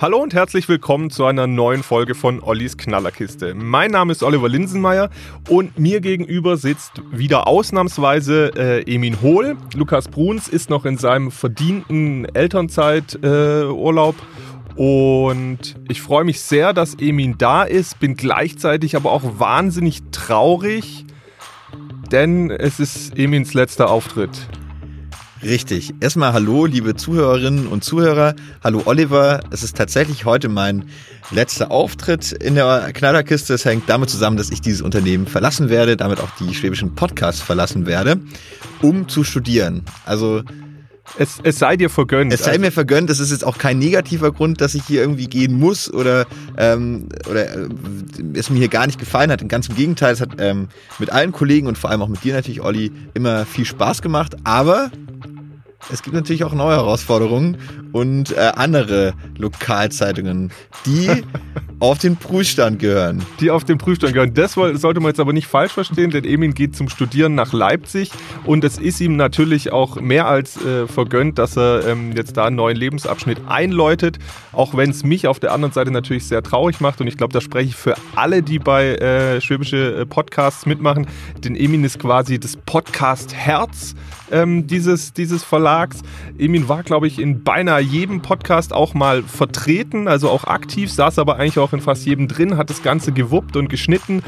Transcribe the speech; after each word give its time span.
Hallo 0.00 0.16
und 0.22 0.32
herzlich 0.32 0.66
willkommen 0.66 1.10
zu 1.10 1.26
einer 1.26 1.46
neuen 1.46 1.82
Folge 1.82 2.14
von 2.14 2.42
Ollis 2.42 2.78
Knallerkiste. 2.78 3.52
Mein 3.54 3.90
Name 3.90 4.12
ist 4.12 4.22
Oliver 4.22 4.48
Linsenmeier 4.48 5.10
und 5.50 5.78
mir 5.78 6.00
gegenüber 6.00 6.56
sitzt 6.56 7.02
wieder 7.12 7.46
ausnahmsweise 7.46 8.50
äh, 8.56 8.90
Emin 8.90 9.20
Hohl. 9.20 9.58
Lukas 9.74 10.08
Bruns 10.08 10.48
ist 10.48 10.70
noch 10.70 10.86
in 10.86 10.96
seinem 10.96 11.30
verdienten 11.30 12.24
Elternzeiturlaub. 12.34 14.14
Äh, 14.16 14.80
und 14.80 15.76
ich 15.86 16.00
freue 16.00 16.24
mich 16.24 16.40
sehr, 16.40 16.72
dass 16.72 16.94
Emin 16.94 17.36
da 17.36 17.64
ist, 17.64 18.00
bin 18.00 18.16
gleichzeitig 18.16 18.96
aber 18.96 19.12
auch 19.12 19.38
wahnsinnig 19.38 20.00
traurig, 20.12 21.04
denn 22.10 22.50
es 22.50 22.80
ist 22.80 23.18
Emins 23.18 23.52
letzter 23.52 23.90
Auftritt. 23.90 24.48
Richtig. 25.42 25.94
Erstmal 26.00 26.34
hallo, 26.34 26.66
liebe 26.66 26.96
Zuhörerinnen 26.96 27.66
und 27.66 27.82
Zuhörer. 27.82 28.34
Hallo 28.62 28.82
Oliver. 28.84 29.40
Es 29.50 29.62
ist 29.62 29.74
tatsächlich 29.74 30.26
heute 30.26 30.50
mein 30.50 30.84
letzter 31.30 31.70
Auftritt 31.70 32.32
in 32.32 32.56
der 32.56 32.92
Knallerkiste. 32.92 33.54
Es 33.54 33.64
hängt 33.64 33.88
damit 33.88 34.10
zusammen, 34.10 34.36
dass 34.36 34.50
ich 34.50 34.60
dieses 34.60 34.82
Unternehmen 34.82 35.26
verlassen 35.26 35.70
werde, 35.70 35.96
damit 35.96 36.20
auch 36.20 36.28
die 36.38 36.54
schwäbischen 36.54 36.94
Podcasts 36.94 37.40
verlassen 37.40 37.86
werde, 37.86 38.20
um 38.82 39.08
zu 39.08 39.24
studieren. 39.24 39.82
Also 40.04 40.42
es, 41.18 41.38
es, 41.42 41.58
sei 41.58 41.76
dir 41.76 41.88
vergönnt. 41.88 42.32
Es 42.32 42.40
sei 42.44 42.52
also. 42.52 42.60
mir 42.60 42.72
vergönnt. 42.72 43.08
Das 43.08 43.18
ist 43.18 43.30
jetzt 43.30 43.44
auch 43.44 43.56
kein 43.56 43.78
negativer 43.78 44.32
Grund, 44.32 44.60
dass 44.60 44.74
ich 44.74 44.84
hier 44.84 45.00
irgendwie 45.00 45.26
gehen 45.26 45.58
muss 45.58 45.92
oder, 45.92 46.26
ähm, 46.56 47.08
oder 47.28 47.48
äh, 47.48 47.68
es 48.34 48.50
mir 48.50 48.58
hier 48.58 48.68
gar 48.68 48.86
nicht 48.86 48.98
gefallen 48.98 49.30
hat. 49.30 49.46
Ganz 49.48 49.68
im 49.68 49.74
Gegenteil, 49.74 50.12
es 50.12 50.20
hat 50.20 50.36
ähm, 50.38 50.68
mit 50.98 51.10
allen 51.10 51.32
Kollegen 51.32 51.66
und 51.66 51.78
vor 51.78 51.90
allem 51.90 52.02
auch 52.02 52.08
mit 52.08 52.22
dir 52.22 52.34
natürlich, 52.34 52.60
Olli, 52.60 52.92
immer 53.14 53.46
viel 53.46 53.64
Spaß 53.64 54.02
gemacht. 54.02 54.36
Aber 54.44 54.90
es 55.92 56.02
gibt 56.02 56.14
natürlich 56.14 56.44
auch 56.44 56.52
neue 56.52 56.76
Herausforderungen 56.76 57.56
und 57.92 58.36
äh, 58.36 58.52
andere 58.56 59.14
Lokalzeitungen, 59.38 60.50
die 60.86 61.08
auf 61.80 61.98
den 61.98 62.16
Prüfstand 62.16 62.78
gehören. 62.78 63.22
Die 63.40 63.50
auf 63.50 63.64
den 63.64 63.78
Prüfstand 63.78 64.12
gehören. 64.12 64.34
Das 64.34 64.52
sollte 64.52 65.00
man 65.00 65.10
jetzt 65.10 65.20
aber 65.20 65.32
nicht 65.32 65.46
falsch 65.46 65.72
verstehen, 65.72 66.10
denn 66.10 66.24
Emin 66.24 66.54
geht 66.54 66.76
zum 66.76 66.88
Studieren 66.88 67.34
nach 67.34 67.52
Leipzig 67.52 68.10
und 68.44 68.64
es 68.64 68.78
ist 68.78 69.00
ihm 69.00 69.16
natürlich 69.16 69.72
auch 69.72 70.00
mehr 70.00 70.26
als 70.26 70.62
äh, 70.64 70.86
vergönnt, 70.86 71.38
dass 71.38 71.56
er 71.56 71.86
ähm, 71.86 72.12
jetzt 72.14 72.36
da 72.36 72.44
einen 72.44 72.56
neuen 72.56 72.76
Lebensabschnitt 72.76 73.38
einläutet, 73.48 74.18
auch 74.52 74.76
wenn 74.76 74.90
es 74.90 75.04
mich 75.04 75.26
auf 75.26 75.40
der 75.40 75.52
anderen 75.52 75.72
Seite 75.72 75.90
natürlich 75.90 76.26
sehr 76.26 76.42
traurig 76.42 76.80
macht 76.80 77.00
und 77.00 77.06
ich 77.06 77.16
glaube, 77.16 77.32
da 77.32 77.40
spreche 77.40 77.70
ich 77.70 77.76
für 77.76 77.94
alle, 78.14 78.42
die 78.42 78.58
bei 78.58 78.96
äh, 78.96 79.40
schwäbische 79.40 80.00
äh, 80.00 80.06
Podcasts 80.06 80.66
mitmachen, 80.66 81.06
denn 81.42 81.56
Emin 81.56 81.82
ist 81.84 81.98
quasi 81.98 82.38
das 82.38 82.56
Podcast-Herz 82.56 83.94
ähm, 84.30 84.66
dieses, 84.66 85.12
dieses 85.12 85.42
Verlags. 85.42 86.02
Emin 86.38 86.68
war, 86.68 86.82
glaube 86.82 87.06
ich, 87.06 87.18
in 87.18 87.42
beinahe 87.42 87.79
jedem 87.80 88.22
Podcast 88.22 88.72
auch 88.72 88.94
mal 88.94 89.22
vertreten, 89.22 90.08
also 90.08 90.30
auch 90.30 90.44
aktiv, 90.44 90.90
saß 90.90 91.18
aber 91.18 91.36
eigentlich 91.36 91.58
auch 91.58 91.72
in 91.72 91.80
fast 91.80 92.06
jedem 92.06 92.28
drin, 92.28 92.56
hat 92.56 92.70
das 92.70 92.82
Ganze 92.82 93.12
gewuppt 93.12 93.56
und 93.56 93.68
geschnitten 93.68 94.22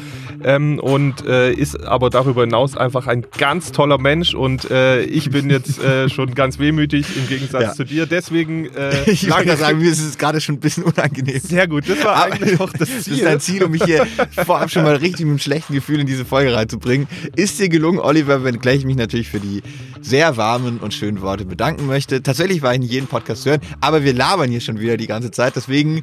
ähm, 0.45 0.78
und 0.78 1.25
äh, 1.27 1.53
ist 1.53 1.83
aber 1.84 2.11
darüber 2.11 2.42
hinaus 2.42 2.77
einfach 2.77 3.06
ein 3.06 3.27
ganz 3.39 3.73
toller 3.73 3.98
Mensch 3.98 4.34
und 4.34 4.70
äh, 4.70 5.03
ich 5.03 5.30
bin 5.30 5.50
jetzt 5.50 5.83
äh, 5.83 6.08
schon 6.11 6.34
ganz 6.34 6.58
wehmütig 6.58 7.06
im 7.17 7.28
Gegensatz 7.28 7.62
ja. 7.62 7.73
zu 7.73 7.84
dir. 7.84 8.07
Deswegen. 8.07 8.67
Äh, 8.74 9.02
ich 9.11 9.30
wollte 9.30 9.57
sagen, 9.57 9.79
mir 9.79 9.90
ist 9.90 10.01
es 10.01 10.19
gerade 10.19 10.40
schon 10.40 10.57
ein 10.57 10.61
bisschen 10.61 10.84
unangenehm. 10.84 11.40
Sehr 11.40 11.67
gut, 11.69 11.89
das 11.89 12.05
war 12.05 12.24
eigentlich 12.24 12.61
auch 12.61 12.73
das 12.73 12.89
Ziel. 12.89 13.02
Das 13.13 13.19
ist 13.19 13.24
dein 13.24 13.40
Ziel, 13.40 13.64
um 13.64 13.73
mich 13.73 13.84
hier 13.84 14.07
vorab 14.45 14.70
schon 14.70 14.84
mal 14.84 14.96
richtig 14.96 15.20
mit 15.20 15.30
einem 15.30 15.39
schlechten 15.39 15.74
Gefühl 15.74 16.01
in 16.01 16.07
diese 16.07 16.24
Folge 16.24 16.55
reinzubringen. 16.55 17.08
Ist 17.36 17.58
dir 17.58 17.69
gelungen, 17.69 17.98
Oliver, 17.98 18.45
wenngleich 18.45 18.83
ich 18.83 18.84
mich 18.84 18.96
natürlich 18.96 19.29
für 19.29 19.40
die 19.40 19.63
sehr 20.01 20.36
warmen 20.36 20.79
und 20.79 20.92
schönen 20.95 21.20
Worte 21.20 21.45
bedanken 21.45 21.86
möchte. 21.86 22.23
Tatsächlich 22.23 22.63
war 22.63 22.73
ich 22.73 22.80
in 22.80 22.83
jedem 22.83 23.07
Podcast 23.07 23.42
zu 23.42 23.51
hören, 23.51 23.61
aber 23.80 24.05
wir 24.05 24.14
labern 24.14 24.51
hier 24.51 24.61
schon 24.61 24.80
wieder 24.80 24.97
die 24.97 25.07
ganze 25.07 25.30
Zeit, 25.30 25.57
deswegen 25.57 26.03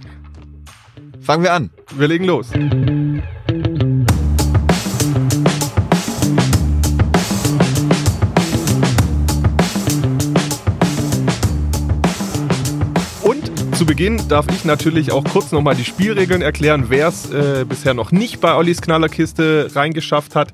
fangen 1.22 1.44
wir 1.44 1.54
an. 1.54 1.70
Wir 1.96 2.08
legen 2.08 2.26
los. 2.26 2.52
Zu 13.80 13.86
Beginn 13.86 14.20
darf 14.28 14.46
ich 14.52 14.66
natürlich 14.66 15.14
auch 15.14 15.24
kurz 15.24 15.54
nochmal 15.54 15.74
die 15.74 15.86
Spielregeln 15.86 16.42
erklären, 16.42 16.88
wer 16.90 17.08
es 17.08 17.32
äh, 17.32 17.64
bisher 17.64 17.94
noch 17.94 18.12
nicht 18.12 18.42
bei 18.42 18.54
Ollis 18.54 18.82
Knallerkiste 18.82 19.72
reingeschafft 19.74 20.36
hat. 20.36 20.52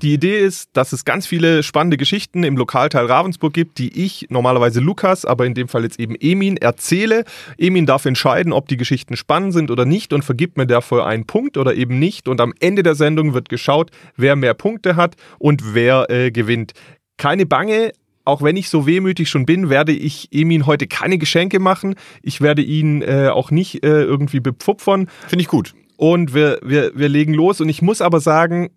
Die 0.00 0.14
Idee 0.14 0.38
ist, 0.38 0.70
dass 0.74 0.92
es 0.92 1.04
ganz 1.04 1.26
viele 1.26 1.64
spannende 1.64 1.96
Geschichten 1.96 2.44
im 2.44 2.56
Lokalteil 2.56 3.06
Ravensburg 3.06 3.52
gibt, 3.52 3.78
die 3.78 4.04
ich 4.04 4.26
normalerweise 4.28 4.78
Lukas, 4.78 5.24
aber 5.24 5.44
in 5.44 5.54
dem 5.54 5.66
Fall 5.66 5.82
jetzt 5.82 5.98
eben 5.98 6.14
Emin 6.14 6.56
erzähle. 6.56 7.24
Emin 7.56 7.84
darf 7.84 8.06
entscheiden, 8.06 8.52
ob 8.52 8.68
die 8.68 8.76
Geschichten 8.76 9.16
spannend 9.16 9.54
sind 9.54 9.72
oder 9.72 9.84
nicht 9.84 10.12
und 10.12 10.24
vergibt 10.24 10.56
mir 10.56 10.68
dafür 10.68 11.04
einen 11.04 11.26
Punkt 11.26 11.56
oder 11.56 11.74
eben 11.74 11.98
nicht. 11.98 12.28
Und 12.28 12.40
am 12.40 12.54
Ende 12.60 12.84
der 12.84 12.94
Sendung 12.94 13.34
wird 13.34 13.48
geschaut, 13.48 13.90
wer 14.16 14.36
mehr 14.36 14.54
Punkte 14.54 14.94
hat 14.94 15.16
und 15.40 15.74
wer 15.74 16.08
äh, 16.10 16.30
gewinnt. 16.30 16.74
Keine 17.16 17.44
Bange, 17.44 17.92
auch 18.24 18.40
wenn 18.40 18.56
ich 18.56 18.68
so 18.68 18.86
wehmütig 18.86 19.28
schon 19.28 19.46
bin, 19.46 19.68
werde 19.68 19.90
ich 19.90 20.28
Emin 20.30 20.66
heute 20.66 20.86
keine 20.86 21.18
Geschenke 21.18 21.58
machen. 21.58 21.96
Ich 22.22 22.40
werde 22.40 22.62
ihn 22.62 23.02
äh, 23.02 23.30
auch 23.32 23.50
nicht 23.50 23.82
äh, 23.82 24.02
irgendwie 24.02 24.38
bepfupfern. 24.38 25.08
Finde 25.26 25.42
ich 25.42 25.48
gut. 25.48 25.74
Und 25.96 26.34
wir, 26.34 26.60
wir, 26.62 26.92
wir 26.94 27.08
legen 27.08 27.34
los. 27.34 27.60
Und 27.60 27.68
ich 27.68 27.82
muss 27.82 28.00
aber 28.00 28.20
sagen, 28.20 28.70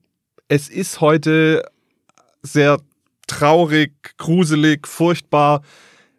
es 0.51 0.67
ist 0.67 0.99
heute 0.99 1.63
sehr 2.41 2.77
traurig, 3.25 3.93
gruselig, 4.17 4.85
furchtbar 4.85 5.61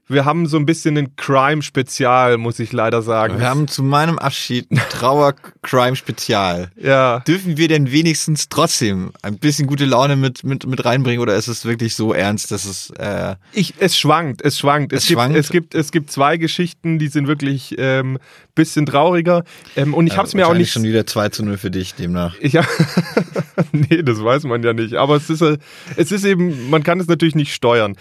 wir 0.09 0.25
haben 0.25 0.47
so 0.47 0.57
ein 0.57 0.67
bisschen 0.67 0.99
ein 0.99 1.17
Crime-Spezial, 1.17 2.37
muss 2.37 2.59
ich 2.59 2.73
leider 2.73 3.03
sagen. 3.03 3.39
Wir 3.39 3.49
haben 3.49 3.69
zu 3.69 3.83
meinem 3.83 4.19
Abschied 4.19 4.71
ein 4.71 4.81
Trauer-Crime-Spezial. 4.91 6.71
ja. 6.77 7.21
Dürfen 7.21 7.57
wir 7.57 7.69
denn 7.69 7.91
wenigstens 7.93 8.49
trotzdem 8.49 9.13
ein 9.23 9.39
bisschen 9.39 9.67
gute 9.67 9.85
Laune 9.85 10.17
mit, 10.17 10.45
mit, 10.45 10.67
mit 10.67 10.85
reinbringen 10.85 11.21
oder 11.21 11.35
ist 11.37 11.49
es 11.49 11.65
wirklich 11.65 11.95
so 11.95 12.13
ernst, 12.13 12.51
dass 12.51 12.65
es. 12.65 12.91
Äh 12.99 13.37
ich, 13.53 13.75
es 13.79 13.97
schwankt, 13.97 14.43
es 14.43 14.59
schwankt. 14.59 14.93
Es, 14.93 15.05
es, 15.05 15.11
schwankt. 15.11 15.35
Gibt, 15.35 15.45
es, 15.45 15.51
gibt, 15.51 15.75
es 15.75 15.93
gibt 15.93 16.11
zwei 16.11 16.37
Geschichten, 16.37 16.99
die 16.99 17.09
sind 17.09 17.27
wirklich 17.27 17.75
ähm, 17.79 18.19
bisschen 18.55 18.87
trauriger. 18.87 19.45
Ähm, 19.77 19.95
und 19.95 20.07
ich 20.07 20.13
ja, 20.13 20.19
habe 20.19 20.29
es 20.29 20.35
mir 20.35 20.47
auch 20.47 20.55
nicht. 20.55 20.73
schon 20.73 20.83
wieder 20.83 21.07
2 21.07 21.31
zu 21.31 21.45
0 21.45 21.57
für 21.57 21.71
dich 21.71 21.95
demnach. 21.95 22.37
Ja. 22.41 22.65
nee, 23.73 24.03
das 24.03 24.23
weiß 24.23 24.45
man 24.45 24.63
ja 24.63 24.73
nicht. 24.73 24.95
Aber 24.95 25.17
es 25.17 25.31
ist, 25.31 25.43
äh, 25.43 25.59
es 25.97 26.13
ist 26.13 26.25
eben, 26.25 26.71
man 26.71 26.83
kann 26.83 27.01
es 27.01 27.07
natürlich 27.07 27.35
nicht 27.35 27.55
steuern 27.55 27.97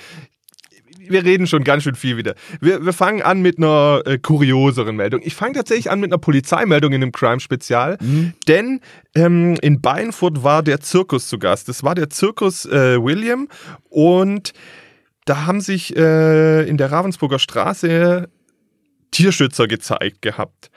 wir 1.11 1.23
reden 1.23 1.47
schon 1.47 1.63
ganz 1.63 1.83
schön 1.83 1.95
viel 1.95 2.17
wieder. 2.17 2.35
Wir, 2.59 2.85
wir 2.85 2.93
fangen 2.93 3.21
an 3.21 3.41
mit 3.41 3.57
einer 3.57 4.01
äh, 4.05 4.17
kurioseren 4.17 4.95
Meldung. 4.95 5.21
Ich 5.23 5.35
fange 5.35 5.53
tatsächlich 5.53 5.91
an 5.91 5.99
mit 5.99 6.11
einer 6.11 6.19
Polizeimeldung 6.19 6.93
in 6.93 7.01
einem 7.01 7.11
Crime-Spezial, 7.11 7.97
mhm. 8.01 8.33
denn 8.47 8.81
ähm, 9.15 9.55
in 9.61 9.81
Beinfurt 9.81 10.43
war 10.43 10.63
der 10.63 10.79
Zirkus 10.79 11.27
zu 11.27 11.39
Gast. 11.39 11.69
Das 11.69 11.83
war 11.83 11.95
der 11.95 12.09
Zirkus 12.09 12.65
äh, 12.65 13.01
William 13.01 13.47
und 13.89 14.53
da 15.25 15.45
haben 15.45 15.61
sich 15.61 15.95
äh, 15.95 16.67
in 16.67 16.77
der 16.77 16.91
Ravensburger 16.91 17.39
Straße 17.39 18.27
Tierschützer 19.11 19.67
gezeigt 19.67 20.21
gehabt. 20.21 20.71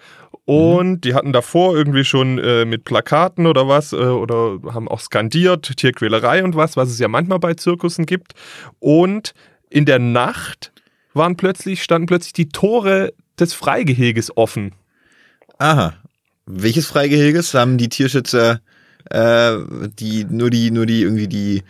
Und 0.47 0.91
mhm. 0.91 1.01
die 1.01 1.15
hatten 1.15 1.33
davor 1.33 1.75
irgendwie 1.75 2.05
schon 2.05 2.39
äh, 2.39 2.65
mit 2.67 2.85
Plakaten 2.85 3.47
oder 3.47 3.67
was 3.67 3.93
äh, 3.93 3.97
oder 3.97 4.59
haben 4.73 4.89
auch 4.89 5.01
skandiert, 5.01 5.77
Tierquälerei 5.77 6.45
und 6.45 6.55
was, 6.55 6.77
was 6.77 6.91
es 6.91 6.99
ja 6.99 7.09
manchmal 7.09 7.39
bei 7.39 7.55
Zirkussen 7.55 8.05
gibt. 8.05 8.35
Und 8.79 9.33
in 9.75 9.85
der 9.87 9.99
Nacht 9.99 10.73
waren 11.15 11.37
plötzlich, 11.37 11.83
standen 11.83 12.07
plötzlich 12.07 12.33
die 12.33 12.49
Tore 12.49 13.13
des 13.41 13.55
Freigeheges 13.55 14.37
offen. 14.37 14.73
Aha. 15.59 15.95
Welches 16.47 16.87
Freigeheges 16.87 17.55
haben 17.55 17.77
die 17.77 17.89
Tierschützer, 17.89 18.61
äh, 19.11 19.57
die, 19.99 20.27
nur 20.29 20.51
die, 20.51 20.71
nur 20.71 20.87
die, 20.87 21.03
irgendwie 21.03 21.27
die, 21.27 21.65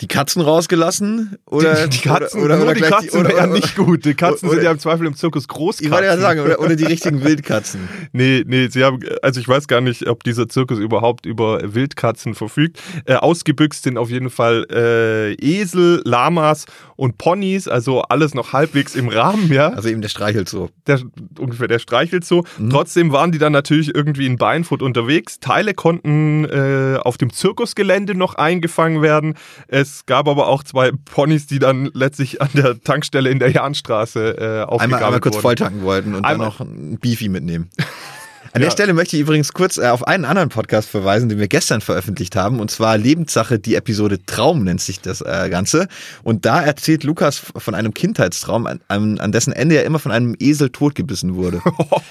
die 0.00 0.08
Katzen 0.08 0.42
rausgelassen? 0.42 1.38
Oder, 1.46 1.86
die, 1.86 1.98
die 1.98 2.08
Katzen, 2.08 2.42
oder, 2.42 2.56
oder, 2.56 2.64
oder 2.64 2.74
die 2.74 2.80
Katzen 2.80 3.20
oder, 3.20 3.28
wären 3.30 3.50
oder, 3.50 3.60
nicht 3.60 3.76
gut. 3.76 4.04
Die 4.04 4.14
Katzen 4.14 4.48
oder- 4.48 4.56
sind 4.56 4.64
ja 4.64 4.72
im 4.72 4.78
Zweifel 4.78 5.06
im 5.06 5.14
Zirkus 5.14 5.46
Großkatzen. 5.46 5.86
Ich 5.86 5.92
wollte 5.92 6.06
ja 6.06 6.18
sagen, 6.18 6.40
oder, 6.40 6.58
oder 6.58 6.74
die 6.74 6.84
richtigen 6.84 7.22
Wildkatzen. 7.22 7.88
Nee, 8.12 8.42
nee, 8.46 8.68
sie 8.68 8.82
haben, 8.82 9.00
also 9.22 9.38
ich 9.38 9.46
weiß 9.46 9.68
gar 9.68 9.80
nicht, 9.80 10.08
ob 10.08 10.24
dieser 10.24 10.48
Zirkus 10.48 10.78
überhaupt 10.78 11.26
über 11.26 11.74
Wildkatzen 11.74 12.34
verfügt. 12.34 12.80
Äh, 13.04 13.14
ausgebüxt 13.14 13.84
sind 13.84 13.96
auf 13.96 14.10
jeden 14.10 14.30
Fall 14.30 14.66
äh, 14.72 15.34
Esel, 15.34 16.00
Lamas 16.04 16.64
und 16.98 17.16
Ponys, 17.16 17.68
also 17.68 18.02
alles 18.02 18.34
noch 18.34 18.52
halbwegs 18.52 18.96
im 18.96 19.08
Rahmen, 19.08 19.52
ja. 19.52 19.68
Also 19.68 19.88
eben 19.88 20.02
der 20.02 20.08
streichelt 20.08 20.48
so. 20.48 20.68
der, 20.88 21.00
ungefähr 21.38 21.68
der 21.68 21.78
streichelt 21.78 22.24
so. 22.24 22.44
Trotzdem 22.70 23.12
waren 23.12 23.30
die 23.30 23.38
dann 23.38 23.52
natürlich 23.52 23.94
irgendwie 23.94 24.26
in 24.26 24.36
Beinfurt 24.36 24.82
unterwegs. 24.82 25.38
Teile 25.38 25.74
konnten 25.74 26.44
äh, 26.46 26.98
auf 27.00 27.16
dem 27.16 27.32
Zirkusgelände 27.32 28.16
noch 28.16 28.34
eingefangen 28.34 29.00
werden. 29.00 29.34
Es 29.68 30.06
gab 30.06 30.26
aber 30.26 30.48
auch 30.48 30.64
zwei 30.64 30.90
Ponys, 30.90 31.46
die 31.46 31.60
dann 31.60 31.88
letztlich 31.94 32.42
an 32.42 32.48
der 32.54 32.80
Tankstelle 32.82 33.30
in 33.30 33.38
der 33.38 33.52
Jahnstraße 33.52 34.30
äh, 34.30 34.62
aufgegabelt 34.64 34.82
Einmal, 34.82 35.04
einmal 35.04 35.20
kurz 35.20 35.36
volltanken 35.36 35.82
wollten 35.82 36.16
und 36.16 36.24
Einmal- 36.24 36.48
dann 36.48 36.48
noch 36.48 36.60
ein 36.60 36.98
Beefy 36.98 37.28
mitnehmen. 37.28 37.70
An 38.52 38.62
Ja. 38.62 38.66
der 38.66 38.70
Stelle 38.70 38.92
möchte 38.94 39.16
ich 39.16 39.22
übrigens 39.22 39.52
kurz 39.52 39.76
äh, 39.78 39.86
auf 39.88 40.06
einen 40.06 40.24
anderen 40.24 40.48
Podcast 40.48 40.88
verweisen, 40.88 41.28
den 41.28 41.38
wir 41.38 41.48
gestern 41.48 41.80
veröffentlicht 41.80 42.34
haben, 42.34 42.60
und 42.60 42.70
zwar 42.70 42.96
Lebenssache, 42.96 43.58
die 43.58 43.74
Episode 43.74 44.24
Traum 44.24 44.64
nennt 44.64 44.80
sich 44.80 45.00
das 45.00 45.20
äh, 45.20 45.48
Ganze. 45.50 45.86
Und 46.22 46.46
da 46.46 46.62
erzählt 46.62 47.04
Lukas 47.04 47.42
von 47.56 47.74
einem 47.74 47.92
Kindheitstraum, 47.94 48.66
an, 48.66 48.80
an, 49.18 49.32
dessen 49.32 49.52
Ende 49.52 49.76
er 49.76 49.84
immer 49.84 49.98
von 49.98 50.12
einem 50.12 50.34
Esel 50.38 50.70
totgebissen 50.70 51.34
wurde. 51.34 51.60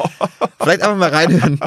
Vielleicht 0.62 0.82
einfach 0.82 0.98
mal 0.98 1.10
reinhören. 1.10 1.60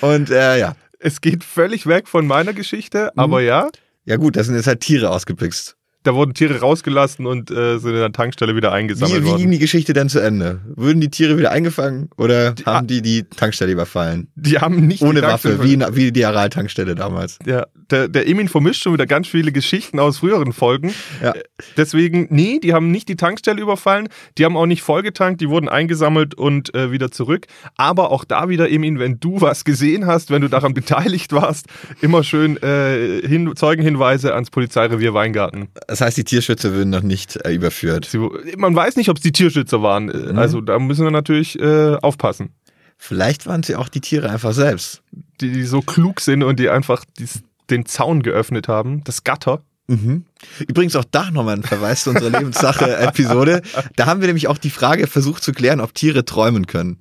Und 0.00 0.30
äh, 0.30 0.58
ja. 0.58 0.74
Es 0.98 1.20
geht 1.20 1.44
völlig 1.44 1.86
weg 1.86 2.08
von 2.08 2.26
meiner 2.26 2.52
Geschichte, 2.52 3.10
Mhm. 3.14 3.20
aber 3.20 3.40
ja, 3.42 3.68
Ja 4.04 4.16
gut, 4.16 4.36
da 4.36 4.44
sind 4.44 4.54
jetzt 4.54 4.66
halt 4.66 4.80
Tiere 4.80 5.10
ausgebüxt. 5.10 5.75
Da 6.06 6.14
wurden 6.14 6.34
Tiere 6.34 6.60
rausgelassen 6.60 7.26
und 7.26 7.50
äh, 7.50 7.78
sind 7.78 7.90
in 7.90 7.96
der 7.96 8.12
Tankstelle 8.12 8.54
wieder 8.54 8.72
eingesammelt 8.72 9.22
Wie, 9.22 9.24
wie 9.24 9.30
ging 9.30 9.38
worden. 9.38 9.50
die 9.50 9.58
Geschichte 9.58 9.92
denn 9.92 10.08
zu 10.08 10.20
Ende? 10.20 10.60
Wurden 10.74 11.00
die 11.00 11.10
Tiere 11.10 11.36
wieder 11.36 11.50
eingefangen 11.50 12.10
oder 12.16 12.54
haben 12.64 12.86
die 12.86 13.02
die 13.02 13.24
Tankstelle 13.24 13.72
überfallen? 13.72 14.28
Die 14.36 14.58
haben 14.58 14.86
nicht 14.86 15.02
Ohne 15.02 15.20
die 15.20 15.26
Waffe, 15.26 15.64
wie, 15.64 15.78
wie 15.92 16.12
die 16.12 16.24
Aral-Tankstelle 16.24 16.94
damals. 16.94 17.38
Ja, 17.44 17.66
der, 17.90 18.08
der 18.08 18.28
Emin 18.28 18.48
vermischt 18.48 18.82
schon 18.82 18.92
wieder 18.92 19.06
ganz 19.06 19.28
viele 19.28 19.52
Geschichten 19.52 19.98
aus 19.98 20.18
früheren 20.18 20.52
Folgen. 20.52 20.94
Ja. 21.22 21.32
Äh, 21.32 21.42
Deswegen, 21.76 22.26
nee, 22.30 22.58
die 22.58 22.72
haben 22.72 22.90
nicht 22.90 23.08
die 23.08 23.16
Tankstelle 23.16 23.60
überfallen, 23.60 24.08
die 24.38 24.44
haben 24.44 24.56
auch 24.56 24.66
nicht 24.66 24.82
vollgetankt, 24.82 25.40
die 25.40 25.48
wurden 25.48 25.68
eingesammelt 25.68 26.34
und 26.34 26.74
äh, 26.74 26.90
wieder 26.90 27.10
zurück. 27.10 27.46
Aber 27.76 28.10
auch 28.10 28.24
da 28.24 28.48
wieder, 28.48 28.70
Emin, 28.70 28.98
wenn 28.98 29.20
du 29.20 29.40
was 29.40 29.64
gesehen 29.64 30.06
hast, 30.06 30.30
wenn 30.30 30.42
du 30.42 30.48
daran 30.48 30.74
beteiligt 30.74 31.32
warst, 31.32 31.66
immer 32.00 32.22
schön 32.24 32.56
äh, 32.62 33.26
hin, 33.26 33.54
Zeugenhinweise 33.54 34.34
ans 34.34 34.50
Polizeirevier 34.50 35.14
Weingarten. 35.14 35.68
Das 35.96 36.02
heißt, 36.08 36.18
die 36.18 36.24
Tierschützer 36.24 36.74
würden 36.74 36.90
noch 36.90 37.02
nicht 37.02 37.36
äh, 37.36 37.54
überführt. 37.54 38.04
Sie, 38.04 38.18
man 38.58 38.76
weiß 38.76 38.96
nicht, 38.96 39.08
ob 39.08 39.16
es 39.16 39.22
die 39.22 39.32
Tierschützer 39.32 39.80
waren. 39.80 40.10
Äh, 40.10 40.32
Mhm. 40.32 40.38
Also 40.38 40.60
da 40.60 40.78
müssen 40.78 41.04
wir 41.04 41.10
natürlich 41.10 41.58
äh, 41.58 41.94
aufpassen. 42.02 42.50
Vielleicht 42.98 43.46
waren 43.46 43.62
sie 43.62 43.76
auch 43.76 43.88
die 43.88 44.02
Tiere 44.02 44.28
einfach 44.28 44.52
selbst. 44.52 45.02
Die, 45.40 45.50
die 45.52 45.64
so 45.64 45.80
klug 45.80 46.20
sind 46.20 46.42
und 46.42 46.60
die 46.60 46.68
einfach 46.68 47.04
dies, 47.18 47.40
den 47.70 47.86
Zaun 47.86 48.22
geöffnet 48.22 48.68
haben, 48.68 49.04
das 49.04 49.24
Gatter. 49.24 49.62
Mhm. 49.86 50.26
Übrigens 50.68 50.96
auch 50.96 51.04
da 51.10 51.30
nochmal 51.30 51.56
ein 51.56 51.62
Verweis 51.62 52.02
zu 52.02 52.10
unserer 52.10 52.30
Lebenssache-Episode. 52.30 53.62
Da 53.96 54.04
haben 54.04 54.20
wir 54.20 54.26
nämlich 54.26 54.48
auch 54.48 54.58
die 54.58 54.70
Frage 54.70 55.06
versucht 55.06 55.42
zu 55.42 55.52
klären, 55.52 55.80
ob 55.80 55.94
Tiere 55.94 56.26
träumen 56.26 56.66
können. 56.66 56.98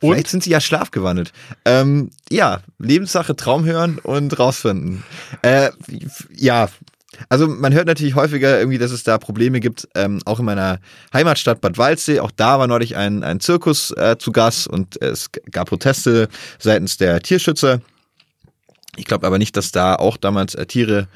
Und? 0.00 0.12
Vielleicht 0.12 0.28
sind 0.28 0.42
sie 0.42 0.50
ja 0.50 0.60
schlafgewandelt. 0.60 1.32
Ähm, 1.64 2.10
ja, 2.28 2.60
Lebenssache, 2.78 3.34
Traum 3.34 3.64
hören 3.64 3.98
und 3.98 4.38
rausfinden. 4.38 5.04
Äh, 5.40 5.70
ja, 6.34 6.68
also 7.28 7.46
man 7.48 7.72
hört 7.72 7.86
natürlich 7.86 8.14
häufiger 8.14 8.58
irgendwie, 8.58 8.78
dass 8.78 8.90
es 8.90 9.02
da 9.04 9.18
Probleme 9.18 9.60
gibt, 9.60 9.88
ähm, 9.94 10.20
auch 10.24 10.38
in 10.38 10.44
meiner 10.44 10.78
Heimatstadt 11.12 11.60
Bad 11.60 11.78
Waldsee. 11.78 12.20
Auch 12.20 12.30
da 12.30 12.58
war 12.58 12.66
neulich 12.66 12.96
ein, 12.96 13.22
ein 13.24 13.40
Zirkus 13.40 13.90
äh, 13.92 14.16
zu 14.18 14.32
Gast 14.32 14.66
und 14.68 15.00
es 15.02 15.30
gab 15.50 15.68
Proteste 15.68 16.28
seitens 16.58 16.96
der 16.96 17.20
Tierschützer. 17.20 17.80
Ich 18.96 19.04
glaube 19.04 19.26
aber 19.26 19.38
nicht, 19.38 19.56
dass 19.56 19.72
da 19.72 19.94
auch 19.96 20.16
damals 20.16 20.54
äh, 20.54 20.66
Tiere 20.66 21.08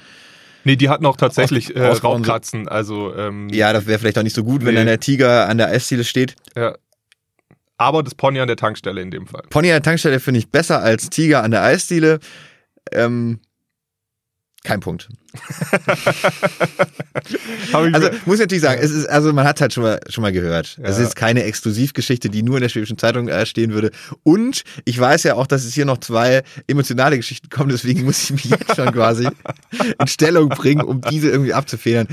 Nee, 0.64 0.76
die 0.76 0.90
hatten 0.90 1.06
auch 1.06 1.16
tatsächlich 1.16 1.74
äh, 1.74 1.86
Raubkatzen. 1.86 2.68
Also, 2.68 3.14
ähm, 3.14 3.48
Ja, 3.48 3.72
das 3.72 3.86
wäre 3.86 3.98
vielleicht 3.98 4.18
auch 4.18 4.22
nicht 4.22 4.36
so 4.36 4.44
gut, 4.44 4.60
wenn 4.62 4.74
Nee. 4.74 4.80
dann 4.80 4.86
der 4.88 5.00
Tiger 5.00 5.48
an 5.48 5.56
der 5.56 5.68
Eisdiele 5.68 6.04
steht. 6.04 6.36
ja. 6.56 6.76
Aber 7.78 8.02
das 8.02 8.14
Pony 8.14 8.38
an 8.40 8.46
der 8.46 8.58
Tankstelle 8.58 9.00
in 9.00 9.10
dem 9.10 9.26
Fall. 9.26 9.40
Pony 9.48 9.68
an 9.68 9.76
der 9.76 9.82
Tankstelle 9.82 10.20
finde 10.20 10.38
ich 10.38 10.50
besser 10.50 10.82
als 10.82 11.08
Tiger 11.08 11.42
an 11.42 11.50
der 11.50 11.62
Eisdiele. 11.62 12.20
Ähm, 12.92 13.40
kein 14.64 14.80
Punkt. 14.80 15.08
Also 17.72 18.08
muss 18.26 18.36
ich 18.36 18.40
natürlich 18.40 18.62
sagen, 18.62 18.80
es 18.82 18.90
ist, 18.90 19.06
also 19.06 19.32
man 19.32 19.46
hat 19.46 19.60
halt 19.60 19.72
schon 19.72 19.84
mal, 19.84 20.00
schon 20.08 20.22
mal 20.22 20.32
gehört. 20.32 20.78
Es 20.82 20.98
Ja. 20.98 21.04
ist 21.04 21.16
keine 21.16 21.44
Exklusivgeschichte, 21.44 22.28
die 22.28 22.42
nur 22.42 22.56
in 22.56 22.62
der 22.62 22.68
Schwäbischen 22.68 22.98
Zeitung 22.98 23.28
äh, 23.28 23.46
stehen 23.46 23.72
würde. 23.72 23.90
Und 24.22 24.62
ich 24.84 24.98
weiß 24.98 25.22
ja 25.24 25.34
auch, 25.34 25.46
dass 25.46 25.64
es 25.64 25.74
hier 25.74 25.84
noch 25.84 25.98
zwei 25.98 26.42
emotionale 26.66 27.16
Geschichten 27.16 27.48
kommen, 27.48 27.70
deswegen 27.70 28.04
muss 28.04 28.24
ich 28.24 28.30
mich 28.30 28.44
jetzt 28.46 28.76
schon 28.76 28.92
quasi 28.92 29.28
in 30.00 30.06
Stellung 30.06 30.48
bringen, 30.48 30.82
um 30.82 31.00
diese 31.00 31.30
irgendwie 31.30 31.54
abzufedern. 31.54 32.06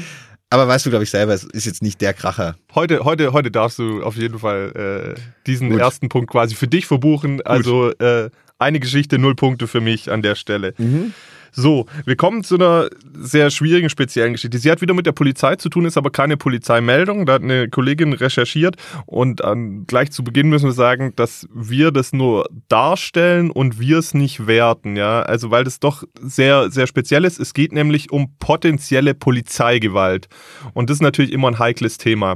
Aber 0.49 0.67
weißt 0.67 0.85
du, 0.85 0.89
glaube 0.91 1.03
ich, 1.03 1.09
selber, 1.09 1.33
es 1.33 1.43
ist 1.43 1.65
jetzt 1.65 1.81
nicht 1.81 1.99
der 1.99 2.13
Kracher. 2.13 2.55
heute, 2.73 3.03
heute, 3.03 3.33
heute 3.33 3.51
darfst 3.51 3.79
du 3.79 4.01
auf 4.03 4.15
jeden 4.15 4.39
Fall 4.39 5.15
äh, 5.17 5.19
diesen 5.45 5.69
Gut. 5.71 5.81
ersten 5.81 6.07
Punkt 6.09 6.29
quasi 6.31 6.55
für 6.55 6.67
dich 6.67 6.85
verbuchen. 6.85 7.41
Also 7.41 7.91
äh, 7.97 8.29
eine 8.57 8.79
Geschichte, 8.79 9.19
null 9.19 9.35
Punkte 9.35 9.67
für 9.67 9.81
mich 9.81 10.09
an 10.09 10.21
der 10.21 10.35
Stelle. 10.35 10.73
So, 11.59 11.87
wir 12.05 12.15
kommen 12.15 12.43
zu 12.43 12.53
einer 12.53 12.87
sehr 13.15 13.49
schwierigen, 13.49 13.89
speziellen 13.89 14.33
Geschichte. 14.33 14.59
Sie 14.59 14.69
hat 14.69 14.81
wieder 14.81 14.93
mit 14.93 15.07
der 15.07 15.11
Polizei 15.11 15.55
zu 15.55 15.69
tun, 15.69 15.85
ist 15.85 15.97
aber 15.97 16.11
keine 16.11 16.37
Polizeimeldung. 16.37 17.25
Da 17.25 17.33
hat 17.33 17.41
eine 17.41 17.67
Kollegin 17.67 18.13
recherchiert 18.13 18.75
und 19.07 19.41
ähm, 19.43 19.85
gleich 19.87 20.11
zu 20.11 20.23
Beginn 20.23 20.49
müssen 20.49 20.67
wir 20.67 20.73
sagen, 20.73 21.13
dass 21.15 21.47
wir 21.51 21.89
das 21.89 22.13
nur 22.13 22.47
darstellen 22.69 23.49
und 23.49 23.79
wir 23.79 23.97
es 23.97 24.13
nicht 24.13 24.45
werten, 24.45 24.95
ja. 24.95 25.23
Also, 25.23 25.49
weil 25.49 25.63
das 25.63 25.79
doch 25.79 26.03
sehr, 26.21 26.69
sehr 26.69 26.85
speziell 26.85 27.25
ist. 27.25 27.39
Es 27.39 27.55
geht 27.55 27.71
nämlich 27.71 28.11
um 28.11 28.37
potenzielle 28.37 29.15
Polizeigewalt. 29.15 30.27
Und 30.75 30.91
das 30.91 30.97
ist 30.97 31.01
natürlich 31.01 31.31
immer 31.31 31.47
ein 31.47 31.57
heikles 31.57 31.97
Thema. 31.97 32.35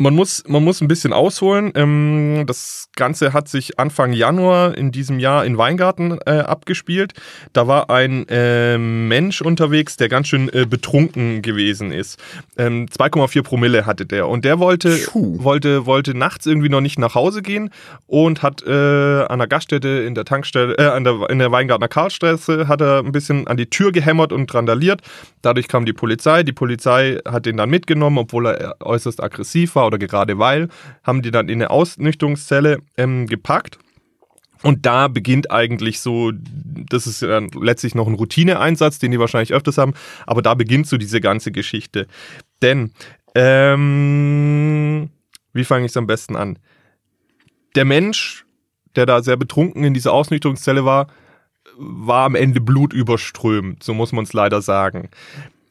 Man 0.00 0.14
muss, 0.14 0.42
man 0.48 0.64
muss 0.64 0.80
ein 0.80 0.88
bisschen 0.88 1.12
ausholen. 1.12 1.72
Ähm, 1.74 2.44
das 2.46 2.88
Ganze 2.96 3.34
hat 3.34 3.48
sich 3.48 3.78
Anfang 3.78 4.14
Januar 4.14 4.74
in 4.74 4.92
diesem 4.92 5.18
Jahr 5.18 5.44
in 5.44 5.58
Weingarten 5.58 6.18
äh, 6.24 6.38
abgespielt. 6.38 7.12
Da 7.52 7.66
war 7.66 7.90
ein 7.90 8.26
äh, 8.30 8.78
Mensch 8.78 9.42
unterwegs, 9.42 9.98
der 9.98 10.08
ganz 10.08 10.28
schön 10.28 10.50
äh, 10.54 10.64
betrunken 10.64 11.42
gewesen 11.42 11.92
ist. 11.92 12.18
Ähm, 12.56 12.86
2,4 12.86 13.42
Promille 13.42 13.84
hatte 13.84 14.06
der. 14.06 14.26
Und 14.26 14.46
der 14.46 14.58
wollte, 14.58 14.96
Puh. 15.04 15.44
wollte, 15.44 15.84
wollte 15.84 16.16
nachts 16.16 16.46
irgendwie 16.46 16.70
noch 16.70 16.80
nicht 16.80 16.98
nach 16.98 17.14
Hause 17.14 17.42
gehen 17.42 17.68
und 18.06 18.42
hat 18.42 18.62
äh, 18.66 18.70
an 18.70 19.38
der 19.38 19.48
Gaststätte 19.48 19.88
in 19.88 20.14
der 20.14 20.24
Tankstelle, 20.24 20.78
äh, 20.78 20.86
an 20.86 21.04
der, 21.04 21.28
in 21.28 21.40
der 21.40 21.52
Weingartner 21.52 21.88
Karlstraße, 21.88 22.68
hat 22.68 22.80
er 22.80 23.00
ein 23.00 23.12
bisschen 23.12 23.46
an 23.48 23.58
die 23.58 23.68
Tür 23.68 23.92
gehämmert 23.92 24.32
und 24.32 24.54
randaliert. 24.54 25.02
Dadurch 25.42 25.68
kam 25.68 25.84
die 25.84 25.92
Polizei. 25.92 26.42
Die 26.42 26.54
Polizei 26.54 27.18
hat 27.28 27.44
den 27.44 27.58
dann 27.58 27.68
mitgenommen, 27.68 28.16
obwohl 28.16 28.46
er 28.46 28.76
äußerst 28.80 29.22
aggressiv 29.22 29.74
war 29.74 29.89
oder 29.90 29.98
gerade 29.98 30.38
weil, 30.38 30.68
haben 31.02 31.22
die 31.22 31.30
dann 31.30 31.48
in 31.48 31.60
eine 31.60 31.70
Ausnüchterungszelle 31.70 32.78
ähm, 32.96 33.26
gepackt. 33.26 33.78
Und 34.62 34.84
da 34.84 35.08
beginnt 35.08 35.50
eigentlich 35.50 36.00
so, 36.00 36.32
das 36.34 37.06
ist 37.06 37.22
dann 37.22 37.48
letztlich 37.60 37.94
noch 37.94 38.06
ein 38.06 38.14
Routineeinsatz, 38.14 38.98
den 38.98 39.10
die 39.10 39.18
wahrscheinlich 39.18 39.54
öfters 39.54 39.78
haben, 39.78 39.94
aber 40.26 40.42
da 40.42 40.54
beginnt 40.54 40.86
so 40.86 40.98
diese 40.98 41.20
ganze 41.20 41.50
Geschichte. 41.50 42.06
Denn, 42.60 42.92
ähm, 43.34 45.08
wie 45.54 45.64
fange 45.64 45.86
ich 45.86 45.92
es 45.92 45.96
am 45.96 46.06
besten 46.06 46.36
an? 46.36 46.58
Der 47.74 47.84
Mensch, 47.84 48.44
der 48.96 49.06
da 49.06 49.22
sehr 49.22 49.36
betrunken 49.36 49.84
in 49.84 49.94
dieser 49.94 50.12
Ausnüchterungszelle 50.12 50.84
war, 50.84 51.06
war 51.78 52.26
am 52.26 52.34
Ende 52.34 52.60
blutüberströmt, 52.60 53.82
so 53.82 53.94
muss 53.94 54.12
man 54.12 54.24
es 54.24 54.34
leider 54.34 54.60
sagen. 54.60 55.08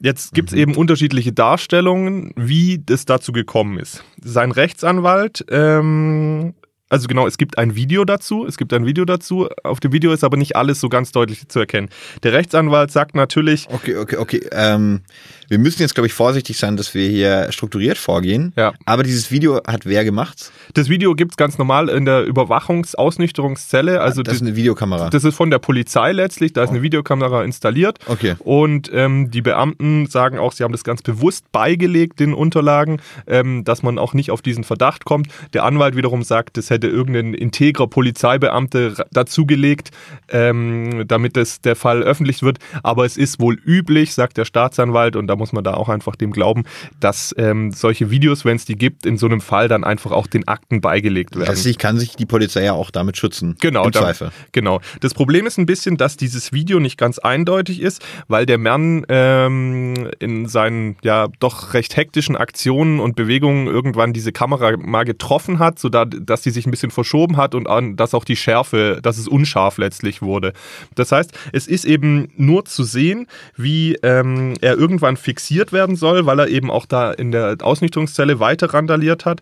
Jetzt 0.02 0.34
gibt 0.34 0.52
es 0.52 0.56
eben 0.56 0.76
unterschiedliche 0.76 1.34
Darstellungen, 1.34 2.32
wie 2.36 2.82
das 2.84 3.06
dazu 3.06 3.34
gekommen 3.34 3.78
ist. 3.80 4.04
Sein 4.24 4.52
Rechtsanwalt, 4.52 5.46
ähm, 5.50 6.54
also 6.90 7.08
genau, 7.08 7.28
es 7.28 7.38
gibt 7.38 7.58
ein 7.58 7.76
Video 7.76 8.04
dazu, 8.04 8.46
es 8.46 8.58
gibt 8.58 8.74
ein 8.74 8.86
Video 8.86 9.06
dazu. 9.06 9.48
Auf 9.64 9.80
dem 9.80 9.92
Video 9.92 10.12
ist 10.12 10.24
aber 10.24 10.38
nicht 10.38 10.56
alles 10.56 10.80
so 10.80 10.90
ganz 10.90 11.12
deutlich 11.12 11.48
zu 11.48 11.60
erkennen. 11.60 11.90
Der 12.24 12.34
Rechtsanwalt 12.34 12.92
sagt 12.92 13.16
natürlich, 13.16 13.68
Okay, 13.72 13.96
okay, 13.98 14.18
okay. 14.18 14.42
Ähm, 14.52 15.02
wir 15.50 15.60
müssen 15.60 15.82
jetzt, 15.82 15.96
glaube 15.96 16.08
ich, 16.08 16.14
vorsichtig 16.14 16.58
sein, 16.58 16.78
dass 16.78 16.94
wir 16.94 17.08
hier 17.08 17.52
strukturiert 17.52 17.98
vorgehen. 17.98 18.54
Ja. 18.56 18.74
Aber 18.86 19.04
dieses 19.04 19.32
Video 19.32 19.62
hat 19.66 19.86
wer 19.86 20.04
gemacht? 20.04 20.52
das 20.74 20.90
Video 20.90 21.16
gibt 21.16 21.34
es 21.34 21.38
ganz 21.38 21.58
normal 21.58 21.90
in 21.90 22.06
der 22.06 22.24
Überwachungs-Ausnüchterungszelle. 22.24 24.02
Also 24.02 24.24
das 24.24 24.36
ist 24.36 24.42
eine 24.42 24.56
Videokamera. 24.56 25.10
das 25.10 25.24
ist 25.24 25.36
von 25.36 25.50
der 25.50 25.60
Polizei 25.60 26.12
letztlich, 26.12 26.54
da 26.54 26.64
ist 26.64 26.70
eine 26.70 26.82
Videokamera 26.82 27.44
installiert. 27.44 28.00
Okay. 28.06 28.36
Und 28.40 28.90
ähm, 28.94 29.32
die 29.32 29.42
Beamten 29.42 30.08
sagen 30.08 30.38
auch, 30.38 30.54
sie 30.54 30.64
haben 30.64 30.72
das 30.72 30.84
ganz 30.84 31.02
bewusst 31.02 31.52
beigelegt, 31.52 32.20
den 32.20 32.34
Unterlagen, 32.34 33.02
ähm, 33.28 33.64
dass 33.64 33.84
man 33.84 33.98
auch 33.98 34.14
nicht 34.14 34.32
auf 34.32 34.42
diesen 34.42 34.64
Verdacht 34.64 35.06
kommt. 35.06 35.28
Der 35.54 35.64
Anwalt 35.64 35.96
wiederum 35.96 36.24
sagt, 36.24 36.58
das 36.58 36.70
hätte 36.70 36.79
hätte 36.80 36.88
irgendein 36.96 37.34
integrer 37.34 37.88
Polizeibeamte 37.88 38.96
dazugelegt, 39.12 39.92
ähm, 40.30 41.04
damit 41.08 41.38
das, 41.38 41.62
der 41.62 41.76
Fall 41.76 42.02
öffentlich 42.04 42.42
wird. 42.42 42.60
Aber 42.84 43.06
es 43.06 43.18
ist 43.18 43.40
wohl 43.40 43.56
üblich, 43.56 44.14
sagt 44.14 44.38
der 44.38 44.46
Staatsanwalt, 44.46 45.16
und 45.16 45.28
da 45.28 45.36
muss 45.36 45.54
man 45.54 45.64
da 45.64 45.74
auch 45.74 45.90
einfach 45.90 46.16
dem 46.16 46.32
glauben, 46.32 46.64
dass 47.00 47.36
ähm, 47.38 47.72
solche 47.72 48.10
Videos, 48.10 48.46
wenn 48.46 48.56
es 48.56 48.66
die 48.66 48.76
gibt, 48.76 49.06
in 49.06 49.18
so 49.18 49.26
einem 49.26 49.42
Fall 49.42 49.68
dann 49.68 49.84
einfach 49.84 50.12
auch 50.12 50.28
den 50.28 50.48
Akten 50.48 50.82
beigelegt 50.82 51.36
werden. 51.36 51.50
Letztlich 51.50 51.78
kann 51.78 52.00
sich 52.00 52.16
die 52.16 52.26
Polizei 52.26 52.64
ja 52.64 52.74
auch 52.74 52.92
damit 52.92 53.18
schützen. 53.18 53.56
Genau, 53.60 53.86
Im 53.86 53.92
da- 53.92 54.00
Zweifel. 54.00 54.32
Genau. 54.52 54.80
Das 55.02 55.14
Problem 55.14 55.46
ist 55.46 55.58
ein 55.58 55.66
bisschen, 55.66 55.98
dass 55.98 56.18
dieses 56.18 56.54
Video 56.54 56.80
nicht 56.80 56.98
ganz 56.98 57.20
eindeutig 57.20 57.82
ist, 57.82 58.02
weil 58.28 58.46
der 58.46 58.58
Mann 58.58 59.06
ähm, 59.10 60.10
in 60.20 60.48
seinen 60.48 60.98
ja 61.04 61.28
doch 61.40 61.74
recht 61.74 61.98
hektischen 61.98 62.36
Aktionen 62.36 63.00
und 63.00 63.16
Bewegungen 63.16 63.68
irgendwann 63.68 64.14
diese 64.14 64.32
Kamera 64.32 64.78
mal 64.78 65.04
getroffen 65.04 65.60
hat, 65.60 65.80
so 65.80 65.90
da, 65.90 66.06
dass 66.06 66.44
sie 66.44 66.52
sich 66.52 66.68
ein 66.70 66.72
bisschen 66.72 66.92
verschoben 66.92 67.38
hat 67.38 67.56
und 67.56 67.68
an, 67.68 67.96
dass 67.96 68.14
auch 68.14 68.24
die 68.24 68.36
Schärfe, 68.36 69.00
dass 69.02 69.18
es 69.18 69.28
unscharf 69.28 69.78
letztlich 69.78 70.22
wurde. 70.22 70.54
Das 70.96 71.12
heißt, 71.12 71.32
es 71.52 71.68
ist 71.68 71.86
eben 71.86 72.32
nur 72.38 72.66
zu 72.66 72.84
sehen, 72.84 73.28
wie 73.56 73.96
ähm, 74.04 74.54
er 74.62 74.78
irgendwann 74.78 75.18
fixiert 75.18 75.74
werden 75.74 75.96
soll, 75.96 76.26
weil 76.26 76.40
er 76.40 76.48
eben 76.48 76.72
auch 76.72 76.86
da 76.86 77.12
in 77.12 77.32
der 77.32 77.58
Ausnüchterungszelle 77.62 78.40
weiter 78.40 78.74
randaliert 78.74 79.26
hat 79.26 79.42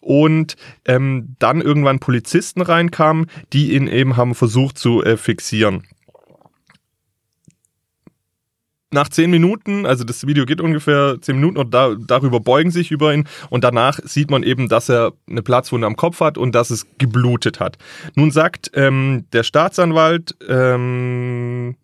und 0.00 0.56
ähm, 0.86 1.36
dann 1.38 1.60
irgendwann 1.60 1.98
Polizisten 1.98 2.62
reinkamen, 2.62 3.26
die 3.52 3.74
ihn 3.74 3.88
eben 3.88 4.16
haben 4.16 4.34
versucht 4.34 4.78
zu 4.78 5.04
äh, 5.04 5.16
fixieren. 5.16 5.84
Nach 8.90 9.08
zehn 9.10 9.30
Minuten, 9.30 9.84
also 9.84 10.02
das 10.02 10.26
Video 10.26 10.46
geht 10.46 10.62
ungefähr 10.62 11.18
zehn 11.20 11.36
Minuten 11.36 11.58
und 11.58 11.74
da, 11.74 11.94
darüber 11.94 12.40
beugen 12.40 12.70
sich 12.70 12.90
über 12.90 13.12
ihn 13.12 13.28
und 13.50 13.62
danach 13.62 14.00
sieht 14.02 14.30
man 14.30 14.42
eben, 14.42 14.68
dass 14.70 14.88
er 14.88 15.12
eine 15.28 15.42
Platzwunde 15.42 15.86
am 15.86 15.96
Kopf 15.96 16.20
hat 16.20 16.38
und 16.38 16.54
dass 16.54 16.70
es 16.70 16.86
geblutet 16.96 17.60
hat. 17.60 17.76
Nun 18.14 18.30
sagt 18.30 18.70
ähm, 18.72 19.26
der 19.34 19.42
Staatsanwalt, 19.42 20.36
ähm, 20.48 21.76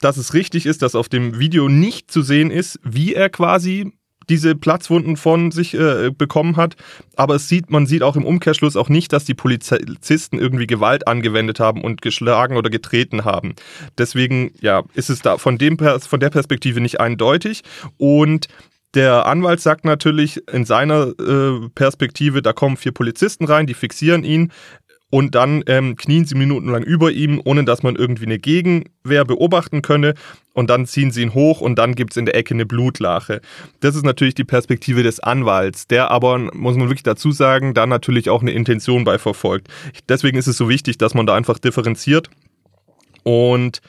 dass 0.00 0.16
es 0.16 0.34
richtig 0.34 0.66
ist, 0.66 0.82
dass 0.82 0.96
auf 0.96 1.08
dem 1.08 1.38
Video 1.38 1.68
nicht 1.68 2.10
zu 2.10 2.22
sehen 2.22 2.50
ist, 2.50 2.80
wie 2.82 3.14
er 3.14 3.28
quasi 3.28 3.92
diese 4.30 4.54
Platzwunden 4.54 5.16
von 5.16 5.50
sich 5.50 5.74
äh, 5.74 6.10
bekommen 6.16 6.56
hat. 6.56 6.76
Aber 7.16 7.34
es 7.34 7.48
sieht, 7.48 7.70
man 7.70 7.86
sieht 7.86 8.02
auch 8.02 8.16
im 8.16 8.24
Umkehrschluss 8.24 8.76
auch 8.76 8.88
nicht, 8.88 9.12
dass 9.12 9.24
die 9.24 9.34
Polizisten 9.34 10.38
irgendwie 10.38 10.66
Gewalt 10.66 11.06
angewendet 11.06 11.60
haben 11.60 11.82
und 11.82 12.00
geschlagen 12.00 12.56
oder 12.56 12.70
getreten 12.70 13.24
haben. 13.24 13.54
Deswegen, 13.98 14.52
ja, 14.60 14.84
ist 14.94 15.10
es 15.10 15.20
da 15.20 15.36
von 15.36 15.58
dem 15.58 15.76
von 15.78 16.20
der 16.20 16.30
Perspektive 16.30 16.80
nicht 16.80 17.00
eindeutig. 17.00 17.62
Und 17.98 18.48
der 18.94 19.26
Anwalt 19.26 19.60
sagt 19.60 19.84
natürlich 19.84 20.48
in 20.48 20.64
seiner 20.64 21.12
äh, 21.18 21.68
Perspektive, 21.74 22.42
da 22.42 22.52
kommen 22.52 22.76
vier 22.76 22.92
Polizisten 22.92 23.44
rein, 23.44 23.66
die 23.66 23.74
fixieren 23.74 24.24
ihn 24.24 24.50
und 25.10 25.34
dann 25.34 25.62
ähm, 25.66 25.96
knien 25.96 26.24
sie 26.24 26.36
minutenlang 26.36 26.84
über 26.84 27.10
ihm, 27.10 27.40
ohne 27.44 27.64
dass 27.64 27.82
man 27.82 27.96
irgendwie 27.96 28.26
eine 28.26 28.38
Gegenwehr 28.38 29.24
beobachten 29.24 29.82
könne. 29.82 30.14
Und 30.52 30.70
dann 30.70 30.86
ziehen 30.86 31.10
sie 31.10 31.22
ihn 31.22 31.34
hoch 31.34 31.60
und 31.60 31.78
dann 31.78 31.94
gibt's 31.94 32.16
in 32.16 32.26
der 32.26 32.34
Ecke 32.34 32.54
eine 32.54 32.66
Blutlache. 32.66 33.40
Das 33.80 33.94
ist 33.94 34.04
natürlich 34.04 34.34
die 34.34 34.44
Perspektive 34.44 35.02
des 35.02 35.20
Anwalts, 35.20 35.86
der 35.86 36.10
aber, 36.10 36.38
muss 36.38 36.76
man 36.76 36.88
wirklich 36.88 37.04
dazu 37.04 37.30
sagen, 37.32 37.74
da 37.74 37.86
natürlich 37.86 38.30
auch 38.30 38.42
eine 38.42 38.50
Intention 38.52 39.04
bei 39.04 39.18
verfolgt. 39.18 39.68
Deswegen 40.08 40.38
ist 40.38 40.48
es 40.48 40.56
so 40.56 40.68
wichtig, 40.68 40.98
dass 40.98 41.14
man 41.14 41.26
da 41.26 41.34
einfach 41.34 41.58
differenziert. 41.58 42.30
Und 43.22 43.80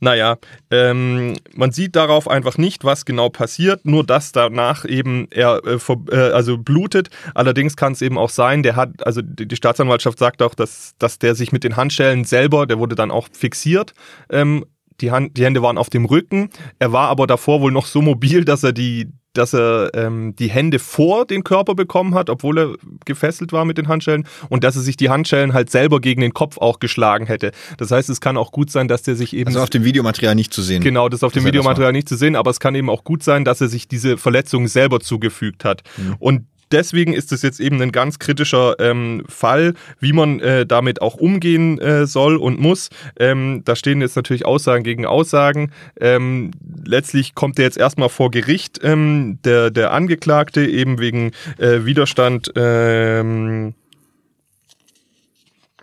naja, 0.00 0.36
ähm, 0.70 1.36
man 1.54 1.72
sieht 1.72 1.96
darauf 1.96 2.28
einfach 2.28 2.58
nicht, 2.58 2.84
was 2.84 3.04
genau 3.04 3.28
passiert, 3.28 3.84
nur 3.84 4.04
dass 4.04 4.32
danach 4.32 4.84
eben 4.84 5.26
er 5.30 5.64
äh, 5.64 5.78
ver- 5.78 6.04
äh, 6.10 6.32
also 6.32 6.58
blutet. 6.58 7.10
Allerdings 7.34 7.76
kann 7.76 7.92
es 7.92 8.02
eben 8.02 8.18
auch 8.18 8.30
sein, 8.30 8.62
der 8.62 8.76
hat, 8.76 9.06
also 9.06 9.22
die, 9.22 9.46
die 9.46 9.56
Staatsanwaltschaft 9.56 10.18
sagt 10.18 10.42
auch, 10.42 10.54
dass, 10.54 10.94
dass 10.98 11.18
der 11.18 11.34
sich 11.34 11.52
mit 11.52 11.64
den 11.64 11.76
Handschellen 11.76 12.24
selber, 12.24 12.66
der 12.66 12.78
wurde 12.78 12.94
dann 12.94 13.10
auch 13.10 13.28
fixiert. 13.32 13.94
Ähm, 14.30 14.64
die, 15.00 15.10
Hand, 15.10 15.36
die 15.36 15.44
Hände 15.44 15.62
waren 15.62 15.78
auf 15.78 15.90
dem 15.90 16.04
Rücken. 16.04 16.50
Er 16.78 16.92
war 16.92 17.08
aber 17.08 17.26
davor 17.26 17.60
wohl 17.60 17.72
noch 17.72 17.86
so 17.86 18.02
mobil, 18.02 18.44
dass 18.44 18.62
er 18.62 18.72
die, 18.72 19.10
dass 19.34 19.54
er 19.54 19.90
ähm, 19.94 20.34
die 20.36 20.48
Hände 20.48 20.78
vor 20.78 21.26
den 21.26 21.44
Körper 21.44 21.74
bekommen 21.74 22.14
hat, 22.14 22.30
obwohl 22.30 22.58
er 22.58 22.74
gefesselt 23.04 23.52
war 23.52 23.64
mit 23.64 23.78
den 23.78 23.88
Handschellen 23.88 24.26
und 24.48 24.64
dass 24.64 24.76
er 24.76 24.82
sich 24.82 24.96
die 24.96 25.10
Handschellen 25.10 25.52
halt 25.52 25.70
selber 25.70 26.00
gegen 26.00 26.20
den 26.20 26.32
Kopf 26.32 26.58
auch 26.58 26.80
geschlagen 26.80 27.26
hätte. 27.26 27.52
Das 27.76 27.90
heißt, 27.90 28.08
es 28.08 28.20
kann 28.20 28.36
auch 28.36 28.52
gut 28.52 28.70
sein, 28.70 28.88
dass 28.88 29.02
der 29.02 29.16
sich 29.16 29.34
eben 29.34 29.48
Also 29.48 29.60
auf 29.60 29.70
dem 29.70 29.84
Videomaterial 29.84 30.34
nicht 30.34 30.52
zu 30.52 30.62
sehen. 30.62 30.82
Genau, 30.82 31.08
das 31.08 31.20
ist 31.20 31.24
auf 31.24 31.32
dem 31.32 31.44
er 31.44 31.48
Videomaterial 31.48 31.92
nicht 31.92 32.08
zu 32.08 32.16
sehen, 32.16 32.36
aber 32.36 32.50
es 32.50 32.60
kann 32.60 32.74
eben 32.74 32.90
auch 32.90 33.04
gut 33.04 33.22
sein, 33.22 33.44
dass 33.44 33.60
er 33.60 33.68
sich 33.68 33.88
diese 33.88 34.16
Verletzung 34.16 34.66
selber 34.66 35.00
zugefügt 35.00 35.64
hat. 35.64 35.82
Mhm. 35.96 36.16
Und 36.18 36.46
deswegen 36.72 37.12
ist 37.12 37.32
es 37.32 37.42
jetzt 37.42 37.60
eben 37.60 37.80
ein 37.80 37.92
ganz 37.92 38.18
kritischer 38.18 38.76
ähm, 38.78 39.24
Fall, 39.28 39.74
wie 40.00 40.12
man 40.12 40.40
äh, 40.40 40.66
damit 40.66 41.02
auch 41.02 41.14
umgehen 41.14 41.78
äh, 41.78 42.06
soll 42.06 42.36
und 42.36 42.60
muss. 42.60 42.90
Ähm, 43.18 43.62
da 43.64 43.76
stehen 43.76 44.00
jetzt 44.00 44.16
natürlich 44.16 44.46
Aussagen 44.46 44.84
gegen 44.84 45.06
Aussagen. 45.06 45.72
Ähm, 46.00 46.50
letztlich 46.84 47.34
kommt 47.34 47.58
er 47.58 47.64
jetzt 47.64 47.78
erstmal 47.78 48.08
vor 48.08 48.30
Gericht, 48.30 48.80
ähm, 48.82 49.38
der, 49.44 49.70
der 49.70 49.92
Angeklagte, 49.92 50.66
eben 50.66 50.98
wegen 50.98 51.32
äh, 51.58 51.84
Widerstand. 51.84 52.52
Ähm, 52.56 53.74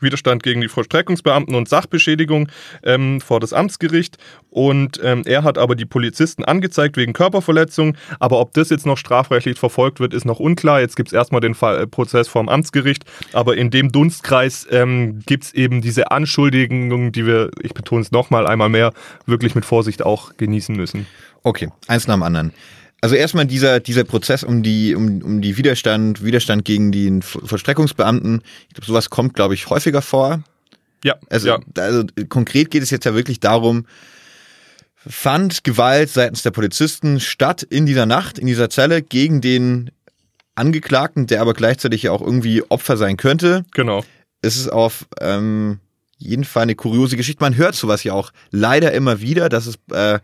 Widerstand 0.05 0.41
gegen 0.41 0.61
die 0.61 0.69
Vollstreckungsbeamten 0.69 1.53
und 1.55 1.67
Sachbeschädigung 1.67 2.47
ähm, 2.83 3.19
vor 3.19 3.41
das 3.41 3.51
Amtsgericht. 3.51 4.17
Und 4.49 5.01
ähm, 5.03 5.23
er 5.25 5.43
hat 5.43 5.57
aber 5.57 5.75
die 5.75 5.85
Polizisten 5.85 6.45
angezeigt 6.45 6.95
wegen 6.95 7.11
Körperverletzung. 7.11 7.97
Aber 8.21 8.39
ob 8.39 8.53
das 8.53 8.69
jetzt 8.69 8.85
noch 8.85 8.97
strafrechtlich 8.97 9.59
verfolgt 9.59 9.99
wird, 9.99 10.13
ist 10.13 10.23
noch 10.23 10.39
unklar. 10.39 10.79
Jetzt 10.79 10.95
gibt 10.95 11.09
es 11.09 11.13
erstmal 11.13 11.41
den 11.41 11.55
Fall, 11.55 11.81
äh, 11.81 11.87
Prozess 11.87 12.29
vor 12.29 12.41
dem 12.41 12.47
Amtsgericht. 12.47 13.03
Aber 13.33 13.57
in 13.57 13.69
dem 13.69 13.91
Dunstkreis 13.91 14.65
ähm, 14.71 15.19
gibt 15.25 15.43
es 15.43 15.53
eben 15.53 15.81
diese 15.81 16.11
Anschuldigungen, 16.11 17.11
die 17.11 17.25
wir, 17.25 17.51
ich 17.61 17.73
betone 17.73 18.01
es 18.01 18.11
nochmal 18.11 18.47
einmal 18.47 18.69
mehr, 18.69 18.93
wirklich 19.25 19.55
mit 19.55 19.65
Vorsicht 19.65 20.05
auch 20.05 20.37
genießen 20.37 20.75
müssen. 20.75 21.05
Okay, 21.43 21.69
eins 21.87 22.07
nach 22.07 22.15
dem 22.15 22.23
anderen. 22.23 22.53
Also 23.05 23.15
erstmal 23.15 23.45
dieser, 23.45 23.79
dieser 23.79 24.03
Prozess 24.03 24.43
um 24.43 24.63
die, 24.63 24.95
um, 24.95 25.21
um 25.21 25.41
die 25.41 25.57
Widerstand, 25.57 26.23
Widerstand 26.23 26.65
gegen 26.65 26.91
den 26.91 27.21
Vo- 27.21 27.45
Vollstreckungsbeamten. 27.45 28.41
Ich 28.67 28.73
glaube, 28.73 28.87
sowas 28.87 29.09
kommt, 29.09 29.35
glaube 29.35 29.53
ich, 29.53 29.69
häufiger 29.69 30.01
vor. 30.01 30.43
Ja, 31.03 31.15
Also, 31.29 31.47
ja. 31.49 31.59
also 31.77 32.03
konkret 32.29 32.71
geht 32.71 32.81
es 32.81 32.89
jetzt 32.89 33.05
ja 33.05 33.13
wirklich 33.13 33.39
darum, 33.39 33.85
fand 34.95 35.63
Gewalt 35.63 36.09
seitens 36.09 36.41
der 36.41 36.51
Polizisten 36.51 37.19
statt 37.19 37.61
in 37.63 37.85
dieser 37.85 38.05
Nacht, 38.07 38.39
in 38.39 38.47
dieser 38.47 38.69
Zelle 38.71 39.01
gegen 39.03 39.39
den 39.39 39.91
Angeklagten, 40.55 41.27
der 41.27 41.41
aber 41.41 41.53
gleichzeitig 41.53 42.03
ja 42.03 42.11
auch 42.11 42.21
irgendwie 42.21 42.63
Opfer 42.69 42.97
sein 42.97 43.17
könnte. 43.17 43.65
genau. 43.71 44.03
Es 44.41 44.57
ist 44.57 44.69
auf 44.69 45.05
ähm, 45.21 45.79
jeden 46.17 46.43
Fall 46.43 46.63
eine 46.63 46.75
kuriose 46.75 47.17
Geschichte. 47.17 47.43
Man 47.43 47.55
hört 47.57 47.75
sowas 47.75 48.03
ja 48.03 48.13
auch 48.13 48.31
leider 48.51 48.91
immer 48.93 49.19
wieder, 49.19 49.49
dass 49.49 49.65
es 49.65 49.75
äh, 49.91 50.19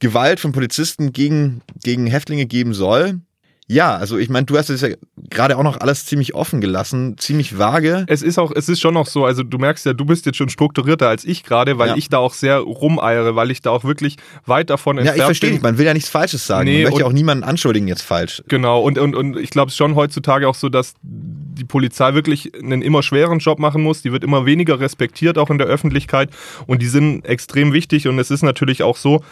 Gewalt 0.00 0.40
von 0.40 0.52
Polizisten 0.52 1.12
gegen, 1.12 1.62
gegen 1.84 2.06
Häftlinge 2.06 2.46
geben 2.46 2.74
soll. 2.74 3.20
Ja, 3.68 3.94
also 3.94 4.18
ich 4.18 4.28
meine, 4.28 4.46
du 4.46 4.58
hast 4.58 4.68
es 4.68 4.80
ja 4.80 4.88
gerade 5.30 5.56
auch 5.56 5.62
noch 5.62 5.78
alles 5.80 6.04
ziemlich 6.04 6.34
offen 6.34 6.60
gelassen, 6.60 7.16
ziemlich 7.18 7.56
vage. 7.56 8.04
Es 8.08 8.20
ist 8.20 8.36
auch, 8.36 8.50
es 8.52 8.68
ist 8.68 8.80
schon 8.80 8.94
noch 8.94 9.06
so, 9.06 9.24
also 9.24 9.44
du 9.44 9.58
merkst 9.58 9.86
ja, 9.86 9.92
du 9.92 10.04
bist 10.04 10.26
jetzt 10.26 10.38
schon 10.38 10.48
strukturierter 10.48 11.06
als 11.08 11.24
ich 11.24 11.44
gerade, 11.44 11.78
weil 11.78 11.90
Ja. 11.90 11.96
ich 11.96 12.08
da 12.08 12.18
auch 12.18 12.34
sehr 12.34 12.58
rumeiere, 12.58 13.36
weil 13.36 13.52
ich 13.52 13.62
da 13.62 13.70
auch 13.70 13.84
wirklich 13.84 14.16
weit 14.44 14.70
davon 14.70 14.96
Ja, 14.96 15.02
entfernt 15.02 15.18
ich 15.20 15.24
verstehe 15.24 15.50
bin. 15.50 15.54
nicht, 15.54 15.62
man 15.62 15.78
will 15.78 15.86
ja 15.86 15.94
nichts 15.94 16.08
Falsches 16.10 16.44
sagen. 16.48 16.64
Nee, 16.64 16.78
man 16.82 16.82
möchte 16.90 17.00
ja 17.02 17.06
auch 17.06 17.12
niemanden 17.12 17.44
anschuldigen 17.44 17.86
jetzt 17.86 18.02
falsch. 18.02 18.42
Genau, 18.48 18.80
und, 18.80 18.98
und, 18.98 19.14
und 19.14 19.36
ich 19.38 19.50
glaube 19.50 19.70
schon 19.70 19.94
heutzutage 19.94 20.48
auch 20.48 20.56
so, 20.56 20.68
dass 20.68 20.94
die 21.04 21.64
Polizei 21.64 22.12
wirklich 22.14 22.52
einen 22.60 22.82
immer 22.82 23.04
schweren 23.04 23.38
Job 23.38 23.60
machen 23.60 23.82
muss. 23.84 24.02
Die 24.02 24.10
wird 24.10 24.24
immer 24.24 24.46
weniger 24.46 24.80
respektiert, 24.80 25.38
auch 25.38 25.50
in 25.50 25.58
der 25.58 25.68
Öffentlichkeit. 25.68 26.30
Und 26.66 26.82
die 26.82 26.88
sind 26.88 27.24
extrem 27.24 27.72
wichtig. 27.72 28.08
Und 28.08 28.18
es 28.18 28.32
ist 28.32 28.42
natürlich 28.42 28.82
auch 28.82 28.96
so, 28.96 29.22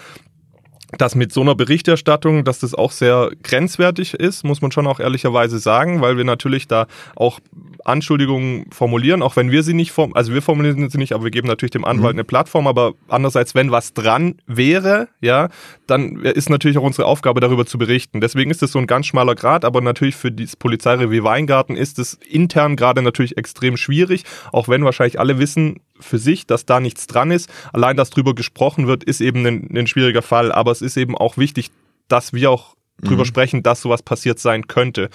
dass 0.97 1.14
mit 1.14 1.33
so 1.33 1.42
einer 1.42 1.54
Berichterstattung, 1.54 2.45
dass 2.45 2.61
das 2.61 2.75
auch 2.75 2.92
sehr 2.92 3.30
grenzwertig 3.42 4.14
ist, 4.14 4.45
muss 4.45 4.62
man 4.62 4.73
schon 4.73 4.87
auch 4.87 5.00
ehrlicherweise 5.00 5.59
sagen, 5.59 6.00
weil 6.00 6.16
wir 6.16 6.25
natürlich 6.25 6.66
da 6.66 6.87
auch 7.14 7.40
Anschuldigungen 7.85 8.66
formulieren, 8.71 9.23
auch 9.23 9.37
wenn 9.37 9.50
wir 9.50 9.62
sie 9.62 9.75
nicht 9.75 9.92
form 9.92 10.12
also 10.14 10.33
wir 10.33 10.42
formulieren 10.42 10.88
sie 10.88 10.99
nicht, 10.99 11.12
aber 11.12 11.25
wir 11.25 11.30
geben 11.30 11.49
natürlich 11.49 11.71
dem 11.71 11.85
Anwalt 11.85 12.14
eine 12.14 12.25
Plattform, 12.25 12.66
aber 12.66 12.95
andererseits, 13.09 13.54
wenn 13.54 13.71
was 13.71 13.92
dran 13.92 14.37
wäre, 14.47 15.09
ja, 15.21 15.49
dann 15.87 16.16
ist 16.23 16.50
natürlich 16.50 16.78
auch 16.78 16.83
unsere 16.83 17.07
Aufgabe, 17.07 17.40
darüber 17.40 17.66
zu 17.66 17.78
berichten. 17.78 18.21
Deswegen 18.21 18.50
ist 18.50 18.62
das 18.62 18.73
so 18.73 18.78
ein 18.78 18.87
ganz 18.87 19.07
schmaler 19.07 19.35
Grad, 19.35 19.64
aber 19.64 19.80
natürlich 19.80 20.16
für 20.16 20.33
das 20.33 20.57
Polizeirevier 20.57 21.25
Weingarten 21.25 21.76
ist 21.76 21.99
es 21.99 22.14
intern 22.14 22.76
gerade 22.76 23.02
natürlich 23.02 23.37
extrem 23.37 23.76
schwierig, 23.76 24.25
auch 24.52 24.68
wenn 24.68 24.85
wahrscheinlich 24.85 25.21
alle 25.21 25.38
wissen 25.38 25.80
für 26.00 26.18
sich, 26.18 26.46
dass 26.46 26.66
da 26.66 26.80
nichts 26.80 27.06
dran 27.06 27.30
ist. 27.30 27.48
Allein, 27.72 27.96
dass 27.96 28.10
drüber 28.10 28.34
gesprochen 28.34 28.86
wird, 28.86 29.04
ist 29.04 29.20
eben 29.20 29.46
ein, 29.46 29.68
ein 29.76 29.86
schwieriger 29.86 30.22
Fall, 30.22 30.52
aber 30.52 30.70
es 30.72 30.82
ist 30.82 30.96
eben 30.96 31.16
auch 31.16 31.36
wichtig, 31.36 31.70
dass 32.08 32.32
wir 32.32 32.50
auch 32.50 32.74
drüber 33.02 33.24
sprechen, 33.24 33.62
dass 33.62 33.80
sowas 33.80 34.02
passiert 34.02 34.38
sein 34.40 34.66
könnte. 34.66 35.08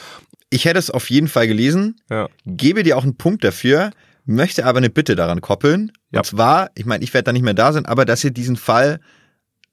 Ich 0.49 0.65
hätte 0.65 0.79
es 0.79 0.89
auf 0.91 1.09
jeden 1.09 1.27
Fall 1.27 1.47
gelesen, 1.47 1.99
Ja. 2.09 2.29
gebe 2.45 2.83
dir 2.83 2.97
auch 2.97 3.03
einen 3.03 3.17
Punkt 3.17 3.43
dafür, 3.43 3.91
möchte 4.25 4.65
aber 4.65 4.77
eine 4.77 4.89
Bitte 4.89 5.15
daran 5.15 5.41
koppeln. 5.41 5.91
Ja. 6.11 6.19
Und 6.19 6.25
zwar, 6.25 6.69
ich 6.75 6.85
meine, 6.85 7.03
ich 7.03 7.13
werde 7.13 7.25
da 7.25 7.33
nicht 7.33 7.41
mehr 7.43 7.53
da 7.55 7.73
sein, 7.73 7.85
aber 7.85 8.05
dass 8.05 8.23
ihr 8.23 8.31
diesen 8.31 8.55
Fall 8.55 8.99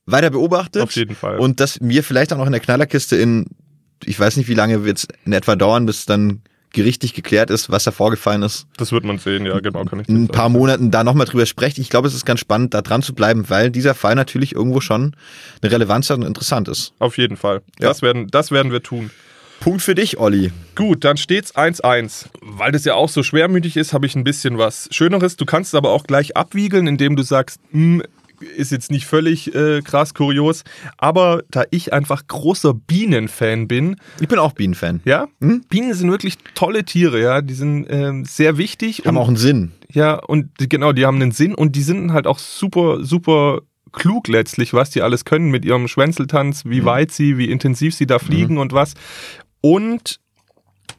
weiter 0.07 0.31
beobachtet. 0.31 0.83
Auf 0.83 0.93
jeden 0.97 1.15
Fall. 1.15 1.39
Und 1.39 1.61
dass 1.61 1.79
wir 1.81 2.03
vielleicht 2.03 2.33
auch 2.33 2.39
noch 2.39 2.47
in 2.47 2.53
der 2.53 2.61
Knallerkiste 2.61 3.17
in, 3.17 3.47
ich 4.05 4.19
weiß 4.19 4.37
nicht, 4.39 4.49
wie 4.49 4.55
lange 4.55 4.85
wird 4.85 4.99
es 4.99 5.09
in 5.25 5.33
etwa 5.33 5.55
dauern, 5.55 5.87
bis 5.87 6.07
dann 6.07 6.43
gerichtlich 6.73 7.15
geklärt 7.15 7.51
ist, 7.51 7.71
was 7.71 7.85
da 7.85 7.91
vorgefallen 7.91 8.43
ist, 8.43 8.67
Das 8.77 8.93
wird 8.93 9.05
man 9.05 9.19
sehen, 9.19 9.45
ja, 9.47 9.59
genau, 9.61 9.85
kann 9.85 10.01
ich 10.01 10.09
in 10.09 10.15
ein 10.15 10.27
sagen. 10.27 10.33
paar 10.33 10.49
Monaten 10.49 10.91
da 10.91 11.05
nochmal 11.05 11.27
drüber 11.27 11.47
sprecht. 11.47 11.79
Ich 11.79 11.91
glaube, 11.91 12.09
es 12.09 12.15
ist 12.15 12.25
ganz 12.25 12.41
spannend, 12.41 12.75
da 12.75 12.83
dran 12.83 13.03
zu 13.03 13.15
bleiben, 13.15 13.49
weil 13.49 13.71
dieser 13.71 13.95
Fall 13.95 14.15
natürlich 14.15 14.55
irgendwo 14.55 14.81
schon 14.81 15.15
eine 15.63 15.73
Relevanz 15.73 16.11
hat 16.11 16.19
und 16.19 16.25
interessant 16.27 16.69
ist. 16.69 16.93
Auf 16.99 17.19
jeden 17.19 17.37
Fall. 17.37 17.63
Ja. 17.79 17.89
Das, 17.89 18.03
werden, 18.03 18.29
das 18.29 18.51
werden 18.51 18.73
wir 18.73 18.83
tun. 18.83 19.11
Punkt 19.61 19.83
für 19.83 19.95
dich, 19.95 20.19
Olli. 20.19 20.53
Gut, 20.75 21.05
dann 21.05 21.19
steht's 21.19 21.55
1-1. 21.55 22.27
Weil 22.41 22.73
das 22.73 22.85
ja 22.87 22.95
auch 22.95 23.11
so 23.11 23.23
schwermütig 23.23 23.77
ist, 23.77 23.93
habe 23.93 24.07
ich 24.07 24.15
ein 24.17 24.25
bisschen 24.25 24.57
was 24.57 24.89
Schöneres. 24.91 25.37
Du 25.37 25.45
kannst 25.45 25.75
es 25.75 25.75
aber 25.75 25.91
auch 25.91 26.05
gleich 26.05 26.35
abwiegeln, 26.37 26.87
indem 26.87 27.15
du 27.15 27.23
sagst, 27.23 27.61
hm, 27.71 28.03
ist 28.57 28.73
jetzt 28.73 28.91
nicht 28.91 29.07
völlig 29.07 29.55
äh, 29.55 29.83
krass 29.83 30.15
kurios. 30.15 30.65
Aber 30.97 31.43
da 31.51 31.65
ich 31.71 31.93
einfach 31.93 32.27
großer 32.27 32.75
Bienenfan 32.75 33.69
bin, 33.69 33.97
Ich 34.21 34.29
bin 34.29 34.39
auch 34.39 34.53
Bienenfan. 34.53 35.01
ja, 35.05 35.29
Hm? 35.41 35.65
Bienen 35.69 35.95
sind 35.95 36.11
wirklich 36.11 36.39
tolle 36.55 36.85
Tiere, 36.85 37.21
ja. 37.21 37.41
Die 37.43 37.55
sind 37.55 37.87
ähm, 37.91 38.25
sehr 38.25 38.57
wichtig. 38.59 39.03
Haben 39.07 39.17
und- 39.17 39.23
auch 39.23 39.29
einen 39.29 39.37
Sinn. 39.37 39.73
Ja, 39.93 40.15
und 40.15 40.51
genau, 40.59 40.93
die 40.93 41.05
haben 41.07 41.17
einen 41.21 41.33
Sinn 41.33 41.55
und 41.55 41.75
die 41.77 41.83
sind 41.83 42.13
halt 42.13 42.27
auch 42.27 42.39
super, 42.39 43.05
super 43.05 43.61
klug 43.93 44.29
letztlich, 44.29 44.73
was 44.73 44.91
die 44.91 45.03
alles 45.03 45.25
können 45.25 45.51
mit 45.51 45.65
ihrem 45.65 45.89
Schwänzeltanz, 45.89 46.65
wie 46.65 46.85
weit 46.85 47.11
sie, 47.11 47.39
wie 47.39 47.51
intensiv 47.51 47.95
sie 47.95 48.07
da 48.07 48.21
fliegen 48.21 48.59
und 48.59 48.73
was. 48.73 48.95
Und 49.61 50.21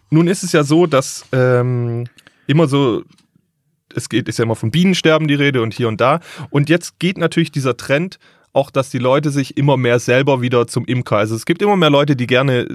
nun 0.09 0.27
ist 0.27 0.43
es 0.43 0.51
ja 0.51 0.63
so, 0.65 0.87
dass 0.87 1.25
ähm, 1.31 2.03
immer 2.47 2.67
so, 2.67 3.03
es 3.95 4.09
geht, 4.09 4.27
ist 4.27 4.39
ja 4.39 4.43
immer 4.43 4.55
von 4.55 4.71
Bienensterben 4.71 5.27
die 5.27 5.35
Rede 5.35 5.61
und 5.61 5.73
hier 5.73 5.87
und 5.87 6.01
da. 6.01 6.19
Und 6.49 6.69
jetzt 6.69 6.99
geht 6.99 7.17
natürlich 7.17 7.51
dieser 7.51 7.77
Trend 7.77 8.19
auch, 8.53 8.69
dass 8.71 8.89
die 8.89 8.97
Leute 8.97 9.29
sich 9.29 9.57
immer 9.57 9.77
mehr 9.77 9.99
selber 9.99 10.41
wieder 10.41 10.67
zum 10.67 10.85
Imker. 10.85 11.17
Also 11.17 11.35
es 11.35 11.45
gibt 11.45 11.61
immer 11.61 11.77
mehr 11.77 11.89
Leute, 11.89 12.15
die 12.15 12.27
gerne 12.27 12.67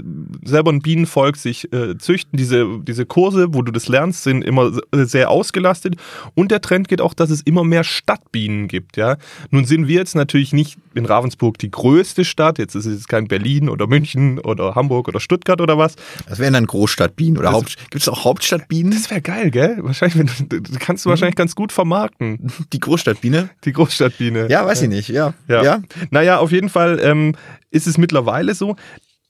selber 0.45 0.73
ein 0.73 0.81
Bienenvolk 0.81 1.37
sich 1.37 1.73
äh, 1.73 1.99
züchten. 1.99 2.37
Diese, 2.39 2.67
diese 2.81 3.05
Kurse, 3.05 3.49
wo 3.53 3.63
du 3.63 3.73
das 3.73 3.89
lernst, 3.89 4.23
sind 4.23 4.43
immer 4.43 4.73
äh, 4.93 5.05
sehr 5.05 5.31
ausgelastet. 5.31 5.97
Und 6.35 6.51
der 6.51 6.61
Trend 6.63 6.89
geht 6.89 7.01
auch, 7.01 7.13
dass 7.15 7.31
es 7.31 7.43
immer 7.43 7.65
mehr 7.65 7.85
Stadtbienen 7.85 8.69
gibt. 8.69 8.97
Ja, 8.97 9.17
nun 9.51 9.65
sind 9.67 9.87
wir 9.89 9.97
jetzt 9.97 10.15
natürlich 10.15 10.53
nicht 10.53 10.79
in 10.95 11.05
Ravensburg 11.05 11.59
die 11.59 11.71
größte 11.71 12.25
Stadt. 12.25 12.59
Jetzt 12.59 12.75
ist 12.75 12.87
es 12.87 13.07
kein 13.07 13.29
Berlin 13.29 13.69
oder 13.69 13.87
München 13.87 14.39
oder 14.39 14.75
Hamburg 14.75 15.09
oder 15.09 15.21
Stuttgart 15.21 15.61
oder 15.61 15.77
was. 15.77 15.97
Das 16.29 16.39
wären 16.39 16.55
dann 16.55 16.67
Großstadtbienen 16.67 17.37
oder 17.37 17.53
Haupt. 17.53 17.77
Gibt 17.91 18.03
es 18.03 18.09
auch 18.09 18.25
Hauptstadtbienen? 18.25 18.93
Das 18.93 19.11
wäre 19.11 19.21
geil, 19.21 19.51
gell? 19.51 19.77
Wahrscheinlich, 19.81 20.19
wenn 20.19 20.49
du, 20.49 20.61
du 20.63 20.79
kannst 20.79 21.05
du 21.05 21.11
wahrscheinlich 21.11 21.37
ganz 21.37 21.55
gut 21.55 21.73
vermarkten, 21.73 22.51
Die 22.73 22.81
Großstadtbiene? 22.81 23.51
die 23.65 23.73
Großstadtbiene. 23.73 24.49
Ja, 24.49 24.65
weiß 24.65 24.83
ich 24.83 24.89
nicht. 24.89 25.09
Ja. 25.09 25.35
Ja. 25.49 25.66
Ja. 25.67 25.83
Naja, 26.11 26.39
auf 26.39 26.53
jeden 26.53 26.69
Fall 26.69 27.01
ähm, 27.03 27.35
ist 27.71 27.87
es 27.87 27.99
mittlerweile 27.99 28.55
so, 28.55 28.77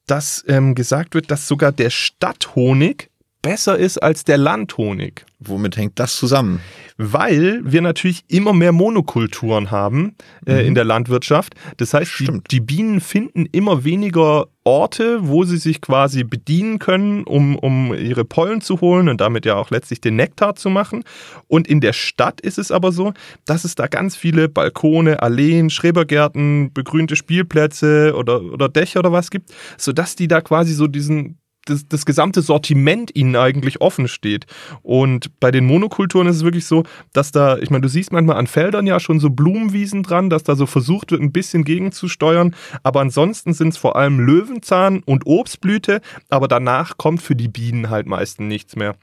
dass 0.06 0.44
ähm, 0.46 0.74
gesagt 0.74 1.14
wird, 1.14 1.30
dass 1.30 1.48
sogar 1.48 1.72
der 1.72 1.90
Stadthonig 1.90 3.10
besser 3.46 3.78
ist 3.78 3.98
als 3.98 4.24
der 4.24 4.38
Landhonig. 4.38 5.24
Womit 5.38 5.76
hängt 5.76 6.00
das 6.00 6.16
zusammen? 6.16 6.60
Weil 6.96 7.60
wir 7.62 7.80
natürlich 7.80 8.24
immer 8.26 8.52
mehr 8.52 8.72
Monokulturen 8.72 9.70
haben 9.70 10.16
äh, 10.48 10.66
in 10.66 10.74
der 10.74 10.82
Landwirtschaft. 10.82 11.54
Das 11.76 11.94
heißt, 11.94 12.18
die, 12.18 12.40
die 12.50 12.58
Bienen 12.58 13.00
finden 13.00 13.46
immer 13.52 13.84
weniger 13.84 14.48
Orte, 14.64 15.28
wo 15.28 15.44
sie 15.44 15.58
sich 15.58 15.80
quasi 15.80 16.24
bedienen 16.24 16.80
können, 16.80 17.22
um, 17.22 17.56
um 17.56 17.94
ihre 17.94 18.24
Pollen 18.24 18.62
zu 18.62 18.80
holen 18.80 19.08
und 19.08 19.20
damit 19.20 19.46
ja 19.46 19.54
auch 19.54 19.70
letztlich 19.70 20.00
den 20.00 20.16
Nektar 20.16 20.56
zu 20.56 20.68
machen. 20.68 21.04
Und 21.46 21.68
in 21.68 21.80
der 21.80 21.92
Stadt 21.92 22.40
ist 22.40 22.58
es 22.58 22.72
aber 22.72 22.90
so, 22.90 23.12
dass 23.44 23.64
es 23.64 23.76
da 23.76 23.86
ganz 23.86 24.16
viele 24.16 24.48
Balkone, 24.48 25.22
Alleen, 25.22 25.70
Schrebergärten, 25.70 26.72
begrünte 26.72 27.14
Spielplätze 27.14 28.12
oder, 28.16 28.42
oder 28.42 28.68
Dächer 28.68 28.98
oder 28.98 29.12
was 29.12 29.30
gibt, 29.30 29.54
sodass 29.78 30.16
die 30.16 30.26
da 30.26 30.40
quasi 30.40 30.72
so 30.72 30.88
diesen 30.88 31.38
das, 31.66 31.86
das 31.88 32.06
gesamte 32.06 32.42
Sortiment 32.42 33.14
ihnen 33.14 33.36
eigentlich 33.36 33.80
offen 33.80 34.08
steht. 34.08 34.46
Und 34.82 35.38
bei 35.40 35.50
den 35.50 35.66
Monokulturen 35.66 36.26
ist 36.26 36.36
es 36.36 36.44
wirklich 36.44 36.66
so, 36.66 36.84
dass 37.12 37.32
da, 37.32 37.58
ich 37.58 37.70
meine, 37.70 37.82
du 37.82 37.88
siehst 37.88 38.12
manchmal 38.12 38.36
an 38.36 38.46
Feldern 38.46 38.86
ja 38.86 38.98
schon 38.98 39.20
so 39.20 39.30
Blumenwiesen 39.30 40.02
dran, 40.02 40.30
dass 40.30 40.42
da 40.42 40.56
so 40.56 40.66
versucht 40.66 41.10
wird, 41.10 41.20
ein 41.20 41.32
bisschen 41.32 41.64
gegenzusteuern. 41.64 42.54
Aber 42.82 43.00
ansonsten 43.00 43.52
sind 43.52 43.68
es 43.68 43.76
vor 43.76 43.96
allem 43.96 44.20
Löwenzahn 44.20 45.02
und 45.04 45.26
Obstblüte, 45.26 46.00
aber 46.30 46.48
danach 46.48 46.96
kommt 46.96 47.20
für 47.22 47.36
die 47.36 47.48
Bienen 47.48 47.90
halt 47.90 48.06
meistens 48.06 48.46
nichts 48.46 48.76
mehr. 48.76 48.96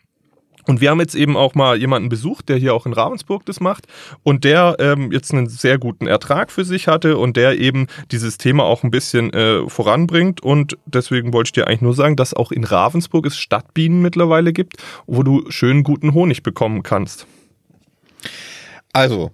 Und 0.66 0.82
wir 0.82 0.90
haben 0.90 1.00
jetzt 1.00 1.16
eben 1.16 1.36
auch 1.36 1.56
mal 1.56 1.78
jemanden 1.78 2.10
besucht, 2.10 2.50
der 2.50 2.58
hier 2.58 2.74
auch 2.74 2.86
in 2.86 2.94
Ravensburg 2.94 3.46
das 3.46 3.60
macht 3.60 3.88
und 4.24 4.44
der 4.44 4.78
ähm, 4.80 5.12
jetzt 5.12 5.34
einen 5.34 5.48
sehr 5.48 5.78
guten 5.78 6.08
Ertrag 6.08 6.52
für 6.52 6.66
sich 6.66 6.88
hatte 6.88 7.18
und 7.18 7.38
der 7.38 7.60
eben 7.60 7.88
dieses 8.12 8.38
Thema 8.38 8.64
auch 8.64 8.84
ein 8.84 8.92
bisschen 8.92 9.34
äh, 9.34 9.68
voranbringt. 9.70 10.42
Und 10.42 10.78
deswegen 10.86 11.34
wollte 11.34 11.50
ich 11.50 11.52
dir 11.54 11.68
eigentlich 11.68 11.82
nur 11.82 11.96
sagen, 11.96 12.16
dass 12.16 12.34
auch 12.34 12.52
in 12.52 12.64
Ravensburg 12.64 13.26
es 13.26 13.38
Stadtbienen 13.38 14.02
mittlerweile 14.02 14.54
gibt, 14.54 14.78
wo 15.06 15.24
du 15.24 15.50
schön 15.50 15.84
guten 15.84 16.14
Honig 16.14 16.44
bekommen 16.44 16.84
kannst. 16.84 17.28
Also, 18.94 19.32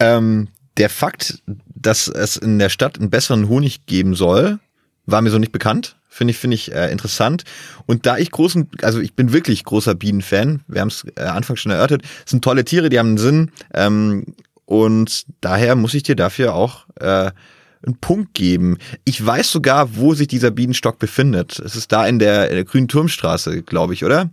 ähm, 0.00 0.48
der 0.76 0.90
Fakt, 0.90 1.42
dass 1.74 2.08
es 2.08 2.36
in 2.36 2.58
der 2.58 2.68
Stadt 2.68 2.98
einen 2.98 3.10
besseren 3.10 3.48
Honig 3.48 3.86
geben 3.86 4.14
soll, 4.14 4.58
war 5.06 5.22
mir 5.22 5.30
so 5.30 5.38
nicht 5.38 5.52
bekannt. 5.52 5.97
Finde 6.08 6.32
ich, 6.32 6.38
finde 6.38 6.54
ich 6.54 6.72
äh, 6.72 6.90
interessant. 6.90 7.44
Und 7.86 8.06
da 8.06 8.16
ich 8.16 8.30
großen, 8.30 8.68
also 8.82 9.00
ich 9.00 9.14
bin 9.14 9.32
wirklich 9.32 9.64
großer 9.64 9.94
Bienenfan, 9.94 10.62
wir 10.66 10.80
haben 10.80 10.88
es 10.88 11.06
äh, 11.16 11.22
anfangs 11.22 11.60
schon 11.60 11.72
erörtert, 11.72 12.02
es 12.24 12.30
sind 12.30 12.42
tolle 12.42 12.64
Tiere, 12.64 12.88
die 12.88 12.98
haben 12.98 13.08
einen 13.08 13.18
Sinn. 13.18 13.50
Ähm, 13.74 14.34
und 14.64 15.24
daher 15.40 15.76
muss 15.76 15.94
ich 15.94 16.02
dir 16.02 16.16
dafür 16.16 16.54
auch 16.54 16.86
äh, 17.00 17.30
einen 17.86 17.96
Punkt 18.00 18.34
geben. 18.34 18.78
Ich 19.04 19.24
weiß 19.24 19.50
sogar, 19.50 19.96
wo 19.96 20.14
sich 20.14 20.28
dieser 20.28 20.50
Bienenstock 20.50 20.98
befindet. 20.98 21.58
Es 21.58 21.76
ist 21.76 21.92
da 21.92 22.06
in 22.06 22.18
der, 22.18 22.48
in 22.48 22.54
der 22.54 22.64
Grünen 22.64 22.88
Turmstraße, 22.88 23.62
glaube 23.62 23.94
ich, 23.94 24.04
oder? 24.04 24.30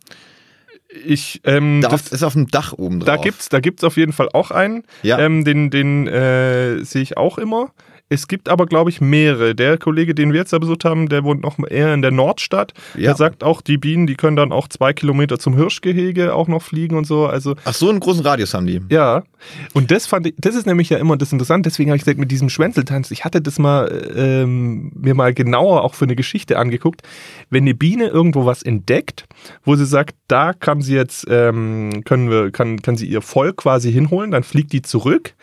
Ich, 1.06 1.42
ähm, 1.44 1.82
Da 1.82 1.90
das, 1.90 2.08
ist 2.10 2.24
auf 2.24 2.34
dem 2.34 2.48
Dach 2.48 2.74
oben 2.74 3.00
drauf. 3.00 3.08
da 3.08 3.18
gibt's, 3.18 3.50
da 3.50 3.60
gibt's 3.60 3.84
auf 3.84 3.98
jeden 3.98 4.14
Fall 4.14 4.30
auch 4.34 4.52
einen. 4.52 4.84
Ja. 5.04 5.20
Ähm, 5.20 5.44
den 5.44 5.70
den 5.70 6.08
äh, 6.08 6.84
sehe 6.84 7.02
ich 7.02 7.18
auch 7.18 7.38
immer. 7.38 7.72
Es 8.08 8.28
gibt 8.28 8.50
aber, 8.50 8.68
glaube 8.68 8.92
ich, 8.92 9.02
mehrere. 9.02 9.56
Der 9.56 9.80
Kollege, 9.80 10.14
den 10.14 10.32
wir 10.32 10.42
jetzt 10.42 10.54
da 10.54 10.60
besucht 10.60 10.86
haben, 10.86 11.10
der 11.10 11.24
wohnt 11.24 11.42
noch 11.42 11.58
eher 11.68 11.92
in 11.94 12.04
der 12.04 12.12
Nordstadt. 12.12 12.74
Ja. 12.94 13.02
Der 13.02 13.16
sagt 13.16 13.44
auch, 13.44 13.62
die 13.62 13.78
Bienen, 13.80 14.06
die 14.06 14.14
können 14.14 14.36
dann 14.36 14.52
auch 14.52 14.68
zwei 14.68 14.94
Kilometer 14.94 15.40
zum 15.40 15.56
Hirschgehege 15.56 16.36
auch 16.36 16.48
noch 16.48 16.62
fliegen 16.62 16.98
und 16.98 17.06
so. 17.08 17.26
Also 17.26 17.56
Ach, 17.66 17.74
so 17.74 17.90
einen 17.90 18.00
großen 18.00 18.24
Radius 18.24 18.54
haben 18.54 18.68
die. 18.68 18.80
ja, 18.90 19.24
und 19.74 19.92
das 19.92 20.06
fand 20.08 20.28
ich, 20.28 20.36
das 20.38 20.56
ist 20.56 20.66
nämlich 20.66 20.90
ja 20.90 20.98
immer 20.98 21.18
das 21.18 21.32
Interessante, 21.32 21.70
deswegen 21.70 21.90
habe 21.90 21.98
ich 21.98 22.04
gesagt, 22.04 22.20
mit 22.20 22.32
diesem 22.32 22.50
Schwänzeltanz, 22.50 23.12
ich 23.12 23.26
hatte 23.26 23.42
das 23.42 23.60
mal 23.60 24.12
ähm, 24.16 24.92
mir 24.96 25.14
mal 25.14 25.34
genauer 25.34 25.84
auch 25.84 25.94
für 25.94 26.06
eine 26.06 26.16
Geschichte 26.16 26.58
angeguckt. 26.58 27.02
Wenn 27.50 27.64
eine 27.64 27.76
Biene 27.76 28.08
irgendwo 28.08 28.46
was 28.46 28.64
entdeckt, 28.64 29.26
wo 29.64 29.76
sie 29.76 29.86
sagt, 29.86 30.16
da 30.28 30.54
kann 30.54 30.82
sie 30.82 30.96
jetzt, 30.96 31.26
ähm, 31.30 32.04
können 32.06 32.30
wir, 32.30 32.52
kann, 32.52 32.82
kann 32.82 32.98
sie 32.98 33.08
ihr 33.08 33.22
Volk 33.22 33.58
quasi 33.58 33.92
hinholen, 33.92 34.32
dann 34.32 34.44
fliegt 34.44 34.74
die 34.74 34.82
zurück, 34.82 35.34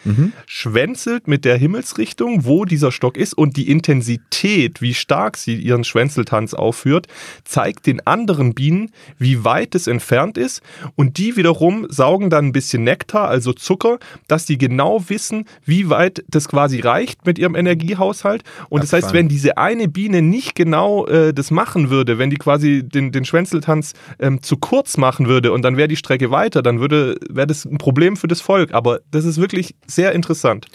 schwänzelt 0.46 1.29
mit 1.29 1.44
der 1.44 1.57
Himmelsrichtung, 1.57 2.44
wo 2.44 2.52
dieser 2.65 2.93
Stock 2.93 3.17
ist 3.17 3.35
und 3.35 3.57
die 3.57 3.71
Intensität, 3.71 4.81
wie 4.81 4.95
stark 4.95 5.37
sie 5.37 5.55
ihren 5.55 5.85
Schwänzeltanz 5.85 6.55
aufführt, 6.55 7.07
zeigt 7.45 7.87
den 7.87 8.07
anderen 8.07 8.55
Bienen, 8.55 8.91
wie 9.19 9.45
weit 9.45 9.75
es 9.75 9.87
entfernt 9.87 10.38
ist 10.38 10.62
und 10.97 11.19
die 11.19 11.37
wiederum 11.37 11.87
saugen 11.88 12.31
dann 12.31 12.47
ein 12.47 12.53
bisschen 12.53 12.85
Nektar, 12.85 13.29
also 13.29 13.53
Zucker, 13.53 13.99
dass 14.29 14.47
die 14.47 14.59
genau 14.59 15.09
wissen, 15.09 15.47
wie 15.65 15.88
weit 15.91 16.25
das 16.29 16.49
quasi 16.49 16.81
reicht 16.81 17.27
mit 17.27 17.38
ihrem 17.38 17.55
Energiehaushalt. 17.55 18.43
Und 18.69 18.83
das 18.83 18.93
heißt, 18.93 19.12
wenn 19.12 19.29
diese 19.29 19.59
eine 19.59 19.88
Biene 19.88 20.23
nicht 20.23 20.55
genau 20.55 21.07
äh, 21.07 21.33
das 21.33 21.51
machen 21.51 21.91
würde, 21.91 22.19
wenn 22.19 22.31
die 22.31 22.37
quasi 22.37 22.83
den, 22.83 23.12
den 23.12 23.25
Schwänzeltanz 23.25 23.95
ähm, 24.19 24.43
zu 24.43 24.57
kurz 24.57 24.97
machen 24.97 25.27
würde 25.27 25.53
und 25.53 25.62
dann 25.62 25.77
wäre 25.77 25.88
die 25.88 25.97
Strecke 25.97 26.31
weiter, 26.31 26.62
dann 26.62 26.81
würde 26.81 27.19
wäre 27.29 27.47
das 27.47 27.65
ein 27.65 27.79
Problem 27.79 28.17
für 28.17 28.29
das 28.29 28.41
Volk. 28.41 28.73
Aber 28.73 29.01
das 29.11 29.25
ist 29.25 29.38
wirklich 29.38 29.75
sehr 29.87 30.12
interessant. 30.12 30.67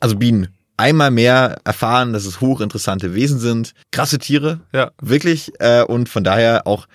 Also 0.00 0.16
Bienen. 0.16 0.48
Einmal 0.78 1.10
mehr 1.10 1.58
erfahren, 1.64 2.12
dass 2.12 2.24
es 2.24 2.40
hochinteressante 2.40 3.12
Wesen 3.12 3.40
sind. 3.40 3.72
Krasse 3.90 4.18
Tiere. 4.18 4.60
Ja. 4.72 4.92
Wirklich. 5.02 5.50
Äh, 5.58 5.82
und 5.82 6.08
von 6.08 6.22
daher 6.22 6.68
auch 6.68 6.86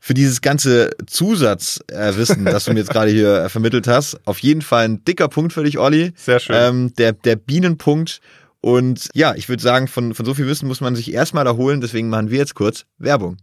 für 0.00 0.12
dieses 0.12 0.42
ganze 0.42 0.90
Zusatzwissen, 1.06 2.46
äh, 2.46 2.52
das 2.52 2.66
du 2.66 2.74
mir 2.74 2.80
jetzt 2.80 2.90
gerade 2.92 3.10
hier 3.10 3.44
äh, 3.44 3.48
vermittelt 3.48 3.88
hast, 3.88 4.20
auf 4.26 4.38
jeden 4.40 4.60
Fall 4.60 4.84
ein 4.84 5.02
dicker 5.04 5.28
Punkt 5.28 5.54
für 5.54 5.64
dich, 5.64 5.78
Olli. 5.78 6.12
Sehr 6.14 6.40
schön. 6.40 6.56
Ähm, 6.58 6.94
der, 6.98 7.14
der 7.14 7.36
Bienenpunkt. 7.36 8.20
Und 8.60 9.08
ja, 9.14 9.34
ich 9.34 9.48
würde 9.48 9.62
sagen, 9.62 9.88
von, 9.88 10.12
von 10.12 10.26
so 10.26 10.34
viel 10.34 10.46
Wissen 10.46 10.68
muss 10.68 10.82
man 10.82 10.94
sich 10.94 11.10
erstmal 11.10 11.46
erholen. 11.46 11.80
Deswegen 11.80 12.10
machen 12.10 12.30
wir 12.30 12.38
jetzt 12.38 12.54
kurz 12.54 12.84
Werbung. 12.98 13.38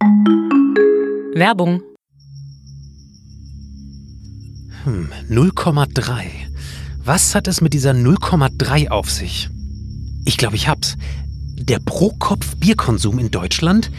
Werbung. 1.33 1.81
Hm, 4.83 5.09
0,3. 5.31 6.21
Was 7.03 7.33
hat 7.33 7.47
es 7.47 7.59
mit 7.59 7.73
dieser 7.73 7.91
0,3 7.91 8.89
auf 8.89 9.09
sich? 9.09 9.49
Ich 10.25 10.37
glaube, 10.37 10.55
ich 10.55 10.67
hab's. 10.67 10.97
Der 11.55 11.79
Pro-Kopf-Bierkonsum 11.79 13.19
in 13.19 13.31
Deutschland 13.31 13.91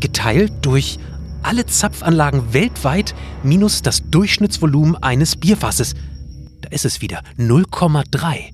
geteilt 0.00 0.52
durch 0.62 0.98
alle 1.42 1.66
Zapfanlagen 1.66 2.52
weltweit 2.52 3.14
minus 3.42 3.82
das 3.82 4.02
Durchschnittsvolumen 4.10 4.96
eines 4.96 5.36
Bierfasses. 5.36 5.94
Da 6.62 6.70
ist 6.70 6.84
es 6.84 7.00
wieder 7.00 7.22
0,3. 7.38 8.50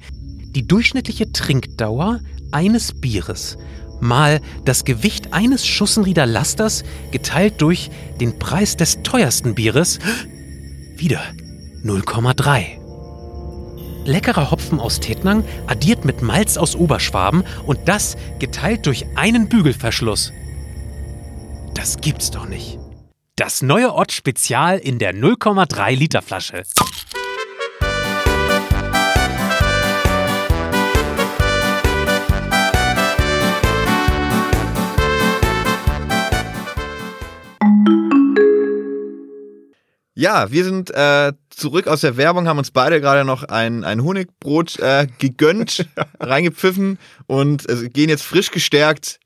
Die 0.54 0.66
durchschnittliche 0.66 1.32
Trinkdauer 1.32 2.20
eines 2.50 3.00
Bieres 3.00 3.56
mal 4.00 4.40
das 4.64 4.84
Gewicht 4.84 5.32
eines 5.32 5.66
Schussenrieder 5.66 6.26
Lasters 6.26 6.84
geteilt 7.10 7.60
durch 7.60 7.90
den 8.20 8.38
Preis 8.38 8.76
des 8.76 9.02
teuersten 9.02 9.54
Bieres. 9.54 9.98
Wieder 10.96 11.20
0,3. 11.84 12.79
Leckerer 14.10 14.50
Hopfen 14.50 14.80
aus 14.80 14.98
Tettnang 14.98 15.44
addiert 15.68 16.04
mit 16.04 16.20
Malz 16.20 16.56
aus 16.56 16.74
Oberschwaben 16.74 17.44
und 17.64 17.86
das 17.86 18.16
geteilt 18.40 18.86
durch 18.86 19.06
einen 19.14 19.48
Bügelverschluss. 19.48 20.32
Das 21.74 22.00
gibt's 22.00 22.32
doch 22.32 22.48
nicht. 22.48 22.80
Das 23.36 23.62
neue 23.62 23.94
Ott 23.94 24.10
Spezial 24.10 24.78
in 24.78 24.98
der 24.98 25.14
0,3 25.14 25.94
Liter 25.94 26.22
Flasche. 26.22 26.64
Ja, 40.16 40.50
wir 40.50 40.64
sind 40.64 40.90
äh, 40.90 41.32
zurück 41.60 41.86
aus 41.86 42.00
der 42.00 42.16
Werbung, 42.16 42.48
haben 42.48 42.58
uns 42.58 42.70
beide 42.70 43.00
gerade 43.00 43.24
noch 43.24 43.44
ein, 43.44 43.84
ein 43.84 44.02
Honigbrot 44.02 44.78
äh, 44.80 45.06
gegönnt, 45.18 45.86
reingepfiffen 46.20 46.98
und 47.26 47.68
äh, 47.68 47.88
gehen 47.88 48.08
jetzt 48.08 48.22
frisch 48.22 48.50
gestärkt 48.50 49.20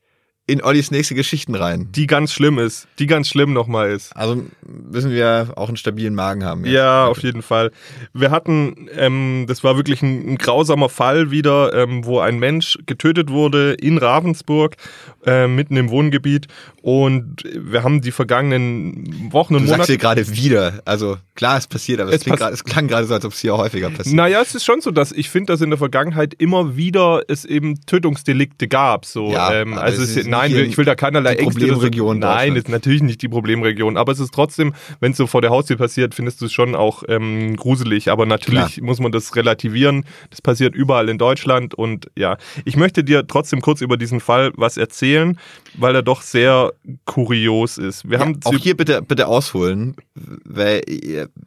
in 0.46 0.62
Ollis 0.62 0.90
nächste 0.90 1.14
Geschichten 1.14 1.54
rein. 1.54 1.88
Die 1.92 2.06
ganz 2.06 2.30
schlimm 2.32 2.58
ist. 2.58 2.86
Die 2.98 3.06
ganz 3.06 3.28
schlimm 3.28 3.54
nochmal 3.54 3.90
ist. 3.92 4.14
Also 4.14 4.44
müssen 4.66 5.10
wir 5.10 5.52
auch 5.56 5.68
einen 5.68 5.78
stabilen 5.78 6.14
Magen 6.14 6.44
haben. 6.44 6.64
jetzt. 6.66 6.74
Ja, 6.74 7.06
auf 7.06 7.22
jeden 7.22 7.40
Fall. 7.40 7.70
Wir 8.12 8.30
hatten, 8.30 8.88
ähm, 8.94 9.46
das 9.48 9.64
war 9.64 9.76
wirklich 9.76 10.02
ein, 10.02 10.32
ein 10.32 10.36
grausamer 10.38 10.90
Fall 10.90 11.30
wieder, 11.30 11.72
ähm, 11.72 12.04
wo 12.04 12.18
ein 12.20 12.38
Mensch 12.38 12.78
getötet 12.84 13.30
wurde 13.30 13.72
in 13.72 13.96
Ravensburg, 13.96 14.76
äh, 15.24 15.46
mitten 15.46 15.76
im 15.78 15.88
Wohngebiet. 15.88 16.46
Und 16.82 17.42
wir 17.54 17.82
haben 17.82 18.02
die 18.02 18.12
vergangenen 18.12 19.32
Wochen 19.32 19.54
und 19.54 19.62
Du 19.62 19.68
sagst 19.68 19.78
Monate. 19.78 19.92
hier 19.92 19.98
gerade 19.98 20.36
wieder. 20.36 20.82
Also 20.84 21.16
klar, 21.34 21.56
es 21.56 21.66
passiert, 21.66 22.00
aber 22.00 22.10
es, 22.10 22.16
Es 22.16 22.24
pass- 22.24 22.38
grad, 22.38 22.52
es 22.52 22.64
klang 22.64 22.86
gerade 22.88 23.06
so, 23.06 23.14
als 23.14 23.24
ob 23.24 23.32
es 23.32 23.38
hier 23.40 23.56
häufiger 23.56 23.88
passiert. 23.88 24.14
Naja, 24.14 24.42
es 24.42 24.54
ist 24.54 24.66
schon 24.66 24.82
so, 24.82 24.90
dass 24.90 25.10
ich 25.10 25.30
finde, 25.30 25.54
dass 25.54 25.62
in 25.62 25.70
der 25.70 25.78
Vergangenheit 25.78 26.34
immer 26.34 26.76
wieder 26.76 27.22
es 27.28 27.46
eben 27.46 27.80
Tötungsdelikte 27.86 28.68
gab. 28.68 29.06
So, 29.06 29.32
Ja, 29.32 29.50
ähm, 29.54 29.78
also 29.78 30.02
es, 30.02 30.10
ist 30.16 30.26
nein, 30.38 30.50
hier 30.50 30.64
ich 30.64 30.76
will 30.78 30.84
da 30.84 30.94
keinerlei 30.94 31.34
die 31.34 31.44
Problemregion 31.44 32.18
Nein, 32.18 32.56
ist 32.56 32.68
natürlich 32.68 33.02
nicht 33.02 33.22
die 33.22 33.28
Problemregion, 33.28 33.96
aber 33.96 34.12
es 34.12 34.20
ist 34.20 34.32
trotzdem, 34.34 34.74
wenn 35.00 35.12
es 35.12 35.16
so 35.18 35.26
vor 35.26 35.40
der 35.40 35.50
Haustür 35.50 35.76
passiert, 35.76 36.14
findest 36.14 36.40
du 36.40 36.46
es 36.46 36.52
schon 36.52 36.74
auch 36.74 37.02
ähm, 37.08 37.56
gruselig. 37.56 38.10
Aber 38.10 38.26
natürlich 38.26 38.80
muss 38.80 39.00
man 39.00 39.12
das 39.12 39.34
relativieren. 39.36 40.04
Das 40.30 40.40
passiert 40.42 40.74
überall 40.74 41.08
in 41.08 41.18
Deutschland 41.18 41.74
und 41.74 42.10
ja, 42.16 42.36
ich 42.64 42.76
möchte 42.76 43.04
dir 43.04 43.26
trotzdem 43.26 43.60
kurz 43.60 43.80
über 43.80 43.96
diesen 43.96 44.20
Fall 44.20 44.52
was 44.56 44.76
erzählen, 44.76 45.38
weil 45.74 45.94
er 45.94 46.02
doch 46.02 46.22
sehr 46.22 46.72
kurios 47.04 47.78
ist. 47.78 48.04
Wir 48.08 48.18
Ja, 48.18 48.24
haben 48.24 48.40
auch 48.44 48.54
hier 48.54 48.76
bitte, 48.76 49.02
bitte 49.02 49.26
ausholen, 49.28 49.96
weil 50.44 50.82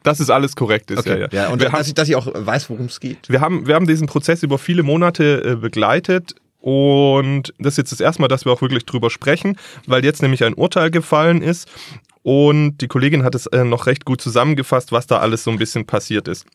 das 0.03 0.19
ist 0.19 0.29
alles 0.29 0.55
korrekt 0.55 0.91
ist, 0.91 0.99
okay, 0.99 1.09
ja, 1.21 1.27
ja, 1.31 1.43
ja. 1.43 1.49
und 1.49 1.59
Wir 1.61 1.67
haben- 1.71 1.77
dass 1.77 1.87
ich, 1.87 1.93
dass 1.93 2.09
ich 2.09 2.15
auch 2.15 2.27
weiß, 2.33 2.69
worum 2.69 2.85
es 2.87 2.99
geht. 2.99 3.29
Wir 3.29 3.41
haben, 3.41 3.67
wir 3.67 3.75
haben 3.75 3.87
diesen 3.87 4.07
Prozess 4.07 4.43
über 4.43 4.57
viele 4.57 4.83
Monate 4.83 5.43
äh, 5.43 5.55
begleitet 5.55 6.35
und 6.59 7.53
das 7.59 7.73
ist 7.73 7.77
jetzt 7.77 7.91
das 7.91 7.99
erste 7.99 8.21
Mal, 8.21 8.27
dass 8.27 8.45
wir 8.45 8.51
auch 8.51 8.61
wirklich 8.61 8.85
drüber 8.85 9.09
sprechen, 9.09 9.57
weil 9.85 10.03
jetzt 10.03 10.21
nämlich 10.21 10.43
ein 10.43 10.53
Urteil 10.53 10.91
gefallen 10.91 11.41
ist 11.41 11.69
und 12.23 12.79
die 12.79 12.87
Kollegin 12.87 13.23
hat 13.23 13.35
es 13.35 13.45
äh, 13.47 13.63
noch 13.63 13.85
recht 13.85 14.03
gut 14.03 14.21
zusammengefasst, 14.21 14.91
was 14.91 15.07
da 15.07 15.19
alles 15.19 15.43
so 15.43 15.51
ein 15.51 15.57
bisschen 15.57 15.85
passiert 15.85 16.27
ist. 16.27 16.45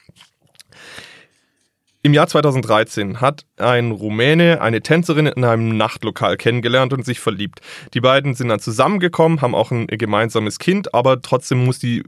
Im 2.05 2.15
Jahr 2.15 2.27
2013 2.27 3.21
hat 3.21 3.47
ein 3.57 3.93
Rumäne 3.93 4.61
eine 4.61 4.83
Tänzerin 4.83 5.27
in 5.27 5.45
einem 5.45 5.77
Nachtlokal 5.77 6.37
kennengelernt 6.37 6.93
und 6.93 7.05
sich 7.05 7.21
verliebt. 7.21 7.61
Die 7.95 8.01
beiden 8.01 8.35
sind 8.35 8.49
dann 8.49 8.59
zusammengekommen, 8.59 9.41
haben 9.41 9.55
auch 9.55 9.71
ein 9.71 9.87
gemeinsames 9.87 10.59
Kind, 10.59 10.93
aber 10.95 11.23
trotzdem 11.23 11.65
muss 11.65 11.79
die 11.79 12.03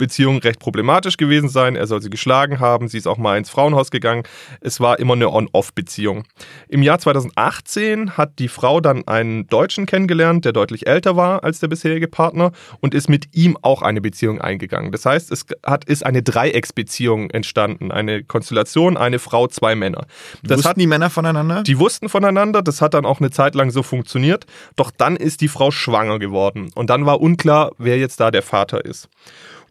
Beziehung 0.00 0.38
recht 0.38 0.58
problematisch 0.58 1.16
gewesen 1.16 1.48
sein. 1.48 1.76
Er 1.76 1.86
soll 1.86 2.02
sie 2.02 2.10
geschlagen 2.10 2.58
haben, 2.58 2.88
sie 2.88 2.98
ist 2.98 3.06
auch 3.06 3.18
mal 3.18 3.38
ins 3.38 3.50
Frauenhaus 3.50 3.92
gegangen. 3.92 4.24
Es 4.60 4.80
war 4.80 4.98
immer 4.98 5.14
eine 5.14 5.30
On-Off-Beziehung. 5.30 6.24
Im 6.68 6.82
Jahr 6.82 6.98
2018 6.98 8.16
hat 8.16 8.38
die 8.40 8.48
Frau 8.48 8.80
dann 8.80 9.06
einen 9.06 9.46
Deutschen 9.46 9.86
kennengelernt, 9.86 10.44
der 10.44 10.52
deutlich 10.52 10.86
älter 10.86 11.16
war 11.16 11.44
als 11.44 11.60
der 11.60 11.68
bisherige 11.68 12.08
Partner 12.08 12.50
und 12.80 12.94
ist 12.94 13.08
mit 13.08 13.28
ihm 13.36 13.56
auch 13.62 13.82
eine 13.82 14.00
Beziehung 14.00 14.40
eingegangen. 14.40 14.90
Das 14.90 15.06
heißt, 15.06 15.30
es 15.30 15.46
hat, 15.64 15.84
ist 15.84 16.04
eine 16.04 16.22
Dreiecksbeziehung 16.22 17.30
entstanden. 17.30 17.92
Eine 17.92 18.24
Konstellation, 18.24 18.96
eine 18.96 19.18
Frau, 19.18 19.46
zwei 19.46 19.74
Männer. 19.74 20.06
Das 20.42 20.58
Wussten 20.58 20.68
hat 20.68 20.76
die 20.78 20.86
Männer 20.86 21.10
voneinander? 21.10 21.62
die 21.62 21.78
wussten 21.78 22.08
voneinander, 22.08 22.62
das 22.62 22.80
hat 22.80 22.94
dann 22.94 23.04
auch 23.04 23.20
eine 23.20 23.30
Zeit 23.30 23.54
lang 23.54 23.70
so 23.70 23.82
funktioniert. 23.82 24.46
Doch 24.76 24.90
dann 24.90 25.16
ist 25.16 25.40
die 25.40 25.48
Frau 25.48 25.70
schwanger 25.70 26.18
geworden. 26.18 26.70
Und 26.74 26.90
dann 26.90 27.06
war 27.06 27.20
unklar, 27.20 27.72
wer 27.78 27.98
jetzt 27.98 28.18
da 28.20 28.30
der 28.30 28.42
Vater 28.42 28.84
ist. 28.84 29.08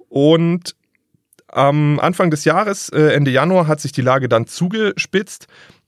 Und 0.10 0.76
am 1.48 2.00
Anfang 2.00 2.30
des 2.30 2.46
Jahres, 2.46 2.90
äh, 2.90 3.14
Ende 3.14 3.32
Januar, 3.32 3.68
hat 3.68 3.80
sich 3.80 3.92
die 3.92 4.02
Lage 4.02 4.30
dann 4.30 4.48
zugespitzt. 4.48 5.48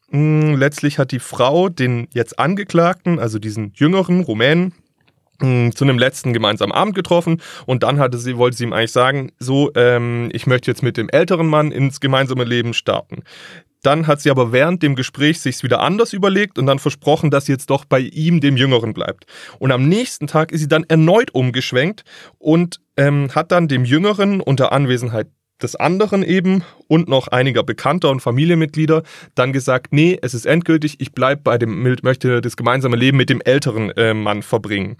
Mm, 0.10 0.56
Letztlich 0.56 0.98
hat 0.98 1.12
die 1.12 1.20
Frau 1.20 1.70
den 1.70 2.08
jetzt 2.14 2.40
Angeklagten, 2.40 3.20
also 3.20 3.40
diesen 3.40 3.74
jüngeren 3.76 4.22
Rumänen, 4.22 4.74
mm, 5.40 5.70
zu 5.72 5.84
einem 5.84 6.00
letzten 6.00 6.34
gemeinsamen 6.34 6.72
Abend 6.72 6.96
getroffen 6.96 7.42
und 7.66 7.84
dann 7.84 8.00
hatte 8.00 8.18
sie, 8.18 8.38
wollte 8.38 8.58
sie 8.58 8.64
ihm 8.66 8.74
eigentlich 8.74 8.92
sagen, 8.92 9.32
so, 9.40 9.72
ähm, 9.76 10.30
ich 10.34 10.48
möchte 10.48 10.72
jetzt 10.72 10.84
mit 10.84 10.98
dem 10.98 11.10
älteren 11.10 11.48
Mann 11.48 11.72
ins 11.72 12.00
gemeinsame 12.00 12.44
Leben 12.44 12.74
starten. 12.74 13.24
Dann 13.84 14.08
hat 14.08 14.22
sie 14.22 14.30
aber 14.30 14.52
während 14.52 14.84
dem 14.84 14.96
Gespräch 14.96 15.40
sich's 15.40 15.64
wieder 15.64 15.82
anders 15.82 16.14
überlegt 16.14 16.60
und 16.60 16.66
dann 16.66 16.80
versprochen, 16.80 17.32
dass 17.32 17.46
sie 17.46 17.52
jetzt 17.52 17.70
doch 17.70 17.86
bei 17.86 18.00
ihm, 18.00 18.40
dem 18.40 18.58
Jüngeren, 18.58 18.94
bleibt. 18.94 19.26
Und 19.60 19.72
am 19.72 19.88
nächsten 19.88 20.28
Tag 20.28 20.52
ist 20.52 20.62
sie 20.62 20.68
dann 20.68 20.84
erneut 20.88 21.34
umgeschwenkt 21.34 22.04
und 22.38 22.80
ähm, 22.98 23.30
hat 23.34 23.52
dann 23.52 23.68
dem 23.68 23.86
Jüngeren 23.86 24.42
unter 24.42 24.72
Anwesenheit 24.72 25.28
des 25.62 25.76
anderen 25.76 26.24
eben 26.24 26.64
und 26.88 27.08
noch 27.08 27.28
einiger 27.28 27.64
Bekannter 27.64 28.10
und 28.10 28.22
Familienmitglieder 28.22 29.04
dann 29.36 29.54
gesagt, 29.54 29.94
nee, 29.94 30.18
es 30.22 30.34
ist 30.34 30.46
endgültig, 30.46 30.96
ich 31.00 31.12
bleib 31.14 31.44
bei 31.44 31.58
dem, 31.58 31.84
möchte 32.04 32.42
das 32.42 32.58
gemeinsame 32.58 32.98
Leben 32.98 33.18
mit 33.18 33.30
dem 33.30 33.42
älteren 33.42 33.92
äh, 33.92 34.14
Mann 34.14 34.42
verbringen. 34.42 34.98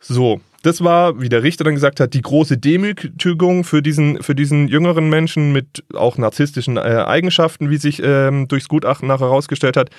So, 0.00 0.40
das 0.62 0.82
war, 0.82 1.20
wie 1.20 1.28
der 1.28 1.42
Richter 1.42 1.64
dann 1.64 1.74
gesagt 1.74 2.00
hat, 2.00 2.14
die 2.14 2.22
große 2.22 2.56
Demütigung 2.56 3.64
für 3.64 3.82
diesen, 3.82 4.22
für 4.22 4.34
diesen 4.34 4.68
jüngeren 4.68 5.08
Menschen 5.10 5.52
mit 5.52 5.84
auch 5.94 6.18
narzisstischen 6.18 6.76
äh, 6.76 6.80
Eigenschaften, 6.80 7.70
wie 7.70 7.76
sich 7.76 8.00
ähm, 8.02 8.48
durchs 8.48 8.68
Gutachten 8.68 9.08
nachher 9.08 9.26
herausgestellt 9.26 9.76
hat. 9.76 9.90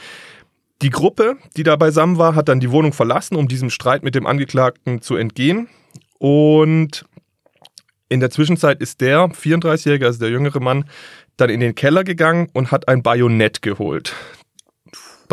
Die 0.81 0.89
Gruppe, 0.89 1.37
die 1.55 1.63
da 1.63 1.75
beisammen 1.75 2.17
war, 2.17 2.35
hat 2.35 2.49
dann 2.49 2.59
die 2.59 2.71
Wohnung 2.71 2.93
verlassen, 2.93 3.35
um 3.35 3.47
diesem 3.47 3.69
Streit 3.69 4.03
mit 4.03 4.15
dem 4.15 4.25
Angeklagten 4.25 5.01
zu 5.01 5.15
entgehen. 5.15 5.67
Und 6.17 7.05
in 8.09 8.19
der 8.19 8.29
Zwischenzeit 8.29 8.81
ist 8.81 9.01
der 9.01 9.27
34-Jährige, 9.27 10.05
also 10.05 10.19
der 10.19 10.29
jüngere 10.29 10.59
Mann, 10.59 10.85
dann 11.37 11.49
in 11.49 11.59
den 11.59 11.75
Keller 11.75 12.03
gegangen 12.03 12.47
und 12.53 12.71
hat 12.71 12.87
ein 12.87 13.03
Bajonett 13.03 13.61
geholt. 13.61 14.13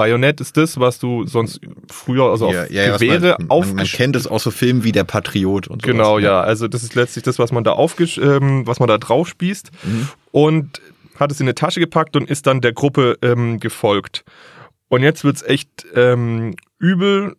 Bajonett 0.00 0.40
ist 0.40 0.56
das, 0.56 0.80
was 0.80 0.98
du 0.98 1.26
sonst 1.26 1.60
früher, 1.90 2.30
also 2.30 2.46
auf 2.46 2.54
was 2.54 2.68
Gewehre 2.70 3.36
man, 3.38 3.58
man, 3.58 3.74
man 3.74 3.86
kennt 3.86 4.16
es 4.16 4.26
aus 4.26 4.44
so 4.44 4.50
Filmen 4.50 4.82
wie 4.82 4.92
Der 4.92 5.04
Patriot 5.04 5.68
und 5.68 5.82
so. 5.82 5.86
Genau, 5.86 6.18
ja. 6.18 6.40
Also 6.40 6.68
das 6.68 6.82
ist 6.82 6.94
letztlich 6.94 7.22
das, 7.22 7.38
was 7.38 7.52
man 7.52 7.64
da 7.64 7.72
aufgesch 7.72 8.16
ähm, 8.16 8.66
was 8.66 8.80
man 8.80 8.88
da 8.88 8.96
drauf 8.96 9.28
spießt. 9.28 9.70
Und 10.32 10.80
hat 11.16 11.30
es 11.30 11.38
in 11.38 11.44
eine 11.44 11.54
Tasche 11.54 11.80
gepackt 11.80 12.16
und 12.16 12.30
ist 12.30 12.46
dann 12.46 12.62
der 12.62 12.72
Gruppe 12.72 13.18
ähm, 13.20 13.60
gefolgt. 13.60 14.24
Und 14.88 15.02
jetzt 15.02 15.22
wird's 15.22 15.42
echt 15.42 15.84
ähm, 15.94 16.56
übel. 16.78 17.36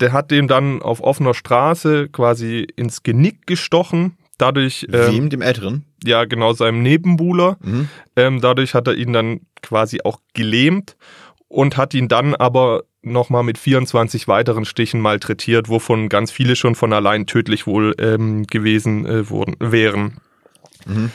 Der 0.00 0.12
hat 0.12 0.30
dem 0.30 0.48
dann 0.48 0.80
auf 0.80 1.02
offener 1.02 1.34
Straße 1.34 2.08
quasi 2.08 2.66
ins 2.74 3.02
Genick 3.02 3.46
gestochen. 3.46 4.16
Dadurch, 4.38 4.86
ähm, 4.90 5.12
Wem, 5.12 5.28
dem 5.28 5.42
Älteren? 5.42 5.84
ja 6.04 6.24
genau, 6.24 6.54
seinem 6.54 6.82
Nebenbuhler. 6.82 7.58
Mhm. 7.62 7.88
Ähm, 8.16 8.40
dadurch 8.40 8.74
hat 8.74 8.88
er 8.88 8.94
ihn 8.94 9.12
dann 9.12 9.42
quasi 9.60 10.00
auch 10.02 10.20
gelähmt 10.32 10.96
und 11.52 11.76
hat 11.76 11.92
ihn 11.92 12.08
dann 12.08 12.34
aber 12.34 12.84
nochmal 13.02 13.42
mit 13.42 13.58
24 13.58 14.26
weiteren 14.26 14.64
Stichen 14.64 15.00
malträtiert, 15.00 15.68
wovon 15.68 16.08
ganz 16.08 16.30
viele 16.30 16.56
schon 16.56 16.74
von 16.74 16.92
allein 16.92 17.26
tödlich 17.26 17.66
wohl 17.66 17.94
ähm, 17.98 18.46
gewesen 18.46 19.04
äh, 19.06 19.28
wurden, 19.28 19.56
wären. 19.58 20.18
Mhm. 20.86 21.10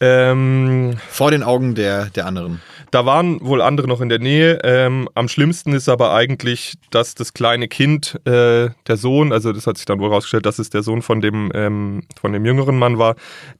Ähm, 0.00 0.96
Vor 1.08 1.32
den 1.32 1.42
Augen 1.42 1.74
der, 1.74 2.06
der 2.06 2.26
anderen. 2.26 2.62
da 2.92 3.04
waren 3.04 3.40
wohl 3.44 3.60
andere 3.60 3.88
noch 3.88 4.00
in 4.00 4.08
der 4.08 4.20
Nähe. 4.20 4.60
Ähm, 4.62 5.08
am 5.14 5.28
schlimmsten 5.28 5.72
ist 5.72 5.88
aber 5.88 6.14
eigentlich, 6.14 6.74
dass 6.90 7.16
das 7.16 7.34
kleine 7.34 7.66
Kind, 7.66 8.14
äh, 8.24 8.70
der 8.86 8.96
Sohn, 8.96 9.32
also 9.32 9.52
das 9.52 9.66
hat 9.66 9.76
sich 9.76 9.86
dann 9.86 9.98
wohl 9.98 10.08
rausgestellt, 10.08 10.46
dass 10.46 10.60
es 10.60 10.70
der 10.70 10.84
Sohn 10.84 11.02
von 11.02 11.20
dem, 11.20 11.50
ähm, 11.52 12.04
von 12.18 12.32
dem 12.32 12.46
jüngeren 12.46 12.78
Mann 12.78 12.98
war, 12.98 13.16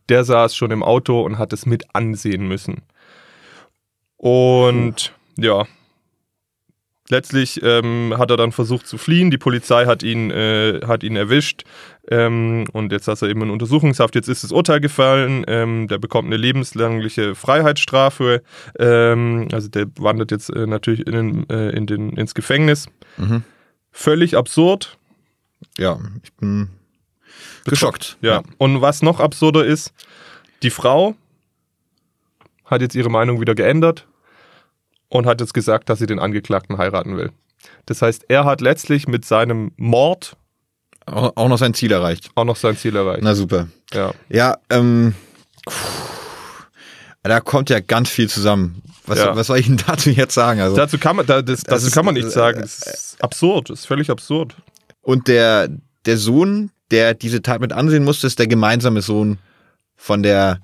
der 0.08 0.22
saß 0.24 0.54
schon 0.56 0.70
im 0.70 0.84
Auto 0.84 1.20
und 1.20 1.38
hat 1.38 1.52
es 1.52 1.66
mit 1.66 1.92
ansehen 1.94 2.46
müssen. 2.46 2.82
Und 4.16 5.12
ja, 5.36 5.66
letztlich 7.10 7.62
ähm, 7.62 8.14
hat 8.16 8.30
er 8.30 8.36
dann 8.36 8.52
versucht 8.52 8.86
zu 8.86 8.98
fliehen. 8.98 9.30
Die 9.30 9.38
Polizei 9.38 9.86
hat 9.86 10.02
ihn, 10.02 10.30
äh, 10.30 10.80
hat 10.86 11.02
ihn 11.02 11.16
erwischt. 11.16 11.64
Ähm, 12.10 12.66
und 12.72 12.92
jetzt 12.92 13.08
ist 13.08 13.22
er 13.22 13.28
eben 13.28 13.42
in 13.42 13.50
Untersuchungshaft. 13.50 14.14
Jetzt 14.14 14.28
ist 14.28 14.44
das 14.44 14.52
Urteil 14.52 14.80
gefallen. 14.80 15.44
Ähm, 15.46 15.88
der 15.88 15.98
bekommt 15.98 16.26
eine 16.26 16.36
lebenslängliche 16.36 17.34
Freiheitsstrafe. 17.34 18.42
Ähm, 18.78 19.48
also 19.52 19.68
der 19.68 19.86
wandert 19.98 20.30
jetzt 20.30 20.50
äh, 20.50 20.66
natürlich 20.66 21.06
in, 21.06 21.12
den, 21.12 21.50
äh, 21.50 21.70
in 21.70 21.86
den, 21.86 22.16
ins 22.16 22.34
Gefängnis. 22.34 22.86
Mhm. 23.16 23.42
Völlig 23.90 24.36
absurd. 24.36 24.98
Ja, 25.76 25.98
ich 26.22 26.32
bin 26.34 26.68
geschockt. 27.64 28.16
Ja. 28.22 28.42
Und 28.58 28.80
was 28.80 29.02
noch 29.02 29.20
absurder 29.20 29.64
ist, 29.64 29.92
die 30.62 30.70
Frau 30.70 31.14
hat 32.64 32.80
jetzt 32.80 32.94
ihre 32.94 33.10
Meinung 33.10 33.40
wieder 33.40 33.54
geändert 33.54 34.07
und 35.08 35.26
hat 35.26 35.40
jetzt 35.40 35.54
gesagt, 35.54 35.88
dass 35.88 35.98
sie 35.98 36.06
den 36.06 36.18
Angeklagten 36.18 36.78
heiraten 36.78 37.16
will. 37.16 37.30
Das 37.86 38.02
heißt, 38.02 38.26
er 38.28 38.44
hat 38.44 38.60
letztlich 38.60 39.08
mit 39.08 39.24
seinem 39.24 39.72
Mord 39.76 40.36
Auch, 41.06 41.48
noch 41.48 41.58
sein 41.58 41.74
Ziel 41.74 41.90
erreicht. 41.92 42.30
auch 42.34 42.44
noch 42.44 42.56
sein 42.56 42.76
Ziel 42.76 42.94
erreicht. 42.96 43.22
Na 43.22 43.34
super. 43.34 43.68
Ja. 43.92 44.12
Ja, 44.28 44.58
ähm, 44.70 45.14
da 47.22 47.40
kommt 47.40 47.70
ja 47.70 47.80
ganz 47.80 48.08
viel 48.10 48.28
zusammen. 48.28 48.82
Was, 49.06 49.18
Ja. 49.18 49.34
was 49.36 49.46
soll 49.48 49.58
ich 49.58 49.66
denn 49.66 49.80
dazu 49.86 50.10
jetzt 50.10 50.34
sagen? 50.34 50.60
Also, 50.60 50.76
Dazu 50.76 50.98
kann 50.98 51.16
man, 51.16 51.26
da- 51.26 51.42
das, 51.42 51.62
dazu 51.62 51.86
ist, 51.86 51.94
kann 51.94 52.04
man 52.04 52.14
nichts 52.14 52.30
äh, 52.30 52.34
sagen. 52.34 52.60
Das 52.60 52.78
ist 52.78 53.16
absurd. 53.22 53.70
Das 53.70 53.80
ist 53.80 53.86
völlig 53.86 54.10
absurd. 54.10 54.56
und 55.02 55.28
der, 55.28 55.68
der 56.06 56.16
Sohn, 56.18 56.70
der 56.90 57.14
diese 57.14 57.42
Tat 57.42 57.60
mit 57.60 57.72
ansehen 57.72 58.04
musste, 58.04 58.26
ist 58.26 58.38
der 58.38 58.46
gemeinsame 58.46 59.02
Sohn 59.02 59.38
von 59.96 60.22
der, 60.22 60.60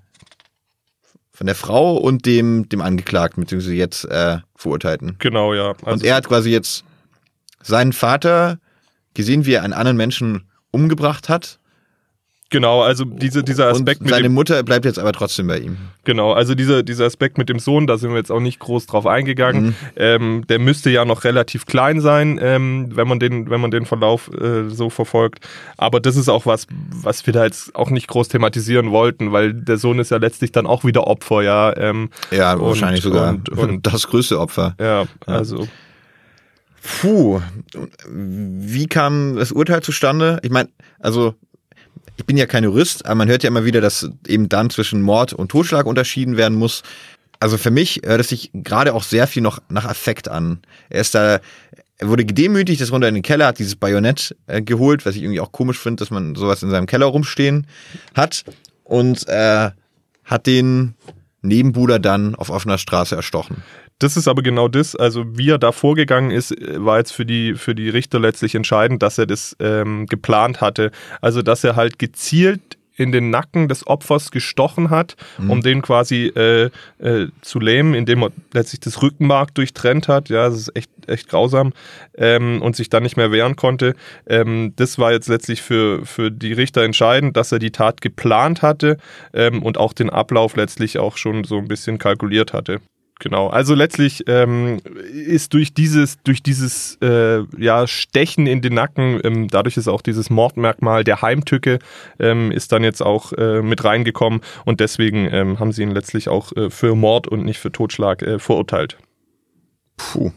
von 1.34 1.46
der 1.46 1.56
Frau 1.56 1.96
und 1.96 2.26
dem, 2.26 2.68
dem 2.68 2.80
Angeklagten, 2.80 3.42
beziehungsweise 3.42 3.74
jetzt 3.74 4.04
äh, 4.04 4.38
Verurteilten. 4.54 5.16
Genau, 5.18 5.52
ja. 5.52 5.74
Also, 5.82 5.90
und 5.90 6.04
er 6.04 6.14
hat 6.14 6.28
quasi 6.28 6.50
jetzt 6.50 6.84
seinen 7.60 7.92
Vater 7.92 8.60
gesehen, 9.14 9.44
wie 9.44 9.54
er 9.54 9.64
einen 9.64 9.72
anderen 9.72 9.96
Menschen 9.96 10.48
umgebracht 10.70 11.28
hat. 11.28 11.58
Genau, 12.54 12.82
also 12.82 13.04
diese, 13.04 13.42
dieser 13.42 13.66
Aspekt 13.68 14.00
und 14.00 14.06
mit 14.06 14.14
seine 14.14 14.28
Mutter 14.28 14.62
bleibt 14.62 14.84
jetzt 14.84 14.98
aber 15.00 15.12
trotzdem 15.12 15.48
bei 15.48 15.58
ihm. 15.58 15.76
genau, 16.04 16.32
also 16.32 16.54
dieser, 16.54 16.84
dieser 16.84 17.04
Aspekt 17.06 17.36
mit 17.36 17.48
dem 17.48 17.58
Sohn, 17.58 17.86
da 17.88 17.98
sind 17.98 18.10
wir 18.10 18.16
jetzt 18.18 18.30
auch 18.30 18.38
nicht 18.40 18.60
groß 18.60 18.86
drauf 18.86 19.06
eingegangen. 19.06 19.64
Mhm. 19.66 19.74
Ähm, 19.96 20.44
der 20.48 20.60
müsste 20.60 20.90
ja 20.90 21.04
noch 21.04 21.24
relativ 21.24 21.66
klein 21.66 22.00
sein, 22.00 22.38
ähm, 22.40 22.90
wenn 22.94 23.08
man 23.08 23.18
den, 23.18 23.50
wenn 23.50 23.60
man 23.60 23.70
den 23.72 23.86
Verlauf 23.86 24.30
äh, 24.32 24.68
so 24.70 24.88
verfolgt. 24.88 25.46
Aber 25.76 25.98
das 25.98 26.14
ist 26.16 26.28
auch 26.28 26.46
was, 26.46 26.66
was 26.90 27.26
wir 27.26 27.32
da 27.32 27.44
jetzt 27.44 27.74
auch 27.74 27.90
nicht 27.90 28.06
groß 28.06 28.28
thematisieren 28.28 28.90
wollten, 28.92 29.32
weil 29.32 29.52
der 29.52 29.76
Sohn 29.76 29.98
ist 29.98 30.10
ja 30.12 30.18
letztlich 30.18 30.52
dann 30.52 30.66
auch 30.66 30.84
wieder 30.84 31.06
Opfer, 31.08 31.42
ja. 31.42 31.76
Ähm, 31.76 32.10
Ja, 32.30 32.54
Und- 32.54 32.60
wahrscheinlich 32.62 33.02
sogar 33.02 33.30
und- 33.30 33.48
und- 33.58 33.86
das 33.86 34.06
größte 34.06 34.38
Opfer. 34.38 34.76
ja, 34.80 35.04
also 35.26 35.66
Puh, 37.00 37.40
wie 38.10 38.86
kam 38.86 39.36
das 39.36 39.52
Urteil 39.52 39.82
zustande? 39.82 40.38
Ich 40.42 40.50
meine, 40.50 40.68
also 41.00 41.34
ich 42.16 42.24
bin 42.24 42.36
ja 42.36 42.46
kein 42.46 42.64
Jurist, 42.64 43.04
aber 43.06 43.16
man 43.16 43.28
hört 43.28 43.42
ja 43.42 43.48
immer 43.48 43.64
wieder, 43.64 43.80
dass 43.80 44.08
eben 44.26 44.48
dann 44.48 44.70
zwischen 44.70 45.02
Mord 45.02 45.32
und 45.32 45.50
Totschlag 45.50 45.86
unterschieden 45.86 46.36
werden 46.36 46.56
muss. 46.56 46.82
Also 47.40 47.58
für 47.58 47.70
mich 47.70 48.02
hört 48.04 48.20
es 48.20 48.28
sich 48.28 48.50
gerade 48.54 48.94
auch 48.94 49.02
sehr 49.02 49.26
viel 49.26 49.42
noch 49.42 49.58
nach 49.68 49.84
Affekt 49.84 50.28
an. 50.28 50.60
Er 50.88 51.00
ist 51.00 51.14
da, 51.14 51.40
er 51.98 52.08
wurde 52.08 52.24
gedemütigt, 52.24 52.80
ist 52.80 52.92
runter 52.92 53.08
in 53.08 53.14
den 53.14 53.22
Keller, 53.22 53.46
hat 53.48 53.58
dieses 53.58 53.76
Bajonett 53.76 54.36
äh, 54.46 54.62
geholt, 54.62 55.04
was 55.04 55.16
ich 55.16 55.22
irgendwie 55.22 55.40
auch 55.40 55.52
komisch 55.52 55.78
finde, 55.78 56.00
dass 56.00 56.10
man 56.10 56.34
sowas 56.34 56.62
in 56.62 56.70
seinem 56.70 56.86
Keller 56.86 57.06
rumstehen 57.06 57.66
hat 58.14 58.44
und 58.84 59.28
äh, 59.28 59.70
hat 60.24 60.46
den 60.46 60.94
Nebenbuhler 61.42 61.98
dann 61.98 62.34
auf 62.34 62.50
offener 62.50 62.78
Straße 62.78 63.14
erstochen. 63.14 63.62
Das 63.98 64.16
ist 64.16 64.28
aber 64.28 64.42
genau 64.42 64.68
das. 64.68 64.96
Also 64.96 65.24
wie 65.38 65.50
er 65.50 65.58
da 65.58 65.72
vorgegangen 65.72 66.30
ist, 66.30 66.50
äh, 66.50 66.84
war 66.84 66.98
jetzt 66.98 67.12
für 67.12 67.24
die, 67.24 67.54
für 67.54 67.74
die 67.74 67.88
Richter 67.88 68.18
letztlich 68.18 68.54
entscheidend, 68.54 69.02
dass 69.02 69.18
er 69.18 69.26
das 69.26 69.56
ähm, 69.60 70.06
geplant 70.06 70.60
hatte. 70.60 70.90
Also 71.20 71.42
dass 71.42 71.64
er 71.64 71.76
halt 71.76 71.98
gezielt 71.98 72.78
in 72.96 73.12
den 73.12 73.30
Nacken 73.30 73.68
des 73.68 73.86
Opfers 73.86 74.30
gestochen 74.30 74.90
hat, 74.90 75.16
um 75.48 75.60
den 75.62 75.82
quasi 75.82 76.26
äh, 76.26 76.70
äh, 76.98 77.28
zu 77.40 77.58
lähmen, 77.58 77.94
indem 77.94 78.22
er 78.22 78.30
letztlich 78.52 78.80
das 78.80 79.02
Rückenmark 79.02 79.54
durchtrennt 79.54 80.06
hat. 80.06 80.28
Ja, 80.28 80.48
das 80.48 80.58
ist 80.58 80.76
echt, 80.76 80.90
echt 81.08 81.28
grausam 81.28 81.72
ähm, 82.16 82.62
und 82.62 82.76
sich 82.76 82.90
dann 82.90 83.02
nicht 83.02 83.16
mehr 83.16 83.32
wehren 83.32 83.56
konnte. 83.56 83.94
Ähm, 84.26 84.74
das 84.76 84.98
war 84.98 85.12
jetzt 85.12 85.28
letztlich 85.28 85.60
für, 85.60 86.06
für 86.06 86.30
die 86.30 86.52
Richter 86.52 86.82
entscheidend, 86.82 87.36
dass 87.36 87.50
er 87.50 87.58
die 87.58 87.72
Tat 87.72 88.00
geplant 88.00 88.62
hatte 88.62 88.98
ähm, 89.32 89.62
und 89.62 89.76
auch 89.76 89.92
den 89.92 90.10
Ablauf 90.10 90.54
letztlich 90.54 90.98
auch 90.98 91.16
schon 91.16 91.42
so 91.42 91.58
ein 91.58 91.66
bisschen 91.68 91.98
kalkuliert 91.98 92.52
hatte. 92.52 92.80
Genau, 93.20 93.48
also 93.48 93.74
letztlich 93.74 94.24
ähm, 94.26 94.80
ist 95.12 95.54
durch 95.54 95.72
dieses, 95.72 96.18
durch 96.24 96.42
dieses 96.42 96.98
äh, 97.00 97.44
ja, 97.56 97.86
Stechen 97.86 98.46
in 98.46 98.60
den 98.60 98.74
Nacken, 98.74 99.20
ähm, 99.22 99.48
dadurch 99.48 99.76
ist 99.76 99.86
auch 99.86 100.02
dieses 100.02 100.30
Mordmerkmal 100.30 101.04
der 101.04 101.22
Heimtücke, 101.22 101.78
ähm, 102.18 102.50
ist 102.50 102.72
dann 102.72 102.82
jetzt 102.82 103.02
auch 103.02 103.32
äh, 103.32 103.62
mit 103.62 103.84
reingekommen 103.84 104.40
und 104.64 104.80
deswegen 104.80 105.28
ähm, 105.32 105.60
haben 105.60 105.70
sie 105.70 105.82
ihn 105.82 105.92
letztlich 105.92 106.28
auch 106.28 106.52
äh, 106.52 106.70
für 106.70 106.96
Mord 106.96 107.28
und 107.28 107.44
nicht 107.44 107.58
für 107.58 107.70
Totschlag 107.70 108.22
äh, 108.22 108.38
verurteilt. 108.40 108.98
Puh. 109.96 110.32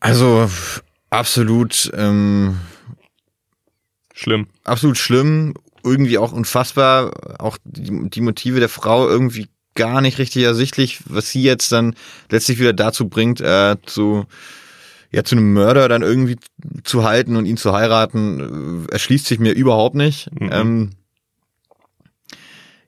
Also 0.00 0.50
absolut, 1.10 1.90
ähm, 1.94 2.58
Schlimm. 4.14 4.48
absolut 4.64 4.98
schlimm, 4.98 5.54
irgendwie 5.84 6.18
auch 6.18 6.32
unfassbar, 6.32 7.40
auch 7.40 7.56
die, 7.64 8.10
die 8.10 8.20
Motive 8.20 8.58
der 8.58 8.68
Frau 8.68 9.08
irgendwie 9.08 9.48
gar 9.78 10.00
nicht 10.00 10.18
richtig 10.18 10.42
ersichtlich, 10.42 11.00
was 11.06 11.30
sie 11.30 11.42
jetzt 11.42 11.72
dann 11.72 11.94
letztlich 12.30 12.58
wieder 12.58 12.72
dazu 12.74 13.08
bringt, 13.08 13.40
äh, 13.40 13.76
zu 13.86 14.26
ja 15.10 15.24
zu 15.24 15.36
einem 15.36 15.54
Mörder 15.54 15.88
dann 15.88 16.02
irgendwie 16.02 16.36
zu 16.84 17.04
halten 17.04 17.36
und 17.36 17.46
ihn 17.46 17.56
zu 17.56 17.72
heiraten, 17.72 18.84
äh, 18.86 18.92
erschließt 18.92 19.24
sich 19.24 19.38
mir 19.38 19.52
überhaupt 19.52 19.94
nicht. 19.94 20.28
Mhm. 20.38 20.50
Ähm, 20.52 20.90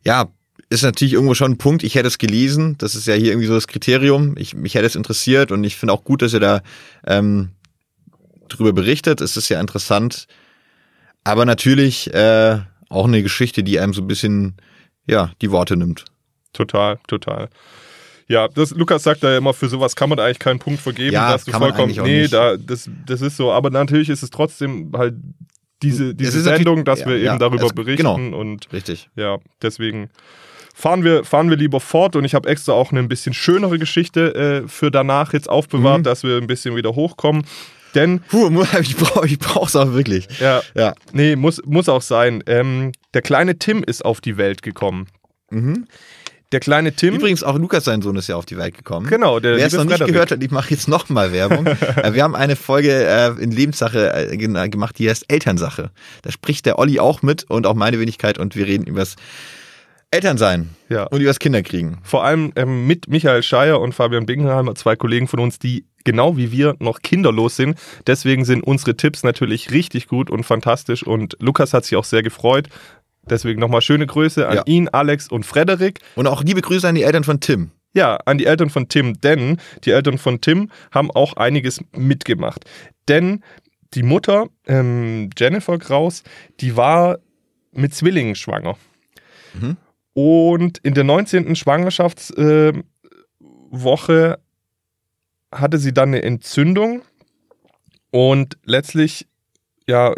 ja, 0.04 0.28
ist 0.68 0.82
natürlich 0.82 1.14
irgendwo 1.14 1.34
schon 1.34 1.52
ein 1.52 1.58
Punkt. 1.58 1.82
Ich 1.82 1.94
hätte 1.94 2.08
es 2.08 2.18
gelesen. 2.18 2.76
Das 2.78 2.94
ist 2.94 3.06
ja 3.06 3.14
hier 3.14 3.32
irgendwie 3.32 3.46
so 3.46 3.54
das 3.54 3.68
Kriterium. 3.68 4.34
Ich, 4.36 4.54
mich 4.54 4.74
hätte 4.74 4.86
es 4.86 4.96
interessiert 4.96 5.50
und 5.52 5.64
ich 5.64 5.76
finde 5.76 5.94
auch 5.94 6.04
gut, 6.04 6.22
dass 6.22 6.34
ihr 6.34 6.40
da 6.40 6.62
ähm, 7.06 7.50
drüber 8.48 8.72
berichtet. 8.72 9.20
Es 9.20 9.36
ist 9.36 9.48
ja 9.48 9.60
interessant. 9.60 10.26
Aber 11.24 11.44
natürlich 11.44 12.12
äh, 12.12 12.58
auch 12.88 13.06
eine 13.06 13.22
Geschichte, 13.22 13.62
die 13.62 13.80
einem 13.80 13.94
so 13.94 14.02
ein 14.02 14.08
bisschen 14.08 14.56
ja 15.06 15.32
die 15.40 15.50
Worte 15.50 15.76
nimmt. 15.76 16.04
Total, 16.52 16.98
total. 17.06 17.48
Ja, 18.28 18.46
das, 18.48 18.70
Lukas 18.70 19.02
sagt 19.02 19.24
da 19.24 19.30
ja 19.32 19.38
immer, 19.38 19.52
für 19.54 19.68
sowas 19.68 19.96
kann 19.96 20.08
man 20.08 20.20
eigentlich 20.20 20.38
keinen 20.38 20.58
Punkt 20.60 20.80
vergeben. 20.80 21.12
Ja, 21.14 21.28
da 21.28 21.34
hast 21.34 21.48
du 21.48 21.52
vollkommen, 21.52 21.82
eigentlich 21.88 22.00
auch 22.00 22.04
nee, 22.04 22.28
da, 22.28 22.56
das, 22.56 22.88
das 23.06 23.20
ist 23.22 23.36
so. 23.36 23.50
Aber 23.50 23.70
natürlich 23.70 24.08
ist 24.08 24.22
es 24.22 24.30
trotzdem 24.30 24.92
halt 24.96 25.14
diese, 25.82 26.14
diese 26.14 26.40
Sendung, 26.42 26.84
dass 26.84 27.00
ja, 27.00 27.06
wir 27.06 27.16
eben 27.16 27.24
ja, 27.24 27.38
darüber 27.38 27.66
es- 27.66 27.72
berichten 27.72 28.02
genau. 28.04 28.38
und 28.38 28.72
Richtig. 28.72 29.08
ja, 29.16 29.38
deswegen 29.62 30.10
fahren 30.74 31.02
wir, 31.04 31.24
fahren 31.24 31.50
wir 31.50 31.56
lieber 31.56 31.80
fort 31.80 32.14
und 32.16 32.24
ich 32.24 32.34
habe 32.34 32.48
extra 32.48 32.72
auch 32.72 32.90
eine 32.92 33.00
ein 33.00 33.08
bisschen 33.08 33.34
schönere 33.34 33.78
Geschichte 33.78 34.34
äh, 34.64 34.68
für 34.68 34.90
danach 34.90 35.32
jetzt 35.32 35.48
aufbewahrt, 35.48 35.98
Mhm. 36.00 36.04
dass 36.04 36.22
wir 36.22 36.36
ein 36.36 36.46
bisschen 36.46 36.76
wieder 36.76 36.94
hochkommen. 36.94 37.44
Denn, 37.96 38.20
Puh, 38.28 38.48
ich 38.80 38.96
brauche 38.96 39.26
ich 39.26 39.38
brauch's 39.40 39.74
auch 39.74 39.92
wirklich. 39.92 40.28
ja, 40.38 40.62
Ja. 40.76 40.94
nee, 41.12 41.34
muss, 41.34 41.60
muss 41.66 41.88
auch 41.88 42.02
sein. 42.02 42.44
Ähm, 42.46 42.92
der 43.14 43.22
kleine 43.22 43.58
Tim 43.58 43.82
ist 43.82 44.04
auf 44.04 44.20
die 44.20 44.36
Welt 44.36 44.62
gekommen. 44.62 45.08
Mhm. 45.50 45.86
Der 46.52 46.60
kleine 46.60 46.92
Tim. 46.92 47.14
Übrigens 47.14 47.42
auch 47.44 47.56
Lukas, 47.58 47.84
sein 47.84 48.02
Sohn, 48.02 48.16
ist 48.16 48.26
ja 48.28 48.34
auf 48.36 48.44
die 48.46 48.56
Welt 48.56 48.76
gekommen. 48.76 49.06
Genau, 49.06 49.38
der 49.38 49.56
Wer 49.56 49.66
es 49.66 49.72
noch 49.72 49.84
nicht 49.84 49.92
Frederik. 49.92 50.12
gehört 50.12 50.30
hat, 50.32 50.42
ich 50.42 50.50
mache 50.50 50.70
jetzt 50.70 50.88
nochmal 50.88 51.32
Werbung. 51.32 51.66
Äh, 51.96 52.12
Wir 52.14 52.24
haben 52.24 52.34
eine 52.34 52.56
Folge 52.56 52.90
äh, 53.06 53.28
in 53.42 53.52
Lebenssache 53.52 54.12
äh, 54.32 54.36
gen- 54.36 54.70
gemacht, 54.70 54.98
die 54.98 55.08
heißt 55.08 55.26
Elternsache. 55.28 55.90
Da 56.22 56.32
spricht 56.32 56.66
der 56.66 56.78
Olli 56.78 56.98
auch 56.98 57.22
mit 57.22 57.44
und 57.48 57.66
auch 57.66 57.74
meine 57.74 58.00
Wenigkeit 58.00 58.38
und 58.38 58.56
wir 58.56 58.66
reden 58.66 58.84
übers 58.86 59.14
Elternsein 60.10 60.70
Ja. 60.88 61.04
und 61.04 61.20
übers 61.20 61.38
Kinderkriegen. 61.38 61.98
vor 62.02 62.24
allem 62.24 62.52
ähm, 62.56 62.86
mit 62.86 63.08
Michael 63.08 63.42
Scheier 63.44 63.80
und 63.80 63.94
Fabian 63.94 64.26
Bingenheimer, 64.26 64.74
zwei 64.74 64.96
Kollegen 64.96 65.28
von 65.28 65.38
uns, 65.38 65.60
die 65.60 65.84
genau 66.04 66.36
wie 66.36 66.50
wir 66.50 66.74
noch 66.80 67.00
kinderlos 67.02 67.54
sind. 67.56 67.78
Deswegen 68.08 68.44
sind 68.44 68.62
unsere 68.64 68.96
Tipps 68.96 69.22
natürlich 69.22 69.70
richtig 69.70 70.08
gut 70.08 70.28
und 70.30 70.42
fantastisch 70.44 71.04
und 71.06 71.36
Lukas 71.38 71.72
hat 71.74 71.84
sich 71.84 71.94
auch 71.96 72.04
sehr 72.04 72.22
gefreut. 72.24 72.68
Deswegen 73.30 73.60
nochmal 73.60 73.80
schöne 73.80 74.06
Grüße 74.06 74.46
an 74.48 74.56
Ja. 74.56 74.62
ihn, 74.66 74.88
Alex 74.88 75.28
und 75.28 75.46
Frederik. 75.46 76.00
Und 76.16 76.26
auch 76.26 76.42
liebe 76.42 76.60
Grüße 76.60 76.86
an 76.88 76.94
die 76.94 77.04
Eltern 77.04 77.24
von 77.24 77.40
Tim. 77.40 77.70
Ja, 77.92 78.16
an 78.24 78.38
die 78.38 78.46
Eltern 78.46 78.70
von 78.70 78.88
Tim, 78.88 79.20
denn 79.20 79.56
die 79.84 79.90
Eltern 79.90 80.18
von 80.18 80.40
Tim 80.40 80.70
haben 80.92 81.10
auch 81.10 81.34
einiges 81.34 81.80
mitgemacht. 81.96 82.64
Denn 83.08 83.42
die 83.94 84.02
Mutter, 84.04 84.46
ähm, 84.66 85.30
Jennifer 85.36 85.78
Kraus, 85.78 86.22
die 86.60 86.76
war 86.76 87.18
mit 87.72 87.94
Zwillingen 87.94 88.34
schwanger. 88.36 88.76
Mhm. 89.54 89.76
Und 90.12 90.78
in 90.78 90.94
der 90.94 91.04
19. 91.04 91.56
Schwangerschaftswoche 91.56 92.84
Woche 93.72 94.38
hatte 95.52 95.78
sie 95.78 95.92
dann 95.92 96.08
eine 96.10 96.22
Entzündung 96.22 97.02
und 98.10 98.58
letztlich, 98.64 99.26
ja, 99.88 100.14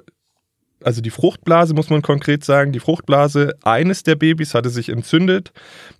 also 0.84 1.00
die 1.00 1.10
Fruchtblase, 1.10 1.74
muss 1.74 1.90
man 1.90 2.02
konkret 2.02 2.44
sagen, 2.44 2.72
die 2.72 2.80
Fruchtblase 2.80 3.54
eines 3.62 4.02
der 4.02 4.16
Babys 4.16 4.54
hatte 4.54 4.70
sich 4.70 4.88
entzündet. 4.88 5.52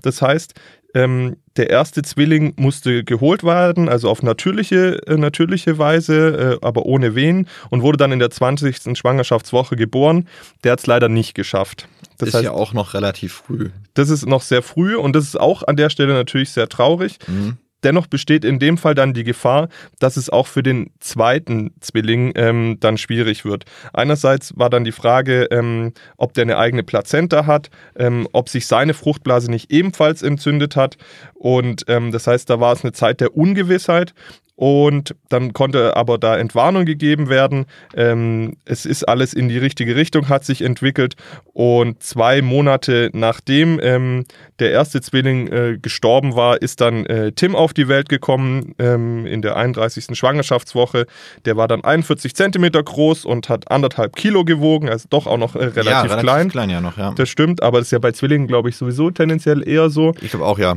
Das 0.03 0.23
heißt, 0.23 0.55
ähm, 0.95 1.37
der 1.57 1.71
erste 1.71 2.03
Zwilling 2.03 2.55
musste 2.57 3.05
geholt 3.05 3.45
werden, 3.45 3.89
also 3.89 4.11
auf 4.11 4.23
natürliche, 4.23 5.07
äh, 5.07 5.17
natürliche 5.17 5.79
Weise, 5.79 6.59
äh, 6.63 6.67
aber 6.67 6.85
ohne 6.87 7.15
Wehen 7.15 7.49
und 7.71 7.83
wurde 7.83 7.97
dann 7.97 8.13
in 8.13 8.19
der 8.19 8.31
20. 8.31 8.97
Schwangerschaftswoche 8.97 9.77
geboren. 9.77 10.29
Der 10.65 10.73
hat 10.73 10.81
es 10.81 10.87
leider 10.87 11.09
nicht 11.09 11.35
geschafft. 11.35 11.89
Das 12.19 12.29
ist 12.29 12.35
heißt, 12.35 12.45
ja 12.45 12.53
auch 12.53 12.73
noch 12.73 12.95
relativ 12.95 13.33
früh. 13.33 13.71
das 13.95 14.11
ist 14.11 14.27
noch 14.27 14.43
sehr 14.43 14.63
früh 14.63 14.97
und 14.97 15.17
das 15.17 15.25
ist 15.25 15.41
auch 15.41 15.63
an 15.63 15.77
der 15.77 15.91
Stelle 15.91 16.13
natürlich 16.13 16.51
sehr 16.51 16.69
traurig. 16.69 17.19
Mhm. 17.27 17.57
Dennoch 17.83 18.07
besteht 18.07 18.45
in 18.45 18.59
dem 18.59 18.79
Fall 18.79 18.95
dann 18.95 19.15
die 19.15 19.25
Gefahr, 19.25 19.69
dass 19.99 20.17
es 20.17 20.31
auch 20.31 20.47
für 20.47 20.63
den 20.63 20.91
zweiten 21.01 21.73
Zwilling 21.81 22.33
ähm, 22.37 22.77
dann 22.81 22.99
schwierig 22.99 23.45
wird. 23.45 23.65
Einerseits 23.93 24.57
war 24.57 24.71
dann 24.71 24.85
die 24.85 24.93
Frage, 24.93 25.49
ähm, 25.51 25.93
ob 26.17 26.35
der 26.35 26.43
eine 26.43 26.59
eigene 26.59 26.83
Plazenta 26.83 27.47
hat, 27.47 27.71
ähm, 27.97 28.29
ob 28.33 28.49
sich 28.49 28.67
seine 28.67 28.95
Fruchtblase 28.95 29.51
nicht 29.51 29.73
ebenfalls 29.73 30.23
entzündet 30.23 30.77
hat. 30.77 30.97
Und 31.35 31.85
ähm, 31.89 32.13
das 32.13 32.27
heißt, 32.27 32.49
da 32.49 32.61
war 32.61 32.73
es 32.73 32.85
eine 32.85 32.93
Zeit 32.93 33.21
der 33.21 33.37
Ungewissheit. 33.37 34.15
Und 34.63 35.17
dann 35.29 35.55
konnte 35.55 35.97
aber 35.97 36.19
da 36.19 36.37
Entwarnung 36.37 36.85
gegeben 36.85 37.29
werden. 37.29 37.67
Ähm, 37.97 38.59
es 38.65 38.87
ist 38.87 39.03
alles 39.09 39.35
in 39.35 39.49
die 39.49 39.59
richtige 39.59 39.97
Richtung, 39.97 40.29
hat 40.29 40.45
sich 40.45 40.63
entwickelt. 40.63 41.17
Und 41.53 42.01
zwei 42.01 42.43
Monate 42.43 43.11
nachdem 43.13 43.81
ähm, 43.83 44.25
der 44.61 44.71
erste 44.71 45.01
Zwilling 45.01 45.49
äh, 45.49 45.79
gestorben 45.83 46.37
war, 46.37 46.63
ist 46.63 46.81
dann 46.81 47.05
äh, 47.07 47.33
Tim 47.33 47.57
auf 47.57 47.75
die 47.75 47.89
Welt 47.89 48.09
gekommen 48.09 48.77
ähm, 48.79 49.27
in 49.27 49.43
der 49.43 49.57
31. 49.57 50.17
Schwangerschaftswoche. 50.17 51.07
Der 51.45 51.57
war 51.57 51.67
dann 51.67 51.83
41 51.83 52.37
Zentimeter 52.37 52.85
groß 52.85 53.25
und 53.25 53.49
hat 53.49 53.69
anderthalb 53.69 54.15
Kilo 54.15 54.45
gewogen, 54.45 54.89
also 54.89 55.09
doch 55.11 55.27
auch 55.27 55.39
noch 55.39 55.57
äh, 55.57 55.65
relativ, 55.65 55.87
ja, 55.87 56.03
relativ 56.03 56.21
klein. 56.21 56.49
klein 56.51 56.71
ja 56.71 56.81
noch, 56.81 56.97
ja. 56.97 57.13
Das 57.17 57.29
stimmt, 57.29 57.65
aber 57.65 57.79
das 57.79 57.89
ist 57.89 57.91
ja 57.91 57.99
bei 57.99 58.13
Zwillingen, 58.13 58.47
glaube 58.47 58.69
ich, 58.69 58.77
sowieso 58.77 59.11
tendenziell 59.11 59.69
eher 59.69 59.91
so. 59.91 60.15
Ich 60.21 60.31
glaube 60.31 60.47
auch, 60.47 60.61
ja. 60.61 60.77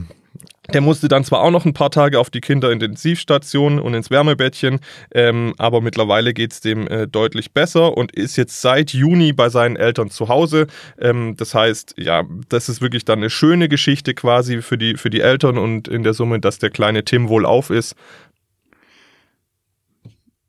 Der 0.73 0.81
musste 0.81 1.07
dann 1.07 1.23
zwar 1.23 1.41
auch 1.41 1.51
noch 1.51 1.65
ein 1.65 1.73
paar 1.73 1.91
Tage 1.91 2.19
auf 2.19 2.29
die 2.29 2.41
Kinderintensivstation 2.41 3.79
und 3.79 3.93
ins 3.93 4.09
Wärmebettchen, 4.09 4.79
ähm, 5.13 5.53
aber 5.57 5.81
mittlerweile 5.81 6.33
geht 6.33 6.53
es 6.53 6.61
dem 6.61 6.87
äh, 6.87 7.07
deutlich 7.07 7.51
besser 7.53 7.97
und 7.97 8.11
ist 8.13 8.35
jetzt 8.35 8.61
seit 8.61 8.91
Juni 8.91 9.33
bei 9.33 9.49
seinen 9.49 9.75
Eltern 9.75 10.09
zu 10.09 10.27
Hause. 10.27 10.67
Ähm, 10.99 11.35
das 11.37 11.53
heißt, 11.53 11.95
ja, 11.97 12.23
das 12.49 12.69
ist 12.69 12.81
wirklich 12.81 13.05
dann 13.05 13.19
eine 13.19 13.29
schöne 13.29 13.69
Geschichte 13.69 14.13
quasi 14.13 14.61
für 14.61 14.77
die, 14.77 14.95
für 14.95 15.09
die 15.09 15.21
Eltern 15.21 15.57
und 15.57 15.87
in 15.87 16.03
der 16.03 16.13
Summe, 16.13 16.39
dass 16.39 16.59
der 16.59 16.69
kleine 16.69 17.05
Tim 17.05 17.29
wohl 17.29 17.45
auf 17.45 17.69
ist. 17.69 17.95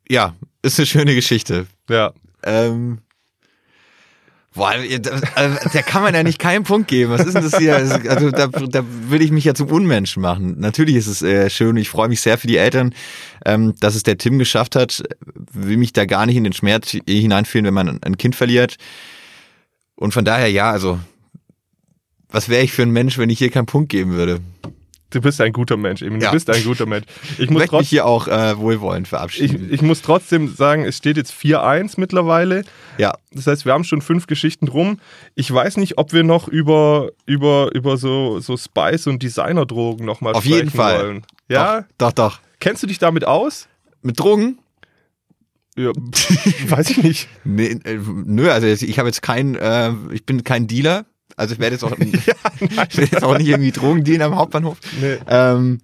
Ja, 0.09 0.35
ist 0.63 0.79
eine 0.79 0.87
schöne 0.87 1.15
Geschichte. 1.15 1.67
Ja, 1.91 2.13
Ähm, 2.43 3.01
boah, 4.57 4.75
da, 5.01 5.11
also, 5.35 5.69
da 5.73 5.83
kann 5.83 6.03
man 6.03 6.15
ja 6.15 6.23
nicht 6.23 6.39
keinen 6.39 6.65
Punkt 6.65 6.89
geben. 6.89 7.13
Was 7.13 7.25
ist 7.25 7.35
denn 7.35 7.45
das 7.45 7.57
hier? 7.59 7.77
Also 7.77 8.31
da, 8.31 8.49
da 8.49 8.85
würde 9.09 9.25
ich 9.25 9.31
mich 9.31 9.45
ja 9.45 9.55
zum 9.55 9.69
Unmenschen 9.69 10.23
machen. 10.23 10.59
Natürlich 10.59 10.97
ist 10.97 11.07
es 11.07 11.23
äh, 11.23 11.49
schön. 11.51 11.77
Ich 11.77 11.89
freue 11.89 12.09
mich 12.09 12.21
sehr 12.21 12.39
für 12.39 12.47
die 12.47 12.57
Eltern, 12.57 12.95
ähm, 13.45 13.75
dass 13.79 13.95
es 13.95 14.03
der 14.03 14.19
Tim 14.19 14.39
geschafft 14.39 14.75
hat. 14.75 15.03
Will 15.53 15.77
mich 15.77 15.93
da 15.93 16.07
gar 16.07 16.27
nicht 16.27 16.37
in 16.37 16.45
den 16.45 16.53
Schmerz 16.53 16.97
hineinfühlen, 17.07 17.67
wenn 17.67 17.75
man 17.75 18.03
ein 18.03 18.17
Kind 18.17 18.35
verliert. 18.35 18.77
Und 19.95 20.13
von 20.13 20.25
daher, 20.25 20.51
ja, 20.51 20.71
also 20.71 20.99
was 22.29 22.49
wäre 22.49 22.65
ich 22.65 22.73
für 22.73 22.83
ein 22.83 22.91
Mensch, 22.91 23.19
wenn 23.19 23.31
ich 23.31 23.39
hier 23.39 23.51
keinen 23.51 23.67
Punkt 23.67 23.89
geben 23.89 24.13
würde? 24.13 24.41
Du 25.11 25.21
bist 25.21 25.41
ein 25.41 25.53
guter 25.53 25.77
Mensch, 25.77 26.03
Emil. 26.03 26.19
Du 26.19 26.25
Ja. 26.27 26.33
bist 26.33 26.49
ein 26.51 26.63
guter 26.65 26.87
Mensch. 26.87 27.07
Ich 27.23 27.39
Ich 27.41 27.51
muss 27.51 27.61
möchte 27.61 27.61
mich 27.61 27.69
trotzdem. 27.71 27.89
hier 27.89 28.07
auch 28.07 28.29
äh, 28.29 28.59
wohlwollend 28.59 29.07
Ich, 29.07 29.11
verabschieden. 29.11 29.69
ich 29.73 29.83
muss 29.83 30.03
trotzdem 30.03 30.49
sagen, 30.55 30.85
es 30.85 30.97
steht 30.97 31.17
jetzt 31.17 31.33
4-1 31.33 31.95
mittlerweile. 31.99 32.65
ja, 32.99 33.15
Das 33.33 33.47
heißt, 33.47 33.65
wir 33.65 33.73
haben 33.73 33.85
schon 33.85 34.03
fünf 34.03 34.27
Geschichten 34.27 34.69
rum. 34.69 34.99
Ich 35.35 35.53
weiß 35.53 35.77
nicht, 35.77 35.99
ob 35.99 36.13
wir 36.13 36.25
noch 36.25 36.49
über, 36.49 37.11
über, 37.27 37.71
über 37.75 37.97
so, 37.97 38.41
so 38.41 38.57
Spice- 38.57 39.07
und 39.07 39.23
Designerdrogen 39.23 40.05
nochmal 40.07 40.35
Auf 40.35 40.43
sprechen 40.45 40.57
jeden 40.59 40.71
Fall. 40.71 40.99
wollen. 41.01 41.27
Ja? 41.49 41.83
doch, 41.99 42.13
doch, 42.13 42.13
doch. 42.13 42.41
Kennst 42.61 42.83
du 42.83 42.87
dich 42.87 42.99
damit 42.99 43.25
aus? 43.27 43.69
Mit 44.03 44.19
Drogen? 44.19 44.59
Ja, 45.79 45.91
weiß 46.69 46.89
ich 46.91 47.03
nicht. 47.03 47.29
Nee, 47.45 47.79
äh, 47.85 47.99
nö, 48.25 48.51
also 48.51 48.67
ich 48.67 48.99
habe 48.99 49.09
jetzt 49.09 49.21
kein, 49.21 49.57
äh, 49.57 49.93
ich 50.13 50.25
bin 50.25 50.43
kein 50.43 50.67
Dealer. 50.67 51.05
Also 51.37 51.55
ich 51.55 51.61
werde 51.61 51.75
jetzt 51.75 51.85
auch, 51.85 51.93
ich 51.99 52.97
werde 52.97 53.13
jetzt 53.13 53.25
auch 53.25 53.39
nicht 53.39 53.49
irgendwie 53.49 53.73
Drogen 53.73 54.05
dealen 54.05 54.23
am 54.23 54.37
Hauptbahnhof. 54.37 54.79
Nee. 55.01 55.19
Ähm, 55.29 55.81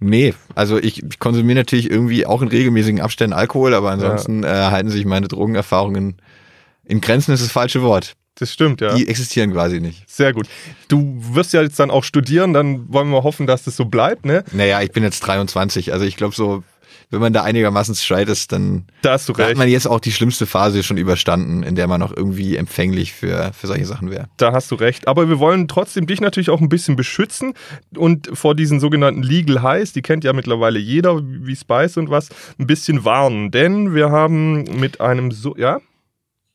nee, 0.00 0.34
also 0.54 0.78
ich, 0.78 1.02
ich 1.02 1.18
konsumiere 1.18 1.58
natürlich 1.58 1.90
irgendwie 1.90 2.26
auch 2.26 2.42
in 2.42 2.48
regelmäßigen 2.48 3.00
Abständen 3.00 3.34
Alkohol, 3.34 3.74
aber 3.74 3.90
ansonsten 3.90 4.42
äh, 4.42 4.48
halten 4.48 4.90
sich 4.90 5.04
meine 5.04 5.28
Drogenerfahrungen 5.28 6.16
in 6.88 7.00
Grenzen 7.00 7.32
ist 7.32 7.42
das 7.42 7.52
falsche 7.52 7.82
Wort. 7.82 8.14
Das 8.38 8.52
stimmt, 8.52 8.82
ja. 8.82 8.94
Die 8.94 9.08
existieren 9.08 9.52
quasi 9.52 9.80
nicht. 9.80 10.08
Sehr 10.08 10.32
gut. 10.34 10.46
Du 10.88 11.16
wirst 11.32 11.54
ja 11.54 11.62
jetzt 11.62 11.80
dann 11.80 11.90
auch 11.90 12.04
studieren, 12.04 12.52
dann 12.52 12.92
wollen 12.92 13.08
wir 13.08 13.22
hoffen, 13.22 13.46
dass 13.46 13.64
das 13.64 13.76
so 13.76 13.86
bleibt, 13.86 14.26
ne? 14.26 14.44
Naja, 14.52 14.82
ich 14.82 14.92
bin 14.92 15.02
jetzt 15.02 15.20
23, 15.20 15.92
also 15.92 16.04
ich 16.04 16.16
glaube 16.16 16.34
so, 16.34 16.62
wenn 17.10 17.20
man 17.20 17.32
da 17.32 17.42
einigermaßen 17.42 17.94
straight 17.94 18.28
ist, 18.28 18.52
dann 18.52 18.86
Da 19.02 19.12
hast 19.12 19.28
du 19.28 19.32
da 19.32 19.44
hat 19.44 19.48
recht. 19.50 19.58
man 19.58 19.68
jetzt 19.68 19.86
auch 19.86 20.00
die 20.00 20.12
schlimmste 20.12 20.46
Phase 20.46 20.82
schon 20.82 20.96
überstanden, 20.96 21.62
in 21.62 21.76
der 21.76 21.86
man 21.86 22.00
noch 22.00 22.16
irgendwie 22.16 22.56
empfänglich 22.56 23.12
für, 23.12 23.52
für 23.52 23.66
solche 23.66 23.86
Sachen 23.86 24.10
wäre. 24.10 24.28
Da 24.38 24.52
hast 24.52 24.70
du 24.70 24.74
recht. 24.74 25.06
Aber 25.06 25.28
wir 25.28 25.38
wollen 25.38 25.68
trotzdem 25.68 26.06
dich 26.06 26.20
natürlich 26.20 26.50
auch 26.50 26.60
ein 26.60 26.68
bisschen 26.68 26.96
beschützen 26.96 27.54
und 27.96 28.30
vor 28.32 28.54
diesen 28.54 28.80
sogenannten 28.80 29.22
Legal 29.22 29.62
Highs, 29.62 29.92
die 29.92 30.02
kennt 30.02 30.24
ja 30.24 30.32
mittlerweile 30.32 30.78
jeder, 30.78 31.20
wie 31.22 31.54
Spice 31.54 31.96
und 31.96 32.10
was, 32.10 32.30
ein 32.58 32.66
bisschen 32.66 33.04
warnen. 33.04 33.50
Denn 33.50 33.94
wir 33.94 34.10
haben 34.10 34.64
mit 34.64 35.00
einem 35.00 35.30
so, 35.30 35.56
ja? 35.56 35.80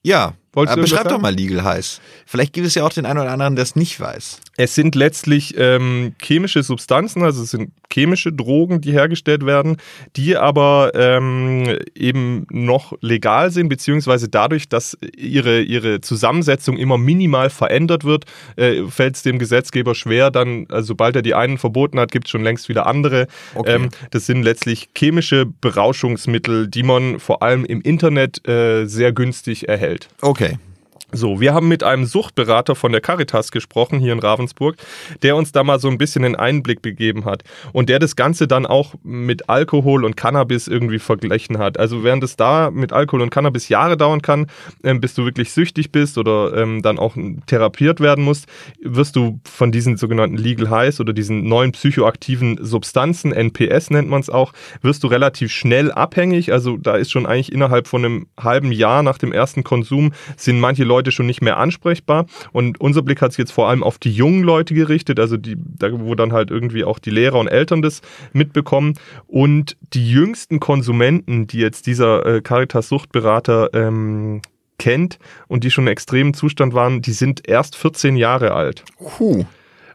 Ja, 0.04 0.34
Wolltest 0.54 0.74
aber 0.74 0.82
beschreib 0.82 1.08
doch 1.08 1.22
mal 1.22 1.34
Legal 1.34 1.64
Highs. 1.64 2.02
Vielleicht 2.26 2.52
gibt 2.52 2.68
es 2.68 2.76
ja 2.76 2.84
auch 2.84 2.92
den 2.92 3.06
einen 3.06 3.20
oder 3.20 3.32
anderen, 3.32 3.56
der 3.56 3.64
es 3.64 3.78
nicht 3.78 4.00
weiß. 4.00 4.42
Es 4.58 4.76
sind 4.76 4.96
letztlich 4.96 5.56
ähm, 5.58 6.14
chemische 6.22 6.62
Substanzen, 6.62 7.24
also 7.24 7.44
es 7.44 7.52
sind 7.52 7.72
chemische 7.92 8.34
Drogen, 8.34 8.82
die 8.82 8.92
hergestellt 8.92 9.46
werden, 9.46 9.78
die 10.16 10.36
aber 10.36 10.92
ähm, 10.94 11.78
eben 11.96 12.48
noch 12.50 12.94
legal 13.02 13.52
sind, 13.52 13.70
beziehungsweise 13.70 14.28
dadurch, 14.28 14.68
dass 14.68 14.98
ihre, 15.16 15.62
ihre 15.62 16.02
Zusammensetzung 16.02 16.78
immer 16.78 16.98
minimal 16.98 17.50
verändert 17.50 18.04
wird, 18.04 18.26
äh, 18.56 18.84
fällt 18.90 19.16
es 19.16 19.24
dem 19.24 19.40
Gesetzgeber 19.40 19.96
schwer, 19.96 20.32
dann, 20.32 20.68
also 20.70 20.88
sobald 20.88 21.16
er 21.16 21.22
die 21.22 21.34
einen 21.34 21.58
verboten 21.58 22.00
hat, 22.00 22.12
gibt 22.12 22.28
es 22.28 22.32
schon 22.32 22.44
längst 22.44 22.68
wieder 22.70 22.88
andere. 22.88 23.28
Okay. 23.56 23.76
Ähm, 23.76 23.90
das 24.12 24.26
sind 24.26 24.44
letztlich 24.44 24.90
chemische 24.98 25.46
Berauschungsmittel, 25.46 26.68
die 26.68 26.84
man 26.84 27.20
vor 27.20 27.42
allem 27.42 27.64
im 27.64 27.82
Internet 27.82 28.48
äh, 28.48 28.86
sehr 28.86 29.14
günstig 29.14 29.70
erhält. 29.70 30.10
Okay. 30.22 30.41
Okay. 30.42 30.71
So, 31.14 31.42
wir 31.42 31.54
haben 31.54 31.68
mit 31.68 31.84
einem 31.84 32.06
Suchtberater 32.06 32.74
von 32.74 32.94
der 32.94 33.02
Caritas 33.02 33.52
gesprochen, 33.52 34.00
hier 34.00 34.14
in 34.14 34.20
Ravensburg, 34.20 34.78
der 35.24 35.36
uns 35.36 35.52
da 35.52 35.62
mal 35.64 35.78
so 35.78 35.90
ein 35.90 35.98
bisschen 35.98 36.24
einen 36.24 36.36
Einblick 36.36 36.82
gegeben 36.84 37.26
hat 37.26 37.44
und 37.74 37.90
der 37.90 38.00
das 38.00 38.16
Ganze 38.16 38.48
dann 38.48 38.66
auch 38.66 38.96
mit 39.04 39.50
Alkohol 39.50 40.06
und 40.06 40.16
Cannabis 40.16 40.70
irgendwie 40.70 41.00
verglichen 41.00 41.58
hat. 41.58 41.78
Also 41.78 42.06
während 42.06 42.24
es 42.24 42.38
da 42.38 42.72
mit 42.72 42.94
Alkohol 42.94 43.24
und 43.24 43.30
Cannabis 43.30 43.68
Jahre 43.68 43.98
dauern 43.98 44.22
kann, 44.22 44.48
ähm, 44.84 45.02
bis 45.02 45.14
du 45.14 45.26
wirklich 45.26 45.52
süchtig 45.52 45.92
bist 45.92 46.18
oder 46.18 46.56
ähm, 46.56 46.82
dann 46.82 46.98
auch 46.98 47.18
therapiert 47.46 48.00
werden 48.00 48.24
musst, 48.24 48.48
wirst 48.82 49.18
du 49.18 49.42
von 49.44 49.74
diesen 49.74 49.98
sogenannten 49.98 50.38
Legal 50.38 50.70
Highs 50.70 51.02
oder 51.02 51.12
diesen 51.12 51.48
neuen 51.48 51.74
psychoaktiven 51.74 52.58
Substanzen, 52.62 53.34
NPS 53.34 53.90
nennt 53.90 54.10
man 54.10 54.22
es 54.22 54.30
auch, 54.30 54.54
wirst 54.82 55.04
du 55.04 55.08
relativ 55.08 55.52
schnell 55.52 55.92
abhängig. 55.92 56.54
Also 56.54 56.78
da 56.78 56.96
ist 56.96 57.12
schon 57.12 57.26
eigentlich 57.26 57.52
innerhalb 57.52 57.90
von 57.90 58.06
einem 58.06 58.28
halben 58.40 58.72
Jahr 58.72 59.04
nach 59.04 59.18
dem 59.18 59.34
ersten 59.34 59.66
Konsum 59.66 60.14
sind 60.38 60.60
manche 60.62 60.86
Leute 60.86 61.01
schon 61.10 61.26
nicht 61.26 61.42
mehr 61.42 61.58
ansprechbar. 61.58 62.28
Und 62.52 62.80
unser 62.80 63.02
Blick 63.02 63.22
hat 63.24 63.32
sich 63.32 63.40
jetzt 63.40 63.52
vor 63.52 63.68
allem 63.68 63.82
auf 63.82 63.98
die 63.98 64.12
jungen 64.12 64.44
Leute 64.44 64.76
gerichtet, 64.76 65.20
also 65.20 65.38
die, 65.38 65.56
da, 65.58 65.88
wo 66.00 66.14
dann 66.14 66.34
halt 66.34 66.52
irgendwie 66.52 66.84
auch 66.84 67.00
die 67.00 67.10
Lehrer 67.10 67.40
und 67.40 67.48
Eltern 67.48 67.82
das 67.82 68.02
mitbekommen. 68.34 68.94
Und 69.26 69.76
die 69.94 70.08
jüngsten 70.08 70.60
Konsumenten, 70.60 71.48
die 71.48 71.58
jetzt 71.58 71.88
dieser 71.88 72.24
äh, 72.26 72.42
Caritas-Suchtberater 72.42 73.74
ähm, 73.74 74.42
kennt 74.78 75.18
und 75.48 75.64
die 75.64 75.72
schon 75.72 75.86
im 75.86 75.92
extremen 75.92 76.34
Zustand 76.34 76.74
waren, 76.74 77.02
die 77.02 77.14
sind 77.14 77.48
erst 77.48 77.76
14 77.76 78.16
Jahre 78.16 78.52
alt. 78.54 78.84
Huh. 79.00 79.46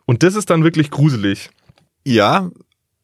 Und 0.06 0.22
das 0.22 0.34
ist 0.34 0.50
dann 0.50 0.64
wirklich 0.64 0.90
gruselig. 0.90 1.50
Ja, 2.04 2.50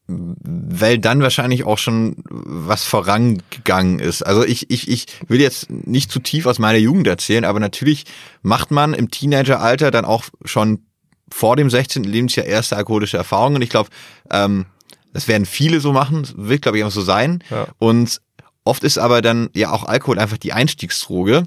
weil 0.07 0.99
dann 0.99 1.21
wahrscheinlich 1.21 1.63
auch 1.63 1.77
schon 1.77 2.15
was 2.27 2.83
vorangegangen 2.83 3.99
ist. 3.99 4.21
Also 4.21 4.43
ich, 4.43 4.69
ich, 4.69 4.89
ich 4.89 5.05
will 5.27 5.39
jetzt 5.39 5.69
nicht 5.69 6.11
zu 6.11 6.19
tief 6.19 6.45
aus 6.45 6.59
meiner 6.59 6.79
Jugend 6.79 7.07
erzählen, 7.07 7.45
aber 7.45 7.59
natürlich 7.59 8.05
macht 8.41 8.69
man 8.69 8.93
im 8.93 9.11
Teenageralter 9.11 9.91
dann 9.91 10.03
auch 10.03 10.25
schon 10.43 10.85
vor 11.31 11.55
dem 11.55 11.69
16. 11.69 12.03
Lebensjahr 12.03 12.45
erste 12.45 12.75
alkoholische 12.75 13.17
Erfahrungen. 13.17 13.55
Und 13.55 13.61
ich 13.61 13.69
glaube, 13.69 13.89
ähm, 14.29 14.65
das 15.13 15.27
werden 15.27 15.45
viele 15.45 15.79
so 15.79 15.93
machen, 15.93 16.23
das 16.23 16.33
wird, 16.35 16.63
glaube 16.63 16.79
ich, 16.79 16.83
auch 16.83 16.91
so 16.91 17.01
sein. 17.01 17.43
Ja. 17.49 17.67
Und 17.79 18.21
oft 18.65 18.83
ist 18.83 18.97
aber 18.97 19.21
dann 19.21 19.49
ja 19.53 19.71
auch 19.71 19.85
Alkohol 19.85 20.19
einfach 20.19 20.37
die 20.37 20.53
Einstiegsdroge. 20.53 21.43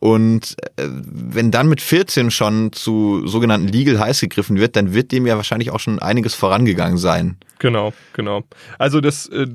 Und 0.00 0.56
äh, 0.76 0.86
wenn 0.86 1.50
dann 1.50 1.68
mit 1.68 1.80
14 1.80 2.30
schon 2.30 2.72
zu 2.72 3.26
sogenannten 3.26 3.66
Legal 3.66 3.98
Highs 3.98 4.20
gegriffen 4.20 4.56
wird, 4.58 4.76
dann 4.76 4.94
wird 4.94 5.10
dem 5.10 5.26
ja 5.26 5.36
wahrscheinlich 5.36 5.70
auch 5.72 5.80
schon 5.80 5.98
einiges 5.98 6.34
vorangegangen 6.34 6.98
sein. 6.98 7.36
Genau, 7.58 7.92
genau. 8.12 8.44
Also 8.78 9.00
das, 9.00 9.26
äh, 9.26 9.46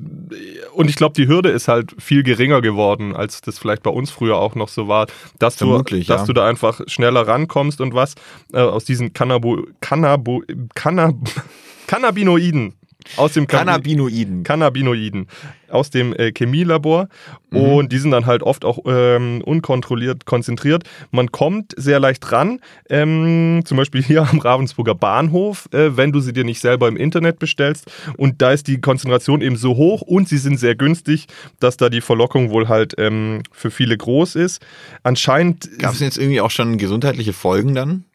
und 0.74 0.90
ich 0.90 0.98
glaube, 0.98 1.16
die 1.16 1.28
Hürde 1.28 1.50
ist 1.50 1.70
halt 1.70 1.96
viel 1.98 2.24
geringer 2.24 2.62
geworden, 2.62 3.16
als 3.16 3.40
das 3.40 3.58
vielleicht 3.58 3.84
bei 3.84 3.92
uns 3.92 4.12
früher 4.12 4.36
auch 4.36 4.56
noch 4.56 4.68
so 4.68 4.90
war, 4.90 5.08
dass, 5.40 5.56
du, 5.56 5.82
dass 5.82 6.08
ja. 6.08 6.26
du 6.26 6.34
da 6.34 6.46
einfach 6.46 6.82
schneller 6.88 7.26
rankommst 7.26 7.80
und 7.80 7.94
was 7.94 8.16
äh, 8.52 8.60
aus 8.60 8.84
diesen 8.84 9.14
Cannabo, 9.14 9.62
Cannabo, 9.80 10.44
Cannab, 10.76 11.16
Cannabinoiden. 11.88 12.74
Aus 13.18 13.34
dem 13.34 13.48
Cannabinoiden. 13.48 14.44
Cannabinoiden 14.44 15.28
aus 15.70 15.90
dem 15.90 16.14
äh, 16.14 16.32
Chemielabor 16.32 17.10
und 17.50 17.92
die 17.92 17.98
sind 17.98 18.12
dann 18.12 18.26
halt 18.26 18.44
oft 18.44 18.64
auch 18.64 18.80
ähm, 18.86 19.42
unkontrolliert 19.44 20.26
konzentriert. 20.26 20.84
Man 21.12 21.32
kommt 21.32 21.74
sehr 21.78 22.00
leicht 22.00 22.32
ran, 22.32 22.60
ähm, 22.90 23.62
zum 23.66 23.78
Beispiel 23.78 24.04
hier 24.04 24.28
am 24.30 24.40
Ravensburger 24.40 24.96
Bahnhof, 24.96 25.68
äh, 25.72 25.98
wenn 25.98 26.12
du 26.12 26.20
sie 26.20 26.34
dir 26.34 26.44
nicht 26.44 26.60
selber 26.60 26.88
im 26.88 26.98
Internet 26.98 27.40
bestellst 27.40 27.92
und 28.18 28.42
da 28.42 28.52
ist 28.52 28.68
die 28.68 28.82
Konzentration 28.82 29.42
eben 29.42 29.56
so 29.56 29.76
hoch 29.76 30.02
und 30.02 30.30
sie 30.30 30.38
sind 30.38 30.60
sehr 30.60 30.76
günstig, 30.76 31.28
dass 31.60 31.78
da 31.78 31.90
die 31.90 32.02
Verlockung 32.02 32.52
wohl 32.52 32.68
halt 32.68 32.94
ähm, 32.98 33.42
für 33.52 33.72
viele 33.72 33.98
groß 33.98 34.36
ist. 34.36 34.64
Anscheinend 35.02 35.80
Gab 35.80 35.94
es 35.94 36.00
jetzt 36.00 36.18
irgendwie 36.18 36.42
auch 36.42 36.52
schon 36.52 36.78
gesundheitliche 36.78 37.34
Folgen 37.34 37.74
dann? 37.74 38.06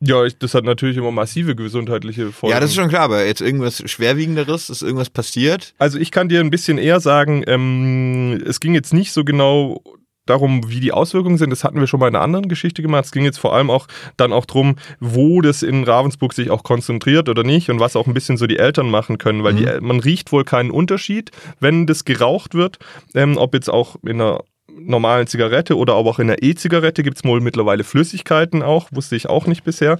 Ja, 0.00 0.24
ich, 0.24 0.38
das 0.38 0.54
hat 0.54 0.64
natürlich 0.64 0.96
immer 0.96 1.10
massive 1.10 1.56
gesundheitliche 1.56 2.30
Folgen. 2.32 2.54
Ja, 2.54 2.60
das 2.60 2.70
ist 2.70 2.76
schon 2.76 2.88
klar, 2.88 3.02
aber 3.02 3.26
jetzt 3.26 3.40
irgendwas 3.40 3.82
Schwerwiegenderes, 3.90 4.70
ist 4.70 4.82
irgendwas 4.82 5.10
passiert? 5.10 5.74
Also 5.78 5.98
ich 5.98 6.10
kann 6.10 6.28
dir 6.28 6.40
ein 6.40 6.50
bisschen 6.50 6.78
eher 6.78 7.00
sagen, 7.00 7.42
ähm, 7.46 8.42
es 8.46 8.60
ging 8.60 8.74
jetzt 8.74 8.94
nicht 8.94 9.12
so 9.12 9.24
genau 9.24 9.82
darum, 10.28 10.68
wie 10.68 10.80
die 10.80 10.92
Auswirkungen 10.92 11.38
sind. 11.38 11.50
Das 11.50 11.64
hatten 11.64 11.80
wir 11.80 11.86
schon 11.86 12.00
mal 12.00 12.08
in 12.08 12.14
einer 12.14 12.24
anderen 12.24 12.48
Geschichte 12.48 12.82
gemacht. 12.82 13.06
Es 13.06 13.12
ging 13.12 13.24
jetzt 13.24 13.38
vor 13.38 13.54
allem 13.54 13.70
auch 13.70 13.86
dann 14.16 14.32
auch 14.32 14.44
drum, 14.44 14.76
wo 15.00 15.40
das 15.40 15.62
in 15.62 15.84
Ravensburg 15.84 16.32
sich 16.32 16.50
auch 16.50 16.62
konzentriert 16.62 17.28
oder 17.28 17.44
nicht 17.44 17.70
und 17.70 17.80
was 17.80 17.96
auch 17.96 18.06
ein 18.06 18.14
bisschen 18.14 18.36
so 18.36 18.46
die 18.46 18.58
Eltern 18.58 18.90
machen 18.90 19.18
können, 19.18 19.42
weil 19.42 19.54
die, 19.54 19.66
man 19.80 20.00
riecht 20.00 20.30
wohl 20.32 20.44
keinen 20.44 20.70
Unterschied, 20.70 21.30
wenn 21.60 21.86
das 21.86 22.04
geraucht 22.04 22.54
wird, 22.54 22.78
ähm, 23.14 23.36
ob 23.36 23.54
jetzt 23.54 23.70
auch 23.70 23.96
in 24.04 24.20
einer 24.20 24.40
normalen 24.76 25.26
Zigarette 25.26 25.76
oder 25.76 25.94
aber 25.94 26.10
auch 26.10 26.18
in 26.18 26.28
der 26.28 26.42
E-Zigarette 26.42 27.02
gibt 27.02 27.16
es 27.18 27.24
wohl 27.24 27.40
mittlerweile 27.40 27.84
Flüssigkeiten 27.84 28.62
auch, 28.62 28.88
wusste 28.92 29.16
ich 29.16 29.28
auch 29.28 29.46
nicht 29.46 29.64
bisher. 29.64 29.98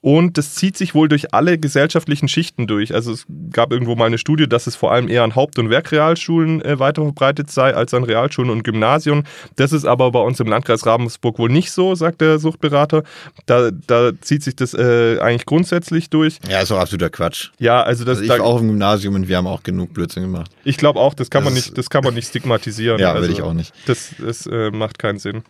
Und 0.00 0.38
das 0.38 0.54
zieht 0.54 0.76
sich 0.76 0.94
wohl 0.94 1.08
durch 1.08 1.34
alle 1.34 1.58
gesellschaftlichen 1.58 2.28
Schichten 2.28 2.66
durch. 2.66 2.94
Also 2.94 3.12
es 3.12 3.26
gab 3.52 3.72
irgendwo 3.72 3.96
mal 3.96 4.06
eine 4.06 4.18
Studie, 4.18 4.48
dass 4.48 4.66
es 4.66 4.76
vor 4.76 4.92
allem 4.92 5.08
eher 5.08 5.24
an 5.24 5.34
Haupt- 5.34 5.58
und 5.58 5.70
Werkrealschulen 5.70 6.62
äh, 6.64 6.78
weiter 6.78 7.02
verbreitet 7.02 7.50
sei 7.50 7.74
als 7.74 7.92
an 7.94 8.04
Realschulen 8.04 8.50
und 8.50 8.62
Gymnasien. 8.62 9.24
Das 9.56 9.72
ist 9.72 9.84
aber 9.84 10.10
bei 10.12 10.20
uns 10.20 10.38
im 10.40 10.46
Landkreis 10.46 10.86
Ravensburg 10.86 11.38
wohl 11.38 11.50
nicht 11.50 11.72
so, 11.72 11.94
sagt 11.94 12.20
der 12.20 12.38
Suchtberater. 12.38 13.02
Da, 13.46 13.70
da 13.86 14.12
zieht 14.20 14.42
sich 14.42 14.54
das 14.56 14.74
äh, 14.74 15.18
eigentlich 15.20 15.46
grundsätzlich 15.46 16.10
durch. 16.10 16.38
Ja, 16.48 16.60
ist 16.60 16.70
auch 16.70 16.78
absoluter 16.78 17.10
Quatsch. 17.10 17.50
Ja, 17.58 17.82
also 17.82 18.04
das 18.04 18.18
Also 18.18 18.22
ich 18.22 18.28
da, 18.28 18.38
war 18.38 18.46
auch 18.46 18.60
im 18.60 18.68
Gymnasium 18.68 19.14
und 19.14 19.28
wir 19.28 19.36
haben 19.36 19.46
auch 19.46 19.62
genug 19.62 19.94
Blödsinn 19.94 20.22
gemacht. 20.22 20.50
ich 20.64 20.76
glaube 20.76 21.00
auch, 21.00 21.14
das 21.14 21.30
kann 21.30 21.42
man 21.44 21.54
Das 21.54 21.66
nicht, 21.66 21.78
das 21.78 21.90
kann 21.90 22.04
man 22.04 22.14
nicht 22.14 22.28
stigmatisieren. 22.28 23.00
Ja, 23.00 23.12
also, 23.12 23.22
will 23.24 23.32
ich 23.32 23.42
auch 23.42 23.52
nicht. 23.52 23.72
Das, 23.86 24.14
das 24.18 24.46
äh, 24.46 24.70
macht 24.70 24.98
keinen 24.98 25.18
Sinn. 25.18 25.42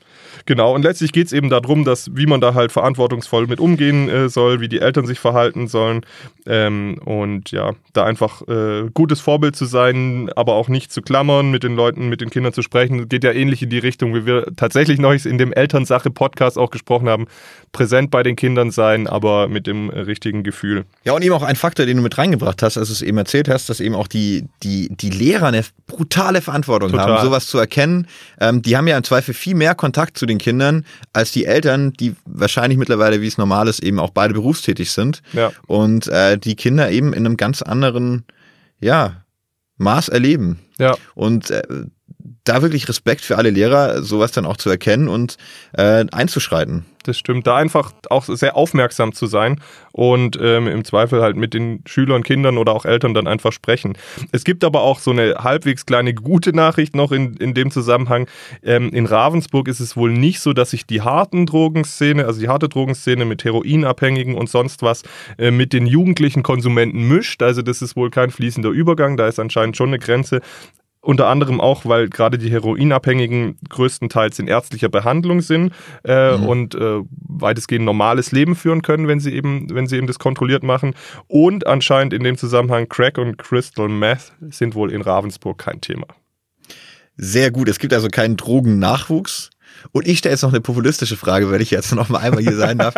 Genau, 0.47 0.75
und 0.75 0.83
letztlich 0.83 1.13
geht 1.13 1.27
es 1.27 1.33
eben 1.33 1.51
darum, 1.51 1.85
dass, 1.85 2.11
wie 2.17 2.27
man 2.27 2.41
da 2.41 2.55
halt 2.55 2.73
verantwortungsvoll 2.73 3.47
mit 3.47 3.61
umgehen 3.61 4.09
äh, 4.09 4.29
soll, 4.39 4.61
wie 4.61 4.69
die 4.69 4.81
Eltern 4.81 5.05
sich 5.05 5.19
verhalten 5.19 5.67
sollen. 5.67 6.03
Ähm, 6.47 7.01
und 7.05 7.51
ja, 7.51 7.73
da 7.93 8.05
einfach 8.05 8.43
äh, 8.47 8.89
gutes 8.95 9.21
Vorbild 9.21 9.57
zu 9.57 9.65
sein, 9.65 10.31
aber 10.37 10.53
auch 10.55 10.69
nicht 10.69 10.93
zu 10.93 11.03
klammern, 11.03 11.51
mit 11.51 11.65
den 11.65 11.75
Leuten, 11.75 12.09
mit 12.09 12.21
den 12.21 12.31
Kindern 12.31 12.53
zu 12.53 12.63
sprechen. 12.63 13.09
Geht 13.09 13.25
ja 13.25 13.33
ähnlich 13.33 13.63
in 13.65 13.71
die 13.71 13.81
Richtung, 13.81 14.15
wie 14.15 14.27
wir 14.27 14.47
tatsächlich 14.55 15.01
neulich 15.01 15.27
in 15.27 15.39
dem 15.39 15.53
Elternsache-Podcast 15.53 16.57
auch 16.57 16.71
gesprochen 16.71 17.09
haben. 17.09 17.27
Präsent 17.73 18.13
bei 18.13 18.23
den 18.23 18.37
Kindern 18.37 18.71
sein, 18.71 19.09
aber 19.09 19.49
mit 19.49 19.67
dem 19.67 19.91
richtigen 19.91 20.45
Gefühl. 20.45 20.85
Ja, 21.05 21.15
und 21.15 21.23
eben 21.23 21.35
auch 21.35 21.43
ein 21.43 21.57
Faktor, 21.57 21.85
den 21.85 21.97
du 21.97 22.03
mit 22.05 22.17
reingebracht 22.17 22.63
hast, 22.63 22.79
als 22.79 22.89
du 22.89 22.93
es 22.93 23.03
eben 23.03 23.19
erzählt 23.19 23.49
hast, 23.49 23.69
dass 23.69 23.81
eben 23.81 23.97
auch 23.97 24.07
die, 24.07 24.47
die, 24.63 24.89
die 24.91 25.11
Lehrer 25.11 25.49
eine 25.49 25.65
brutale 25.89 26.43
Verantwortung 26.43 26.93
Total. 26.93 27.11
haben, 27.11 27.25
sowas 27.25 27.49
zu 27.49 27.59
erkennen. 27.59 28.07
Ähm, 28.41 28.63
die 28.63 28.77
haben 28.77 28.87
ja 28.87 28.97
im 28.97 29.05
Zweifel 29.05 29.35
viel 29.35 29.57
mehr 29.57 29.75
Kontakt 29.75 30.17
zu 30.17 30.27
den 30.27 30.39
Kindern 30.39 30.87
als 31.13 31.33
die 31.33 31.45
Eltern, 31.45 31.93
die 31.95 32.15
wahrscheinlich 32.25 32.79
mittlerweile, 32.79 33.21
wie 33.21 33.27
es 33.27 33.37
normal 33.37 33.67
ist, 33.67 33.81
eben 33.81 33.99
auch 33.99 34.11
beide 34.29 34.41
berufstätig 34.41 34.91
sind. 34.93 35.23
Ja. 35.33 35.53
Und 35.67 36.07
äh, 36.09 36.39
die 36.39 36.57
Kinder 36.57 36.91
eben 36.91 37.13
in 37.13 37.27
einem 37.27 37.37
ganz 37.37 37.63
anderen, 37.63 38.25
ja, 38.81 39.25
Maß 39.77 40.09
erleben. 40.09 40.59
Ja. 40.79 40.97
Und 41.15 41.51
äh, 41.51 41.63
da 42.49 42.63
wirklich 42.63 42.89
Respekt 42.89 43.23
für 43.23 43.37
alle 43.37 43.51
Lehrer, 43.51 44.03
sowas 44.03 44.33
dann 44.33 44.47
auch 44.47 44.57
zu 44.57 44.71
erkennen 44.71 45.09
und 45.09 45.37
äh, 45.73 46.05
einzuschreiten. 46.11 46.87
Das 47.05 47.17
stimmt. 47.17 47.47
Da 47.47 47.57
einfach 47.57 47.93
auch 48.11 48.25
sehr 48.25 48.55
aufmerksam 48.55 49.15
zu 49.15 49.27
sein 49.27 49.61
und 49.93 50.39
ähm, 50.43 50.67
im 50.67 50.85
Zweifel 50.85 51.23
halt 51.23 51.37
mit 51.37 51.55
den 51.55 51.83
Schülern, 51.87 52.23
Kindern 52.23 52.59
oder 52.59 52.73
auch 52.73 52.85
Eltern 52.85 53.15
dann 53.15 53.27
einfach 53.27 53.53
sprechen. 53.53 53.97
Es 54.31 54.45
gibt 54.45 54.63
aber 54.63 54.83
auch 54.83 54.99
so 54.99 55.11
eine 55.11 55.37
halbwegs 55.39 55.87
kleine 55.87 56.13
gute 56.13 56.55
Nachricht 56.55 56.95
noch 56.95 57.11
in, 57.11 57.35
in 57.37 57.55
dem 57.55 57.71
Zusammenhang. 57.71 58.29
Ähm, 58.63 58.91
in 58.91 59.07
Ravensburg 59.07 59.69
ist 59.69 59.81
es 59.81 59.97
wohl 59.97 60.13
nicht 60.13 60.41
so, 60.41 60.53
dass 60.53 60.71
sich 60.71 60.87
die 60.87 61.01
harten 61.01 61.47
Drogenszene, 61.47 62.27
also 62.27 62.41
die 62.41 62.49
harte 62.49 62.69
Drogenszene 62.69 63.25
mit 63.25 63.43
Heroinabhängigen 63.43 64.35
und 64.35 64.51
sonst 64.51 64.83
was 64.83 65.03
äh, 65.39 65.51
mit 65.51 65.73
den 65.73 65.87
jugendlichen 65.87 66.43
Konsumenten 66.43 67.09
mischt. 67.09 67.43
Also 67.43 67.63
das 67.63 67.81
ist 67.81 67.97
wohl 67.97 68.11
kein 68.11 68.31
fließender 68.31 68.69
Übergang. 68.69 69.17
Da 69.17 69.29
ist 69.29 69.39
anscheinend 69.39 69.79
schon 69.79 69.89
eine 69.89 69.99
Grenze. 69.99 70.41
Unter 71.09 71.29
anderem 71.29 71.59
auch, 71.59 71.87
weil 71.87 72.11
gerade 72.11 72.37
die 72.37 72.51
Heroinabhängigen 72.51 73.57
größtenteils 73.71 74.39
in 74.41 74.47
ärztlicher 74.47 74.91
Behandlung 74.91 75.41
sind 75.41 75.73
äh, 76.03 76.35
und 76.35 76.75
äh, 76.75 77.01
weitestgehend 77.09 77.87
normales 77.87 78.31
Leben 78.31 78.55
führen 78.55 78.83
können, 78.83 79.09
wenn 79.09 79.19
sie 79.19 79.33
eben, 79.33 79.75
wenn 79.75 79.87
sie 79.87 79.97
eben 79.97 80.07
das 80.07 80.19
kontrolliert 80.19 80.63
machen. 80.63 80.95
Und 81.27 81.67
anscheinend 81.67 82.13
in 82.13 82.25
dem 82.25 82.37
Zusammenhang 82.37 82.91
Crack 82.91 83.17
und 83.17 83.39
Crystal 83.39 83.89
Meth 83.89 84.35
sind 84.51 84.75
wohl 84.75 84.93
in 84.93 85.01
Ravensburg 85.01 85.57
kein 85.57 85.81
Thema. 85.81 86.09
Sehr 87.17 87.53
gut. 87.53 87.71
Es 87.71 87.79
gibt 87.79 87.95
also 87.95 88.09
keinen 88.09 88.37
Drogennachwuchs. 88.37 89.49
Und 89.93 90.07
ich 90.07 90.19
stelle 90.19 90.33
jetzt 90.35 90.43
noch 90.43 90.51
eine 90.51 90.61
populistische 90.61 91.17
Frage, 91.17 91.51
weil 91.51 91.61
ich 91.63 91.71
jetzt 91.71 91.95
noch 91.95 92.09
mal 92.09 92.19
einmal 92.19 92.43
hier 92.43 92.57
sein 92.57 92.79
darf. 92.79 92.95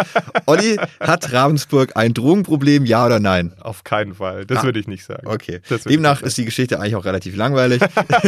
Olli, 0.46 0.78
hat 1.00 1.32
Ravensburg 1.32 1.96
ein 1.96 2.14
Drogenproblem, 2.14 2.84
ja 2.86 3.06
oder 3.06 3.20
nein? 3.20 3.52
Auf 3.60 3.84
keinen 3.84 4.14
Fall. 4.14 4.46
Das 4.46 4.58
Ah. 4.58 4.62
würde 4.64 4.80
ich 4.80 4.86
nicht 4.88 5.04
sagen. 5.04 5.26
Okay. 5.26 5.60
Demnach 5.86 6.22
ist 6.22 6.36
die 6.38 6.44
Geschichte 6.44 6.78
eigentlich 6.80 6.96
auch 6.96 7.04
relativ 7.04 7.36
langweilig, 7.36 7.80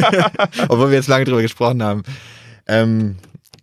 obwohl 0.68 0.90
wir 0.90 0.96
jetzt 0.96 1.08
lange 1.08 1.24
drüber 1.24 1.42
gesprochen 1.42 1.82
haben. 1.82 2.02
Ähm, 2.66 3.16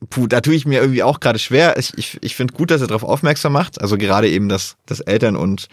puh, 0.09 0.27
da 0.27 0.41
tue 0.41 0.55
ich 0.55 0.65
mir 0.65 0.81
irgendwie 0.81 1.03
auch 1.03 1.19
gerade 1.19 1.39
schwer. 1.39 1.77
Ich, 1.77 1.97
ich, 1.97 2.17
ich 2.21 2.35
finde 2.35 2.53
gut, 2.53 2.71
dass 2.71 2.81
er 2.81 2.87
darauf 2.87 3.03
aufmerksam 3.03 3.53
macht. 3.53 3.79
Also 3.81 3.97
gerade 3.97 4.29
eben, 4.29 4.49
dass, 4.49 4.75
dass 4.85 4.99
Eltern 4.99 5.35
und 5.35 5.67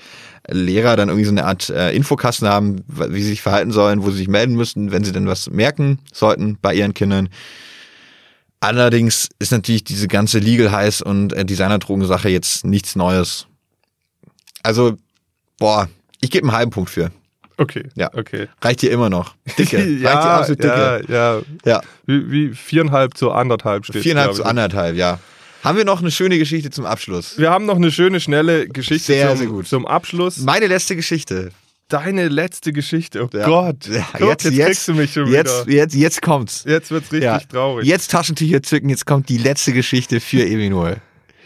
Lehrer 0.49 0.95
dann 0.97 1.09
irgendwie 1.09 1.25
so 1.27 1.33
eine 1.33 1.45
Art 1.45 1.71
äh, 1.71 1.91
Infokasten 1.93 2.49
haben, 2.49 2.85
wie 2.87 3.23
sie 3.23 3.31
sich 3.31 3.43
verhalten 3.43 3.73
sollen, 3.73 4.03
wo 4.05 4.11
sie 4.11 4.19
sich 4.19 4.29
melden 4.29 4.55
müssen, 4.55 4.93
wenn 4.93 5.03
sie 5.05 5.13
denn 5.13 5.27
was 5.27 5.51
merken 5.51 5.99
sollten 6.13 6.59
bei 6.63 6.75
ihren 6.75 6.95
Kindern. 6.95 7.29
Allerdings 8.61 9.29
ist 9.39 9.53
natürlich 9.53 9.85
diese 9.85 10.09
ganze 10.09 10.39
Legal 10.39 10.73
Highs 10.73 11.03
und 11.03 11.33
äh, 11.33 11.45
Designer-Drogen-Sache 11.45 12.29
jetzt 12.29 12.65
nichts 12.65 12.97
Neues. 12.97 13.47
Also, 14.63 14.97
boah, 15.59 15.89
ich 16.21 16.31
gebe 16.31 16.47
einen 16.47 16.57
halben 16.57 16.71
Punkt 16.71 16.91
für. 16.91 17.11
Okay. 17.59 17.89
Ja. 17.95 18.11
Okay. 18.13 18.49
Reicht 18.61 18.81
hier 18.81 18.91
immer 18.91 19.09
noch. 19.09 19.35
Dicke. 19.59 19.79
Reicht 19.79 19.89
hier 19.89 20.01
ja, 20.01 20.39
absolut 20.39 20.65
ja, 20.65 20.99
dicke. 20.99 21.13
ja. 21.13 21.43
Ja. 21.65 21.81
Wie, 22.05 22.31
wie 22.31 22.55
viereinhalb 22.55 23.17
zu 23.17 23.31
anderthalb 23.33 23.87
steht. 23.87 24.03
Viereinhalb 24.03 24.35
zu 24.35 24.43
ich. 24.43 24.47
anderthalb, 24.47 24.97
ja. 24.97 25.19
Haben 25.63 25.79
wir 25.79 25.85
noch 25.85 26.01
eine 26.01 26.11
schöne 26.11 26.39
Geschichte 26.39 26.71
zum 26.71 26.85
Abschluss? 26.87 27.39
Wir 27.39 27.51
haben 27.51 27.67
noch 27.67 27.77
eine 27.77 27.91
schöne, 27.91 28.21
schnelle 28.21 28.69
Geschichte 28.69 29.13
Sehr, 29.13 29.31
zum, 29.31 29.39
sehr 29.39 29.47
gut. 29.49 29.67
zum 29.67 29.87
Abschluss. 29.87 30.39
Meine 30.39 30.67
letzte 30.67 30.97
Geschichte. 30.97 31.51
Deine 31.89 32.27
letzte 32.29 32.73
Geschichte. 32.73 33.23
Oh 33.25 33.29
Ja. 33.37 33.47
Gott. 33.47 33.87
Ja, 33.87 34.05
Gott, 34.19 34.43
jetzt, 34.43 34.59
kriegst 34.67 34.89
du 34.89 34.95
mich 34.95 35.13
schon 35.13 35.29
jetzt, 35.31 35.67
wieder. 35.69 35.77
jetzt, 35.85 35.95
jetzt 35.95 36.21
kommt's. 36.23 36.65
Jetzt 36.67 36.91
wird's 36.91 37.13
richtig 37.13 37.25
Ja. 37.25 37.39
traurig. 37.39 37.87
Jetzt 37.87 38.11
Taschentücher 38.11 38.63
zücken, 38.63 38.89
jetzt 38.89 39.07
kommt 39.07 39.29
die 39.29 39.39
letzte 39.39 39.73
Geschichte 39.73 40.21
für 40.21 40.45
Eminol. 40.45 40.97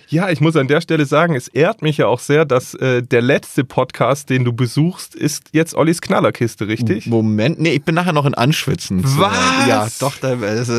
Ja, 0.09 0.29
ich 0.31 0.41
muss 0.41 0.57
an 0.57 0.67
der 0.67 0.81
Stelle 0.81 1.05
sagen, 1.07 1.37
es 1.37 1.47
ehrt 1.47 1.83
mich 1.83 1.99
ja 1.99 2.07
auch 2.07 2.19
sehr, 2.19 2.45
dass 2.45 2.75
äh, 2.75 3.03
der 3.03 3.23
letzte 3.23 3.63
Podcast, 3.65 4.29
den 4.31 4.45
du 4.45 4.53
besuchst, 4.53 5.15
ist 5.15 5.45
jetzt 5.53 5.75
Ollis 5.75 6.01
Knallerkiste, 6.01 6.67
richtig? 6.67 7.07
Moment, 7.07 7.61
nee, 7.61 7.75
ich 7.75 7.85
bin 7.85 7.95
nachher 7.95 8.13
noch 8.13 8.27
in 8.27 8.35
Anschwitzen. 8.35 9.03
Was? 9.05 9.33
Ja, 9.69 9.87
doch, 10.01 10.17
da, 10.17 10.33
ist, 10.33 10.73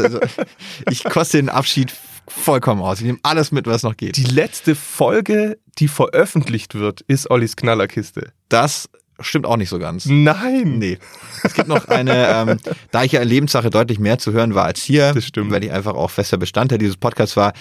ich 0.89 1.03
koste 1.05 1.38
den 1.38 1.47
Abschied 1.47 1.93
vollkommen 2.28 2.82
aus. 2.82 2.99
Ich 2.99 3.05
nehme 3.05 3.20
alles 3.24 3.51
mit, 3.53 3.68
was 3.68 3.84
noch 3.84 3.95
geht. 3.95 4.18
Die 4.18 4.26
letzte 4.26 4.76
Folge, 4.76 5.57
die 5.78 5.88
veröffentlicht 5.88 6.76
wird, 6.76 6.99
ist 7.01 7.30
Ollis 7.32 7.55
Knallerkiste. 7.55 8.34
Das 8.49 8.89
stimmt 9.24 9.45
auch 9.45 9.57
nicht 9.57 9.69
so 9.69 9.80
ganz. 9.80 10.05
Nein. 10.05 10.78
Nee. 10.80 10.97
Es 11.43 11.53
gibt 11.53 11.67
noch 11.67 11.88
eine, 11.88 12.28
ähm, 12.28 12.59
da 12.91 13.03
ich 13.03 13.11
ja 13.13 13.22
in 13.22 13.28
Lebenssache 13.28 13.69
deutlich 13.69 13.99
mehr 13.99 14.17
zu 14.19 14.32
hören 14.34 14.55
war 14.55 14.65
als 14.65 14.82
hier, 14.82 15.13
Das 15.13 15.26
stimmt. 15.26 15.51
weil 15.51 15.63
ich 15.63 15.72
einfach 15.72 15.93
auch 15.95 16.09
fester 16.11 16.38
Bestandteil 16.38 16.78
dieses 16.78 16.97
Podcasts 16.97 17.36
war, 17.38 17.53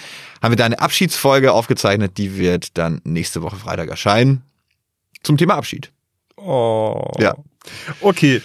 haben 0.43 0.53
wir 0.53 0.57
da 0.57 0.65
eine 0.65 0.79
Abschiedsfolge 0.81 1.53
aufgezeichnet, 1.53 2.19
die 2.19 2.37
wird 2.39 2.77
dann 2.79 3.01
nächste 3.05 3.43
Woche 3.43 3.57
Freitag 3.57 3.89
erscheinen. 3.89 4.43
Zum 5.23 5.37
Thema 5.37 5.55
Abschied. 5.57 5.93
Oh. 6.37 7.11
Ja. 7.19 7.35
Okay. 8.01 8.43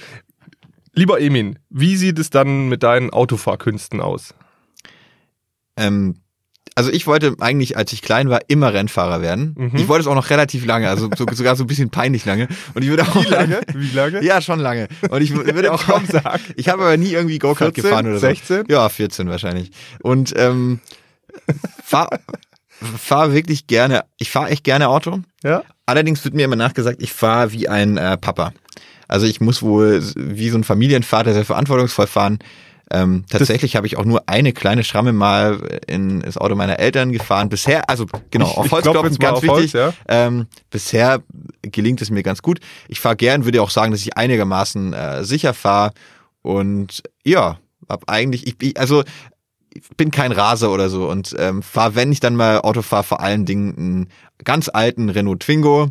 Lieber 0.93 1.19
Emin, 1.19 1.59
wie 1.69 1.95
sieht 1.97 2.19
es 2.19 2.29
dann 2.29 2.69
mit 2.69 2.83
deinen 2.83 3.09
Autofahrkünsten 3.09 3.99
aus? 4.01 4.33
Ähm, 5.77 6.21
also 6.75 6.91
ich 6.91 7.07
wollte 7.07 7.35
eigentlich, 7.39 7.77
als 7.77 7.93
ich 7.93 8.01
klein 8.01 8.29
war, 8.29 8.41
immer 8.49 8.73
Rennfahrer 8.73 9.21
werden. 9.21 9.55
Mhm. 9.57 9.71
Ich 9.75 9.87
wollte 9.87 10.01
es 10.01 10.07
auch 10.07 10.15
noch 10.15 10.29
relativ 10.29 10.65
lange, 10.65 10.89
also 10.89 11.09
so, 11.15 11.25
sogar 11.31 11.55
so 11.55 11.63
ein 11.63 11.67
bisschen 11.67 11.89
peinlich 11.89 12.25
lange. 12.25 12.49
Und 12.73 12.83
ich 12.83 12.89
würde 12.89 13.03
auch 13.03 13.15
Wie 13.15 13.29
lange? 13.29 13.61
Wie 13.73 13.95
lange? 13.95 14.23
Ja, 14.23 14.41
schon 14.41 14.59
lange. 14.59 14.89
Und 15.09 15.21
ich 15.21 15.33
würde 15.33 15.71
auch 15.73 15.85
Komm, 15.85 16.05
sag. 16.11 16.41
Ich 16.57 16.67
habe 16.67 16.83
aber 16.83 16.97
nie 16.97 17.13
irgendwie 17.13 17.39
Go-Kart 17.39 17.75
14, 17.75 17.83
gefahren 17.83 18.05
oder 18.07 18.15
so. 18.15 18.27
16? 18.27 18.65
Ja, 18.67 18.89
14 18.89 19.29
wahrscheinlich. 19.29 19.71
Und 20.01 20.33
ähm, 20.35 20.81
fahr, 21.81 22.09
fahr 22.79 23.33
wirklich 23.33 23.67
gerne, 23.67 24.03
ich 24.17 24.29
fahre 24.29 24.49
echt 24.49 24.65
gerne 24.65 24.89
Auto. 24.89 25.21
Ja? 25.43 25.63
Allerdings 25.85 26.25
wird 26.25 26.33
mir 26.33 26.43
immer 26.43 26.57
nachgesagt, 26.57 27.01
ich 27.01 27.13
fahre 27.13 27.53
wie 27.53 27.69
ein 27.69 27.95
äh, 27.97 28.17
Papa. 28.17 28.51
Also 29.07 29.27
ich 29.27 29.39
muss 29.39 29.61
wohl 29.61 30.03
wie 30.15 30.49
so 30.49 30.57
ein 30.57 30.63
Familienvater 30.63 31.33
sehr 31.33 31.45
verantwortungsvoll 31.45 32.07
fahren. 32.07 32.39
Ähm, 32.91 33.25
tatsächlich 33.29 33.75
habe 33.75 33.87
ich 33.87 33.97
auch 33.97 34.05
nur 34.05 34.29
eine 34.29 34.53
kleine 34.53 34.83
Schramme 34.83 35.11
mal 35.11 35.79
in 35.87 36.19
das 36.21 36.37
Auto 36.37 36.55
meiner 36.55 36.79
Eltern 36.79 37.11
gefahren. 37.11 37.49
Bisher, 37.49 37.89
also 37.89 38.05
genau, 38.29 38.45
auf 38.45 38.71
Holz 38.71 38.83
klopf 38.83 38.99
klopfen, 38.99 39.17
ganz 39.17 39.37
auf 39.37 39.47
Holz, 39.47 39.63
wichtig. 39.63 39.79
ja. 39.79 39.93
ähm, 40.07 40.47
bisher 40.69 41.23
gelingt 41.63 42.01
es 42.01 42.11
mir 42.11 42.21
ganz 42.21 42.41
gut. 42.41 42.59
Ich 42.87 42.99
fahre 42.99 43.15
gern, 43.15 43.45
würde 43.45 43.61
auch 43.61 43.71
sagen, 43.71 43.91
dass 43.91 44.01
ich 44.01 44.17
einigermaßen 44.17 44.93
äh, 44.93 45.23
sicher 45.23 45.53
fahre. 45.53 45.93
Und 46.41 47.01
ja, 47.23 47.57
hab 47.89 48.09
eigentlich, 48.09 48.45
ich, 48.45 48.55
ich 48.61 48.79
also 48.79 49.03
ich 49.75 49.89
bin 49.97 50.09
kein 50.09 50.31
Raser 50.31 50.71
oder 50.71 50.89
so 50.89 51.09
und 51.09 51.35
ähm, 51.37 51.61
fahre, 51.61 51.95
wenn 51.95 52.11
ich 52.11 52.21
dann 52.21 52.35
mal 52.35 52.61
Auto 52.61 52.81
fahre, 52.81 53.03
vor 53.03 53.19
allen 53.19 53.45
Dingen 53.45 53.75
einen 53.77 54.09
ganz 54.43 54.69
alten 54.71 55.09
Renault 55.09 55.39
Twingo. 55.39 55.89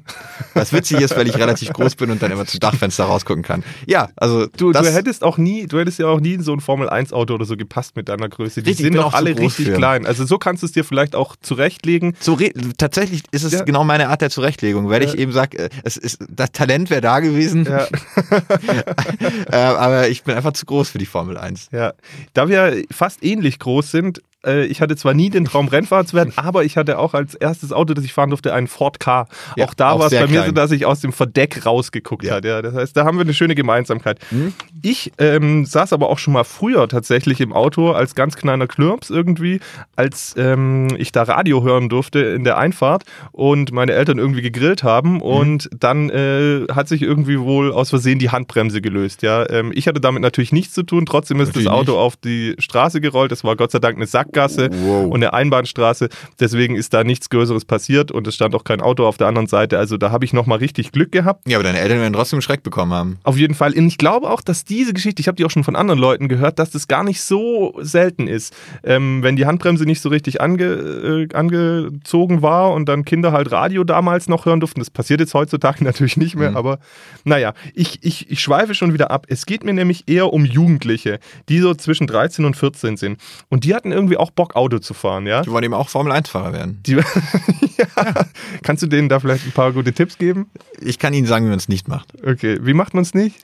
Was 0.52 0.72
witzig 0.72 1.00
ist, 1.00 1.16
weil 1.16 1.26
ich 1.26 1.36
relativ 1.36 1.72
groß 1.72 1.96
bin 1.96 2.10
und 2.10 2.22
dann 2.22 2.30
immer 2.30 2.44
zum 2.46 2.60
Dachfenster 2.60 3.04
rausgucken 3.04 3.42
kann. 3.42 3.64
Ja, 3.86 4.10
also 4.16 4.46
Du, 4.46 4.70
du 4.70 4.78
hättest 4.84 5.24
auch 5.24 5.38
nie, 5.38 5.66
du 5.66 5.78
hättest 5.78 5.98
ja 5.98 6.06
auch 6.06 6.20
nie 6.20 6.34
in 6.34 6.42
so 6.42 6.52
ein 6.52 6.60
Formel-1-Auto 6.60 7.34
oder 7.34 7.46
so 7.46 7.56
gepasst 7.56 7.96
mit 7.96 8.08
deiner 8.08 8.28
Größe. 8.28 8.62
Die 8.62 8.70
Richtig, 8.70 8.86
ich 8.86 8.92
sind 8.92 8.96
doch 9.02 9.14
alle 9.14 9.36
richtig 9.38 9.66
für. 9.66 9.72
klein. 9.72 10.06
Also 10.06 10.24
so 10.26 10.38
kannst 10.38 10.62
du 10.62 10.66
es 10.66 10.72
dir 10.72 10.84
vielleicht 10.84 11.16
auch 11.16 11.36
zurechtlegen. 11.40 12.14
so 12.20 12.38
tatsächlich 12.76 13.22
ist 13.32 13.44
es 13.44 13.52
Ja. 13.52 13.62
genau 13.64 13.82
meine 13.82 14.08
Art 14.10 14.20
der 14.20 14.30
Zurechtlegung, 14.30 14.88
weil 14.90 15.02
ich 15.02 15.14
Ja. 15.14 15.18
eben 15.20 15.32
sage, 15.32 15.68
es 15.82 15.96
ist 15.96 16.18
das 16.28 16.52
Talent 16.52 16.90
wäre 16.90 17.00
da 17.00 17.20
gewesen, 17.20 17.64
Ja. 17.64 17.86
äh, 19.50 19.56
aber 19.56 20.08
ich 20.08 20.22
bin 20.22 20.34
einfach 20.36 20.52
zu 20.52 20.66
groß 20.66 20.90
für 20.90 20.98
die 20.98 21.06
Formel 21.06 21.38
1. 21.38 21.68
Ja, 21.72 21.94
da 22.34 22.48
wir 22.48 22.82
fast 22.90 23.22
ähnlich 23.24 23.58
groß 23.58 23.90
sind, 23.90 24.20
äh, 24.46 24.64
ich 24.66 24.80
hatte 24.80 24.96
zwar 24.96 25.14
nie 25.14 25.30
den 25.30 25.44
Traum, 25.44 25.68
Rennfahrer 25.68 26.06
zu 26.06 26.16
werden, 26.16 26.32
aber 26.36 26.64
ich 26.64 26.76
hatte 26.76 26.98
auch 26.98 27.14
als 27.14 27.34
erstes 27.34 27.72
Auto, 27.72 27.94
das 27.94 28.04
ich 28.04 28.12
fahren 28.12 28.30
durfte, 28.30 28.52
einen 28.54 28.66
Ford 28.68 29.00
K. 29.00 29.26
Ja, 29.56 29.66
auch 29.66 29.74
da 29.74 29.98
war 29.98 30.06
es 30.06 30.12
bei 30.12 30.26
mir 30.26 30.38
so, 30.38 30.42
klein. 30.42 30.54
dass 30.54 30.70
ich 30.70 30.86
aus 30.86 31.00
dem 31.00 31.12
Verdeck 31.12 31.64
rausgeguckt 31.66 32.24
Ja. 32.24 32.34
hat. 32.36 32.44
Ja, 32.44 32.62
das 32.62 32.74
heißt, 32.74 32.96
da 32.96 33.04
haben 33.04 33.16
wir 33.18 33.22
eine 33.22 33.34
schöne 33.34 33.54
Gemeinsamkeit. 33.54 34.18
Mhm. 34.30 34.52
Ich 34.82 35.12
ähm, 35.18 35.64
saß 35.64 35.92
aber 35.92 36.08
auch 36.10 36.18
schon 36.18 36.32
mal 36.34 36.44
früher 36.44 36.88
tatsächlich 36.88 37.40
im 37.40 37.52
Auto 37.52 37.92
als 37.92 38.14
ganz 38.14 38.36
kleiner 38.36 38.66
Knirps 38.66 39.10
irgendwie, 39.10 39.60
als 39.96 40.34
ähm, 40.36 40.88
ich 40.98 41.12
da 41.12 41.22
Radio 41.22 41.62
hören 41.62 41.88
durfte 41.88 42.18
in 42.20 42.44
der 42.44 42.58
Einfahrt 42.58 43.04
und 43.32 43.72
meine 43.72 43.92
Eltern 43.92 44.18
irgendwie 44.18 44.42
gegrillt 44.42 44.82
Mhm. 44.82 44.88
haben 44.88 45.20
und 45.20 45.68
dann 45.78 46.10
äh, 46.10 46.66
hat 46.72 46.88
sich 46.88 47.02
irgendwie 47.02 47.38
wohl 47.38 47.72
aus 47.72 47.90
Versehen 47.90 48.18
die 48.18 48.30
Handbremse 48.30 48.80
gelöst. 48.80 49.22
Ja, 49.22 49.48
ähm, 49.50 49.72
ich 49.74 49.86
hatte 49.88 50.00
damit 50.00 50.20
natürlich 50.22 50.52
nichts 50.52 50.74
zu 50.74 50.82
tun. 50.82 51.06
Trotzdem 51.06 51.38
ist 51.40 51.48
Natürlich 51.48 51.66
das 51.66 51.74
Auto 51.74 51.92
nicht. 51.92 52.00
auf 52.00 52.16
die 52.16 52.54
Straße 52.58 53.00
gerollt. 53.00 53.30
Es 53.32 53.44
war 53.44 53.56
Gott 53.56 53.70
sei 53.70 53.78
Dank 53.78 53.96
eine 53.96 54.06
Sackgasse 54.34 54.68
Wow. 54.72 55.06
und 55.12 55.14
eine 55.16 55.32
Einbahnstraße. 55.32 56.08
Deswegen 56.40 56.76
ist 56.76 56.92
da 56.92 57.04
nichts 57.04 57.30
Größeres 57.30 57.64
passiert 57.64 58.10
und 58.10 58.26
es 58.26 58.34
stand 58.34 58.54
auch 58.54 58.64
kein 58.64 58.80
Auto 58.80 59.06
auf 59.06 59.16
der 59.16 59.28
anderen 59.28 59.46
Seite. 59.46 59.78
Also 59.78 59.96
da 59.96 60.10
habe 60.10 60.24
ich 60.24 60.32
noch 60.32 60.46
mal 60.46 60.56
richtig 60.58 60.92
Glück 60.92 61.12
gehabt. 61.12 61.48
Ja, 61.48 61.56
aber 61.58 61.64
deine 61.64 61.78
Eltern 61.78 62.00
werden 62.00 62.12
trotzdem 62.12 62.40
Schreck 62.40 62.62
bekommen 62.62 62.92
haben. 62.92 63.18
Auf 63.22 63.36
jeden 63.38 63.54
Fall. 63.54 63.72
Und 63.74 63.86
ich 63.86 63.98
glaube 63.98 64.28
auch, 64.30 64.40
dass 64.40 64.64
diese 64.64 64.92
Geschichte, 64.92 65.20
ich 65.20 65.28
habe 65.28 65.36
die 65.36 65.44
auch 65.44 65.50
schon 65.50 65.64
von 65.64 65.76
anderen 65.76 66.00
Leuten 66.00 66.28
gehört, 66.28 66.58
dass 66.58 66.70
das 66.70 66.88
gar 66.88 67.04
nicht 67.04 67.20
so 67.22 67.74
selten 67.80 68.26
ist. 68.26 68.54
Ähm, 68.82 69.22
wenn 69.22 69.36
die 69.36 69.46
Handbremse 69.46 69.84
nicht 69.84 70.00
so 70.00 70.08
richtig 70.08 70.40
ange, 70.40 70.64
äh, 70.64 71.28
angezogen 71.34 72.42
war 72.42 72.72
und 72.72 72.88
dann 72.88 73.04
Kinder 73.04 73.32
halt 73.32 73.52
Radio 73.52 73.84
damals 73.84 74.28
noch 74.28 74.46
hören 74.46 74.60
durften. 74.60 74.80
Das 74.80 74.90
passiert 74.90 75.20
jetzt 75.20 75.34
heutzutage 75.34 75.84
natürlich 75.84 76.16
nicht 76.16 76.36
mehr, 76.36 76.50
Mhm. 76.50 76.56
aber 76.56 76.78
naja, 77.24 77.54
ich, 77.74 77.98
ich, 78.02 78.30
ich 78.30 78.40
schweife 78.40 78.74
schon 78.74 78.92
wieder 78.92 79.10
ab. 79.10 79.26
Es 79.28 79.46
geht 79.46 79.64
mir 79.64 79.72
nämlich 79.72 80.04
eher 80.06 80.32
um 80.32 80.44
Jugendliche, 80.44 81.18
die 81.48 81.58
so 81.58 81.74
zwischen 81.74 82.06
13 82.06 82.44
und 82.44 82.56
14 82.56 82.96
sind. 82.96 83.18
Und 83.48 83.64
die 83.64 83.74
hatten 83.74 83.92
irgendwie 83.92 84.16
auch 84.16 84.23
Bock, 84.30 84.56
Auto 84.56 84.78
zu 84.78 84.94
fahren, 84.94 85.26
ja? 85.26 85.42
Die 85.42 85.50
wollen 85.50 85.64
eben 85.64 85.74
auch 85.74 85.88
Formel 85.88 86.12
1-Fahrer 86.12 86.52
werden. 86.52 86.80
Die, 86.86 86.92
ja. 87.76 88.26
Kannst 88.62 88.82
du 88.82 88.86
denen 88.86 89.08
da 89.08 89.20
vielleicht 89.20 89.46
ein 89.46 89.52
paar 89.52 89.72
gute 89.72 89.92
Tipps 89.92 90.18
geben? 90.18 90.50
Ich 90.80 90.98
kann 90.98 91.14
Ihnen 91.14 91.26
sagen, 91.26 91.46
wie 91.46 91.50
man 91.50 91.58
es 91.58 91.68
nicht 91.68 91.88
macht. 91.88 92.08
Okay, 92.24 92.58
wie 92.62 92.74
macht 92.74 92.94
man 92.94 93.02
es 93.02 93.14
nicht? 93.14 93.36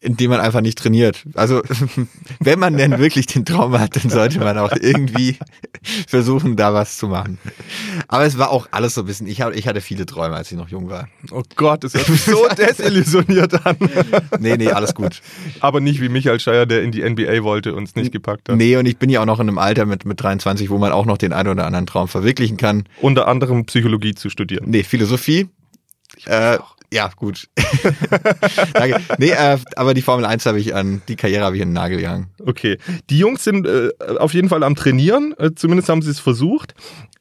Indem 0.00 0.30
man 0.30 0.40
einfach 0.40 0.60
nicht 0.60 0.78
trainiert. 0.78 1.24
Also, 1.34 1.62
wenn 2.40 2.58
man 2.58 2.76
denn 2.76 2.98
wirklich 2.98 3.26
den 3.26 3.44
Traum 3.44 3.78
hat, 3.78 3.96
dann 3.96 4.10
sollte 4.10 4.38
man 4.38 4.58
auch 4.58 4.72
irgendwie 4.78 5.36
versuchen, 6.06 6.56
da 6.56 6.74
was 6.74 6.98
zu 6.98 7.08
machen. 7.08 7.38
Aber 8.06 8.24
es 8.24 8.36
war 8.38 8.50
auch 8.50 8.68
alles 8.70 8.94
so 8.94 9.02
ein 9.02 9.06
bisschen, 9.06 9.26
ich, 9.26 9.40
ich 9.40 9.66
hatte 9.66 9.80
viele 9.80 10.04
Träume, 10.04 10.36
als 10.36 10.52
ich 10.52 10.58
noch 10.58 10.68
jung 10.68 10.90
war. 10.90 11.08
Oh 11.30 11.42
Gott, 11.56 11.84
das 11.84 11.94
hört 11.94 12.06
sich 12.06 12.22
so 12.22 12.46
desillusioniert 12.56 13.66
an. 13.66 13.76
Nee, 14.38 14.56
nee, 14.56 14.70
alles 14.70 14.94
gut. 14.94 15.22
Aber 15.60 15.80
nicht 15.80 16.00
wie 16.00 16.08
Michael 16.08 16.40
Scheier, 16.40 16.66
der 16.66 16.82
in 16.82 16.92
die 16.92 17.02
NBA 17.02 17.42
wollte 17.42 17.74
und 17.74 17.84
es 17.88 17.96
nicht 17.96 18.12
gepackt 18.12 18.48
hat. 18.48 18.56
Nee, 18.56 18.76
und 18.76 18.86
ich 18.86 18.98
bin 18.98 19.08
ja 19.10 19.22
auch 19.22 19.26
noch 19.26 19.40
in 19.40 19.48
einem 19.48 19.58
Alter 19.58 19.86
mit, 19.86 20.04
mit 20.04 20.22
23, 20.22 20.70
wo 20.70 20.78
man 20.78 20.92
auch 20.92 21.06
noch 21.06 21.18
den 21.18 21.32
einen 21.32 21.48
oder 21.48 21.66
anderen 21.66 21.86
Traum 21.86 22.08
verwirklichen 22.08 22.56
kann. 22.56 22.84
Unter 23.00 23.28
anderem 23.28 23.64
Psychologie 23.64 24.14
zu 24.14 24.30
studieren. 24.30 24.66
Nee, 24.68 24.82
Philosophie. 24.82 25.48
Äh, 26.24 26.58
ja, 26.92 27.10
gut. 27.16 27.48
Danke. 28.72 29.00
Nee, 29.18 29.30
äh, 29.30 29.58
aber 29.76 29.94
die 29.94 30.02
Formel 30.02 30.24
1 30.24 30.46
habe 30.46 30.60
ich 30.60 30.74
an, 30.74 31.02
die 31.08 31.16
Karriere 31.16 31.44
habe 31.44 31.56
ich 31.56 31.62
in 31.62 31.70
den 31.70 31.74
Nagel 31.74 31.98
gehangen. 31.98 32.28
Okay. 32.44 32.78
Die 33.10 33.18
Jungs 33.18 33.44
sind 33.44 33.66
äh, 33.66 33.90
auf 34.18 34.34
jeden 34.34 34.48
Fall 34.48 34.62
am 34.62 34.76
Trainieren. 34.76 35.34
Äh, 35.38 35.50
zumindest 35.54 35.88
haben 35.88 36.02
sie 36.02 36.10
es 36.10 36.20
versucht. 36.20 36.74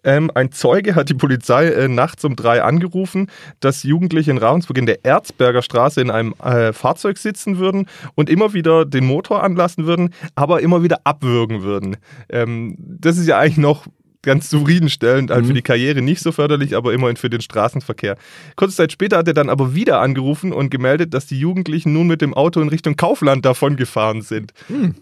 Ähm, 0.04 0.30
ein 0.36 0.52
Zeuge 0.52 0.94
hat 0.94 1.10
die 1.10 1.16
Polizei 1.16 1.66
äh, 1.68 1.88
nachts 1.88 2.24
um 2.24 2.36
drei 2.36 2.62
angerufen, 2.62 3.28
dass 3.60 3.84
Jugendliche 3.84 4.30
in 4.30 4.38
Ravensburg 4.38 4.78
in 4.78 4.86
der 4.86 5.04
Erzberger 5.04 5.64
Straße 5.64 6.00
in 6.00 6.12
einem 6.12 6.34
äh, 6.44 6.74
Fahrzeug 6.74 7.18
sitzen 7.18 7.58
würden 7.58 7.88
und 8.14 8.30
immer 8.30 8.54
wieder 8.54 8.86
den 8.86 9.06
Motor 9.06 9.44
anlassen 9.44 9.88
würden, 9.88 10.14
aber 10.36 10.62
immer 10.62 10.84
wieder 10.84 11.02
abwürgen 11.06 11.64
würden. 11.64 11.98
Ähm, 12.30 12.76
das 12.78 13.18
ist 13.18 13.28
ja 13.28 13.40
eigentlich 13.40 13.58
noch 13.58 13.88
ganz 14.26 14.50
zufriedenstellend, 14.50 15.32
halt 15.32 15.46
für 15.46 15.54
die 15.54 15.62
Karriere 15.62 16.02
nicht 16.02 16.22
so 16.22 16.34
förderlich, 16.34 16.76
aber 16.76 16.92
immerhin 16.94 17.16
für 17.16 17.30
den 17.30 17.40
Straßenverkehr. 17.42 18.18
Kurze 18.58 18.76
Zeit 18.76 18.92
später 18.92 19.18
hat 19.18 19.28
er 19.28 19.34
dann 19.34 19.50
aber 19.50 19.74
wieder 19.74 20.02
angerufen 20.02 20.52
und 20.52 20.70
gemeldet, 20.70 21.14
dass 21.14 21.26
die 21.28 21.40
Jugendlichen 21.40 21.94
nun 21.94 22.08
mit 22.08 22.22
dem 22.22 22.34
Auto 22.34 22.60
in 22.62 22.68
Richtung 22.68 22.98
Kaufland 22.98 23.46
davon 23.46 23.78
gefahren 23.78 24.22
sind. 24.22 24.52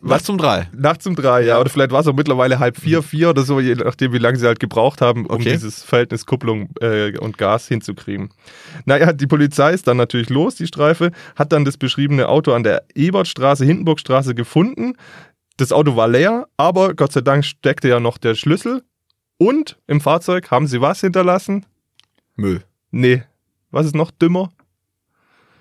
Was 0.01 0.23
zum 0.23 0.37
Drei. 0.37 0.67
Nachts 0.75 1.07
um 1.07 1.15
drei, 1.15 1.45
ja. 1.45 1.59
Oder 1.59 1.69
vielleicht 1.69 1.91
war 1.91 2.01
es 2.01 2.07
auch 2.07 2.13
mittlerweile 2.15 2.59
halb 2.59 2.77
vier, 2.77 3.01
vier 3.01 3.29
oder 3.29 3.43
so, 3.43 3.59
je 3.59 3.75
nachdem, 3.75 4.13
wie 4.13 4.17
lange 4.17 4.37
sie 4.37 4.45
halt 4.45 4.59
gebraucht 4.59 5.01
haben, 5.01 5.25
um 5.25 5.35
Okay. 5.35 5.53
dieses 5.53 5.83
Verhältnis 5.83 6.25
Kupplung 6.25 6.69
äh, 6.81 7.17
und 7.17 7.37
Gas 7.37 7.67
hinzukriegen. 7.67 8.29
Naja, 8.85 9.13
die 9.13 9.27
Polizei 9.27 9.71
ist 9.73 9.87
dann 9.87 9.97
natürlich 9.97 10.29
los, 10.29 10.55
die 10.55 10.67
Streife, 10.67 11.11
hat 11.35 11.51
dann 11.51 11.65
das 11.65 11.77
beschriebene 11.77 12.27
Auto 12.29 12.51
an 12.53 12.63
der 12.63 12.83
Ebertstraße, 12.93 13.65
Hindenburgstraße 13.65 14.35
gefunden. 14.35 14.95
Das 15.57 15.71
Auto 15.71 15.95
war 15.95 16.07
leer, 16.07 16.47
aber 16.57 16.93
Gott 16.93 17.11
sei 17.13 17.21
Dank 17.21 17.45
steckte 17.45 17.87
ja 17.87 17.99
noch 17.99 18.17
der 18.17 18.35
Schlüssel. 18.35 18.83
Und 19.37 19.79
im 19.87 20.01
Fahrzeug 20.01 20.51
haben 20.51 20.67
sie 20.67 20.81
was 20.81 21.01
hinterlassen? 21.01 21.65
Müll. 22.35 22.63
Nee. 22.91 23.23
Was 23.71 23.85
ist 23.85 23.95
noch 23.95 24.11
dümmer? 24.11 24.51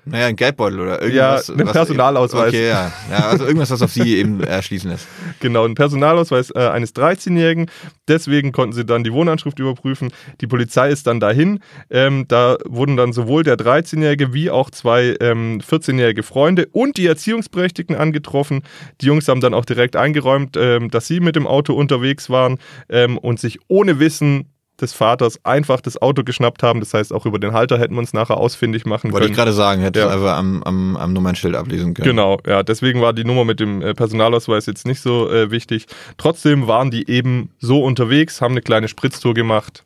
Naja, 0.05 0.27
ein 0.27 0.37
Geldbeutel 0.37 0.81
oder 0.81 1.01
irgendwas. 1.01 1.49
einen 1.51 1.67
was- 1.67 1.73
Personalausweis. 1.73 2.49
Okay, 2.49 2.69
ja. 2.69 2.93
ja. 3.11 3.27
Also 3.29 3.45
irgendwas, 3.45 3.71
was 3.71 3.83
auf 3.83 3.93
sie 3.93 4.17
eben 4.19 4.43
erschließen 4.43 4.91
lässt. 4.91 5.07
Genau, 5.41 5.65
ein 5.65 5.75
Personalausweis 5.75 6.51
äh, 6.51 6.59
eines 6.59 6.95
13-Jährigen. 6.95 7.67
Deswegen 8.09 8.51
konnten 8.53 8.75
sie 8.75 8.85
dann 8.85 9.05
die 9.05 9.13
Wohnanschrift 9.13 9.59
überprüfen. 9.61 10.13
Die 10.41 10.47
Polizei 10.49 10.91
ist 10.91 11.07
dann 11.07 11.21
dahin. 11.21 11.61
Ähm, 11.89 12.25
da 12.27 12.57
wurden 12.67 12.97
dann 12.97 13.13
sowohl 13.13 13.45
der 13.45 13.57
13-Jährige 13.57 14.35
wie 14.35 14.51
auch 14.51 14.71
zwei 14.71 15.17
ähm, 15.21 15.61
14-jährige 15.61 16.25
Freunde 16.25 16.67
und 16.73 16.97
die 16.97 17.07
Erziehungsberechtigten 17.07 17.95
angetroffen. 17.95 18.63
Die 19.01 19.07
Jungs 19.07 19.29
haben 19.29 19.41
dann 19.41 19.55
auch 19.55 19.65
direkt 19.65 19.95
eingeräumt, 19.95 20.57
ähm, 20.57 20.91
dass 20.91 21.07
sie 21.07 21.21
mit 21.21 21.37
dem 21.37 21.47
Auto 21.47 21.75
unterwegs 21.75 22.29
waren 22.29 22.59
ähm, 22.89 23.19
und 23.19 23.39
sich 23.39 23.61
ohne 23.69 24.01
Wissen 24.01 24.52
des 24.81 24.93
Vaters 24.93 25.39
einfach 25.45 25.81
das 25.81 26.01
Auto 26.01 26.25
geschnappt 26.25 26.63
haben. 26.63 26.81
Das 26.81 26.93
heißt, 26.95 27.13
auch 27.13 27.27
über 27.27 27.39
den 27.39 27.53
Halter 27.53 27.79
hätten 27.79 27.95
wir 27.95 27.99
uns 28.01 28.13
nachher 28.13 28.37
ausfindig 28.39 28.85
machen 28.87 29.13
Wollte 29.13 29.27
ich 29.27 29.33
können. 29.33 29.37
gerade 29.37 29.53
sagen, 29.53 29.83
hätte 29.83 30.01
Ja. 30.01 30.09
einfach 30.09 30.37
am, 30.37 30.63
am, 30.63 30.97
am 30.97 31.13
Nummernschild 31.13 31.55
ablesen 31.55 31.95
können. 31.95 32.09
Genau, 32.09 32.39
ja, 32.47 32.63
deswegen 32.63 33.01
war 33.01 33.13
die 33.13 33.25
Nummer 33.25 33.45
mit 33.45 33.61
dem 33.61 33.83
äh, 33.83 33.95
Personalausweis 33.95 34.67
jetzt 34.67 34.87
nicht 34.87 35.01
so 35.01 35.31
äh, 35.31 35.51
wichtig. 35.51 35.87
Trotzdem 36.17 36.67
waren 36.67 36.91
die 36.91 37.09
eben 37.09 37.51
so 37.61 37.85
unterwegs, 37.85 38.41
haben 38.41 38.53
eine 38.53 38.63
kleine 38.63 38.89
Spritztour 38.89 39.35
gemacht. 39.35 39.85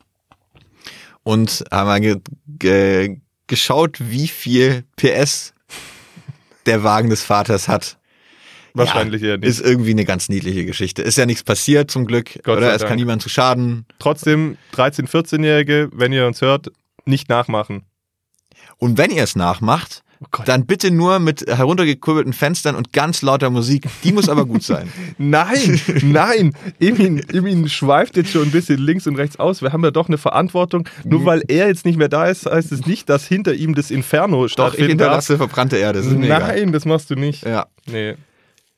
Und 1.23 1.65
haben 1.71 1.87
mal 1.87 1.99
ge 1.99 2.17
ge 2.47 3.17
geschaut, 3.47 3.97
wie 3.99 4.27
viel 4.27 4.83
PS 4.95 5.53
der 6.65 6.83
Wagen 6.83 7.09
des 7.09 7.23
Vaters 7.23 7.67
hat. 7.67 7.96
Wahrscheinlich 8.77 9.21
ja, 9.21 9.29
eher 9.29 9.37
nicht. 9.37 9.49
Ist 9.49 9.61
irgendwie 9.61 9.91
eine 9.91 10.05
ganz 10.05 10.29
niedliche 10.29 10.65
Geschichte. 10.65 11.01
Ist 11.01 11.17
ja 11.17 11.25
nichts 11.25 11.43
passiert 11.43 11.91
zum 11.91 12.05
Glück. 12.05 12.39
Gott 12.43 12.57
oder 12.57 12.73
es 12.73 12.83
kann 12.83 12.97
niemand 12.97 13.21
zu 13.21 13.29
schaden. 13.29 13.85
Trotzdem, 13.99 14.57
13-, 14.75 15.09
14-Jährige, 15.09 15.89
wenn 15.93 16.13
ihr 16.13 16.27
uns 16.27 16.41
hört, 16.41 16.71
nicht 17.05 17.29
nachmachen. 17.29 17.83
Und 18.77 18.97
wenn 18.97 19.11
ihr 19.11 19.23
es 19.23 19.35
nachmacht, 19.35 20.03
Oh 20.19 20.43
dann 20.45 20.65
bitte 20.65 20.89
nur 20.89 21.19
mit 21.19 21.45
heruntergekurbelten 21.47 22.33
Fenstern 22.33 22.75
und 22.75 22.91
ganz 22.91 23.21
lauter 23.21 23.49
Musik. 23.51 23.85
Die 24.03 24.11
muss 24.11 24.29
aber 24.29 24.45
gut 24.45 24.63
sein. 24.63 24.91
Nein, 25.19 25.79
nein, 26.03 26.53
Emin, 26.79 27.19
Emin 27.31 27.69
schweift 27.69 28.17
jetzt 28.17 28.31
schon 28.31 28.43
ein 28.43 28.51
bisschen 28.51 28.79
links 28.79 29.05
und 29.05 29.15
rechts 29.15 29.37
aus. 29.37 29.61
Wir 29.61 29.73
haben 29.73 29.83
ja 29.83 29.91
doch 29.91 30.07
eine 30.07 30.17
Verantwortung. 30.17 30.87
Nur 31.03 31.25
weil 31.25 31.43
er 31.47 31.67
jetzt 31.67 31.85
nicht 31.85 31.97
mehr 31.97 32.09
da 32.09 32.25
ist, 32.25 32.45
heißt 32.45 32.71
es 32.71 32.85
nicht, 32.85 33.09
dass 33.09 33.27
hinter 33.27 33.53
ihm 33.53 33.75
das 33.75 33.91
Inferno 33.91 34.47
Doch, 34.47 34.73
ich 34.73 34.85
hinterlasse 34.85 35.37
verbrannte 35.37 35.77
Erde. 35.77 36.01
Das. 36.01 36.11
Nein, 36.11 36.71
das 36.71 36.85
machst 36.85 37.09
du 37.09 37.15
nicht. 37.15 37.45
Ja. 37.45 37.67
Nee. 37.85 38.15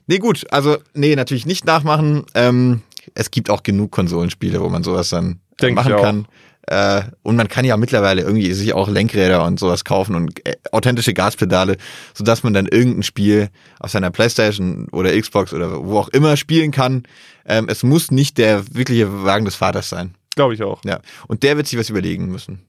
Nee, 0.09 0.17
gut. 0.17 0.47
Also, 0.49 0.77
nee, 0.95 1.15
natürlich 1.15 1.45
nicht 1.45 1.65
nachmachen. 1.65 2.25
Ähm, 2.33 2.81
es 3.13 3.29
gibt 3.29 3.51
auch 3.51 3.61
genug 3.61 3.91
Konsolenspiele, 3.91 4.59
wo 4.59 4.67
man 4.67 4.83
sowas 4.83 5.09
dann 5.09 5.33
äh, 5.33 5.61
Denk 5.61 5.75
machen 5.75 5.95
kann. 5.97 6.27
Äh, 6.65 7.03
und 7.21 7.35
man 7.35 7.47
kann 7.47 7.63
ja 7.63 7.77
mittlerweile 7.77 8.23
irgendwie 8.23 8.51
sich 8.53 8.73
auch 8.73 8.89
Lenkräder 8.89 9.45
und 9.45 9.59
sowas 9.59 9.85
kaufen 9.85 10.15
und 10.15 10.43
äh, 10.47 10.55
authentische 10.71 11.13
Gaspedale, 11.13 11.77
sodass 12.15 12.41
man 12.41 12.55
dann 12.55 12.65
irgendein 12.65 13.03
Spiel 13.03 13.49
auf 13.79 13.91
seiner 13.91 14.09
Playstation 14.09 14.87
oder 14.91 15.15
Xbox 15.15 15.53
oder 15.53 15.85
wo 15.85 15.99
auch 15.99 16.09
immer 16.09 16.37
spielen 16.37 16.71
kann. 16.71 17.03
Ähm, 17.45 17.67
es 17.69 17.83
muss 17.83 18.09
nicht 18.09 18.39
der 18.39 18.63
wirkliche 18.73 19.23
Wagen 19.23 19.45
des 19.45 19.55
Vaters 19.55 19.89
sein. 19.89 20.15
Glaube 20.35 20.55
ich 20.55 20.63
auch. 20.63 20.81
Ja. 20.85 21.01
Und 21.27 21.43
der 21.43 21.55
wird 21.55 21.67
sich 21.67 21.77
was 21.77 21.91
überlegen 21.91 22.31
müssen. 22.31 22.63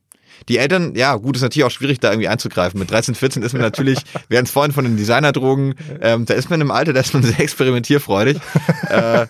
Die 0.48 0.58
Eltern, 0.58 0.94
ja, 0.94 1.14
gut, 1.16 1.36
ist 1.36 1.42
natürlich 1.42 1.64
auch 1.64 1.70
schwierig, 1.70 2.00
da 2.00 2.10
irgendwie 2.10 2.28
einzugreifen. 2.28 2.78
Mit 2.78 2.90
13, 2.90 3.14
14 3.14 3.42
ist 3.42 3.52
man 3.52 3.62
natürlich, 3.62 3.98
wir 4.28 4.38
hatten 4.38 4.46
es 4.46 4.52
vorhin 4.52 4.72
von 4.72 4.84
den 4.84 4.96
Designerdrogen, 4.96 5.74
ähm, 6.00 6.26
da 6.26 6.34
ist 6.34 6.50
man 6.50 6.60
im 6.60 6.70
Alter, 6.70 6.92
da 6.92 7.00
ist 7.00 7.14
man 7.14 7.22
sehr 7.22 7.40
experimentierfreudig. 7.40 8.38
äh, 8.88 9.26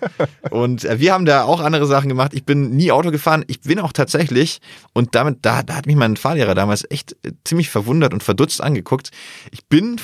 und 0.50 0.84
äh, 0.84 0.98
wir 0.98 1.12
haben 1.12 1.24
da 1.24 1.44
auch 1.44 1.60
andere 1.60 1.86
Sachen 1.86 2.08
gemacht. 2.08 2.32
Ich 2.34 2.44
bin 2.44 2.70
nie 2.70 2.92
Auto 2.92 3.10
gefahren. 3.10 3.44
Ich 3.48 3.60
bin 3.60 3.78
auch 3.78 3.92
tatsächlich, 3.92 4.60
und 4.92 5.14
damit, 5.14 5.38
da, 5.42 5.62
da 5.62 5.76
hat 5.76 5.86
mich 5.86 5.96
mein 5.96 6.16
Fahrlehrer 6.16 6.54
damals 6.54 6.84
echt 6.90 7.12
äh, 7.24 7.32
ziemlich 7.44 7.70
verwundert 7.70 8.12
und 8.12 8.22
verdutzt 8.22 8.62
angeguckt. 8.62 9.10
Ich 9.50 9.66
bin 9.66 10.00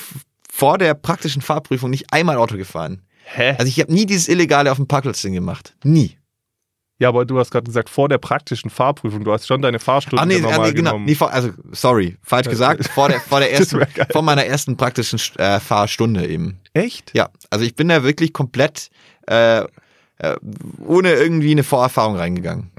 vor 0.51 0.79
der 0.79 0.95
praktischen 0.95 1.43
Fahrprüfung 1.43 1.91
nicht 1.91 2.13
einmal 2.13 2.37
Auto 2.37 2.57
gefahren. 2.57 3.03
Hä? 3.25 3.57
Also 3.59 3.67
ich 3.67 3.81
habe 3.81 3.93
nie 3.93 4.07
dieses 4.07 4.29
Illegale 4.29 4.71
auf 4.71 4.79
dem 4.79 4.87
Parkplatz-Ding 4.87 5.35
gemacht. 5.35 5.75
Nie. 5.83 6.16
Ja, 6.99 7.11
aber 7.11 7.26
du 7.26 7.38
hast 7.38 7.51
gerade 7.51 7.64
gesagt, 7.64 7.90
vor 7.90 8.09
der 8.09 8.16
praktischen 8.18 8.70
Fahrprüfung, 8.70 9.22
du 9.22 9.32
hast 9.32 9.47
schon 9.47 9.61
deine 9.61 9.78
Fahrstunde 9.78 10.22
Ah, 10.22 10.26
nee, 10.26 10.38
normal 10.38 10.61
ah, 10.61 10.66
nee 10.66 10.72
genau. 10.72 10.90
genommen. 10.92 11.05
Nee, 11.05 11.14
vor, 11.14 11.30
also, 11.30 11.51
sorry, 11.72 12.16
falsch 12.22 12.49
gesagt. 12.49 12.88
Vor 12.88 13.09
der, 13.09 13.20
vor 13.20 13.40
der 13.40 13.53
ersten, 13.59 13.82
vor 14.11 14.22
meiner 14.22 14.47
ersten 14.47 14.76
praktischen 14.78 15.18
äh, 15.38 15.61
Fahrstunde 15.61 16.26
eben. 16.26 16.59
Echt? 16.72 17.12
Ja, 17.14 17.28
also 17.51 17.66
ich 17.66 17.74
bin 17.74 17.88
da 17.88 18.03
wirklich 18.03 18.32
komplett 18.32 18.90
äh, 19.28 19.61
äh, 20.18 20.36
ohne 20.86 21.12
irgendwie 21.12 21.51
eine 21.51 21.64
Vorerfahrung 21.64 22.16
reingegangen. 22.16 22.70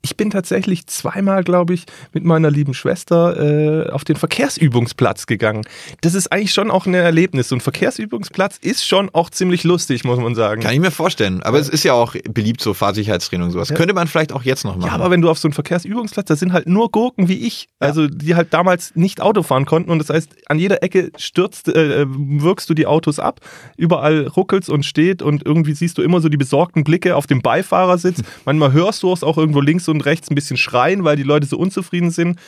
Ich 0.00 0.16
bin 0.16 0.30
tatsächlich 0.30 0.86
zweimal, 0.86 1.42
glaube 1.42 1.74
ich, 1.74 1.84
mit 2.12 2.24
meiner 2.24 2.50
lieben 2.50 2.72
Schwester 2.72 3.86
äh, 3.86 3.90
auf 3.90 4.04
den 4.04 4.14
Verkehrsübungsplatz 4.14 5.26
gegangen. 5.26 5.64
Das 6.02 6.14
ist 6.14 6.30
eigentlich 6.30 6.52
schon 6.52 6.70
auch 6.70 6.86
ein 6.86 6.94
Erlebnis. 6.94 7.48
So 7.48 7.56
ein 7.56 7.60
Verkehrsübungsplatz 7.60 8.58
ist 8.58 8.86
schon 8.86 9.10
auch 9.12 9.28
ziemlich 9.28 9.64
lustig, 9.64 10.04
muss 10.04 10.20
man 10.20 10.36
sagen. 10.36 10.62
Kann 10.62 10.72
ich 10.72 10.80
mir 10.80 10.92
vorstellen. 10.92 11.42
Aber 11.42 11.58
es 11.58 11.68
ist 11.68 11.82
ja 11.82 11.94
auch 11.94 12.14
beliebt, 12.30 12.60
so 12.60 12.74
Fahrsicherheitstraining 12.74 13.46
und 13.46 13.52
sowas. 13.52 13.70
Ja. 13.70 13.76
Könnte 13.76 13.92
man 13.92 14.06
vielleicht 14.06 14.32
auch 14.32 14.44
jetzt 14.44 14.64
noch 14.64 14.76
machen. 14.76 14.86
Ja, 14.86 14.94
aber 14.94 15.10
wenn 15.10 15.20
du 15.20 15.30
auf 15.30 15.38
so 15.38 15.48
einen 15.48 15.52
Verkehrsübungsplatz, 15.52 16.26
da 16.26 16.36
sind 16.36 16.52
halt 16.52 16.68
nur 16.68 16.90
Gurken 16.90 17.28
wie 17.28 17.46
ich, 17.46 17.68
also 17.80 18.06
die 18.06 18.36
halt 18.36 18.54
damals 18.54 18.94
nicht 18.94 19.20
Auto 19.20 19.42
fahren 19.42 19.66
konnten 19.66 19.90
und 19.90 19.98
das 19.98 20.10
heißt, 20.10 20.30
an 20.46 20.60
jeder 20.60 20.82
Ecke 20.84 21.10
stürzt, 21.16 21.68
äh, 21.68 22.06
wirkst 22.08 22.70
du 22.70 22.74
die 22.74 22.86
Autos 22.86 23.18
ab, 23.18 23.40
überall 23.76 24.28
ruckelt's 24.28 24.68
und 24.68 24.84
steht 24.84 25.22
und 25.22 25.44
irgendwie 25.44 25.74
siehst 25.74 25.98
du 25.98 26.02
immer 26.02 26.20
so 26.20 26.28
die 26.28 26.36
besorgten 26.36 26.84
Blicke 26.84 27.16
auf 27.16 27.26
dem 27.26 27.42
Beifahrersitz. 27.42 28.22
Manchmal 28.44 28.72
hörst 28.72 29.02
du 29.02 29.12
es 29.12 29.24
auch 29.24 29.38
irgendwo 29.38 29.60
links 29.60 29.87
und 29.92 30.04
rechts 30.04 30.30
ein 30.30 30.34
bisschen 30.34 30.56
schreien, 30.56 31.04
weil 31.04 31.16
die 31.16 31.22
Leute 31.22 31.46
so 31.46 31.58
unzufrieden 31.58 32.10
sind. 32.10 32.38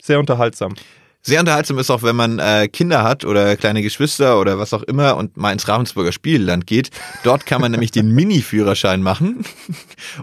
Sehr 0.00 0.18
unterhaltsam. 0.18 0.74
Sehr 1.22 1.40
unterhaltsam 1.40 1.78
ist 1.78 1.90
auch, 1.90 2.02
wenn 2.02 2.16
man 2.16 2.38
äh, 2.38 2.68
Kinder 2.68 3.02
hat 3.02 3.26
oder 3.26 3.54
kleine 3.56 3.82
Geschwister 3.82 4.40
oder 4.40 4.58
was 4.58 4.72
auch 4.72 4.82
immer 4.82 5.18
und 5.18 5.36
mal 5.36 5.52
ins 5.52 5.68
Ravensburger 5.68 6.12
Spielland 6.12 6.66
geht. 6.66 6.90
Dort 7.24 7.44
kann 7.44 7.60
man 7.60 7.72
nämlich 7.72 7.90
den 7.90 8.10
Mini-Führerschein 8.14 9.02
machen. 9.02 9.44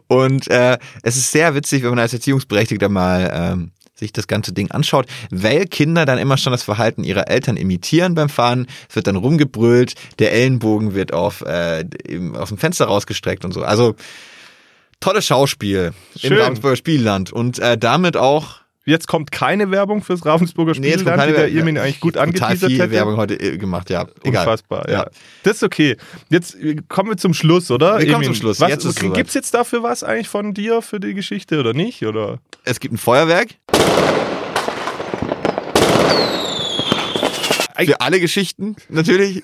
Und 0.08 0.48
äh, 0.50 0.80
es 1.04 1.16
ist 1.16 1.32
sehr 1.32 1.54
witzig, 1.54 1.84
wenn 1.84 1.92
man 1.92 2.00
als 2.00 2.14
Erziehungsberechtigter 2.14 2.90
mal 2.90 3.30
ähm, 3.32 3.72
sich 3.94 4.12
das 4.12 4.26
ganze 4.28 4.54
Ding 4.54 4.72
anschaut, 4.72 5.06
weil 5.30 5.66
Kinder 5.66 6.06
dann 6.06 6.18
immer 6.18 6.38
schon 6.38 6.52
das 6.52 6.64
Verhalten 6.64 7.04
ihrer 7.04 7.28
Eltern 7.28 7.58
imitieren 7.58 8.16
beim 8.16 8.30
Fahren. 8.30 8.66
Es 8.90 8.96
wird 8.96 9.06
dann 9.06 9.16
rumgebrüllt, 9.18 9.94
der 10.18 10.34
Ellenbogen 10.34 10.96
wird 10.96 11.14
auf, 11.14 11.42
äh, 11.42 11.86
aus 12.34 12.50
dem 12.50 12.58
Fenster 12.58 12.86
rausgestreckt 12.86 13.46
und 13.46 13.54
so. 13.54 13.62
Also 13.64 13.96
tolles 15.00 15.26
Schauspiel 15.26 15.94
Schön. 16.18 16.34
im 16.34 16.40
Ravensburger 16.40 16.76
Spielland 16.76 17.32
und 17.32 17.60
äh, 17.60 17.78
damit 17.78 18.18
auch 18.18 18.62
Jetzt 18.88 19.10
kommt 19.10 19.34
keine 19.34 19.70
Werbung 19.70 20.02
fürs 20.02 20.26
Ravensburger 20.26 20.72
Nee, 20.80 20.94
Spielland, 20.94 21.18
keine 21.18 21.34
die 21.34 21.38
der. 21.38 21.50
Irmin 21.50 21.78
eigentlich 21.78 22.00
gut 22.00 22.16
angeteasert 22.16 22.70
viel 22.70 22.80
hätte. 22.80 22.92
Werbung 22.92 23.18
heute 23.18 23.38
äh, 23.38 23.58
gemacht, 23.58 23.90
ja. 23.90 24.08
Egal. 24.24 24.46
Unfassbar, 24.46 24.88
ja. 24.88 25.00
Ja. 25.00 25.08
Das 25.44 25.58
ist 25.58 25.64
okay. 25.64 25.98
Jetzt 26.30 26.56
äh, 26.56 26.78
kommen 26.88 27.10
wir 27.10 27.18
zum 27.18 27.34
Schluss, 27.34 27.70
oder? 27.70 28.00
Wir 28.00 28.06
kommen 28.06 28.24
Emin? 28.24 28.28
zum 28.28 28.36
Schluss. 28.36 28.62
Was, 28.62 28.70
Jetzt. 28.70 29.14
Gibt's 29.14 29.34
jetzt 29.34 29.54
dafür 29.54 29.84
was 29.84 30.04
eigentlich 30.06 30.30
von 30.30 30.54
dir 30.54 30.82
für 30.82 31.02
die 31.02 31.14
Geschichte 31.14 31.60
oder 31.60 31.74
nicht? 31.74 32.06
Oder? 32.06 32.40
Es 32.64 32.80
gibt 32.80 32.94
ein 32.94 32.98
Feuerwerk. 32.98 33.50
Für 37.78 38.00
alle 38.00 38.22
Geschichten, 38.22 38.78
natürlich. 38.88 39.44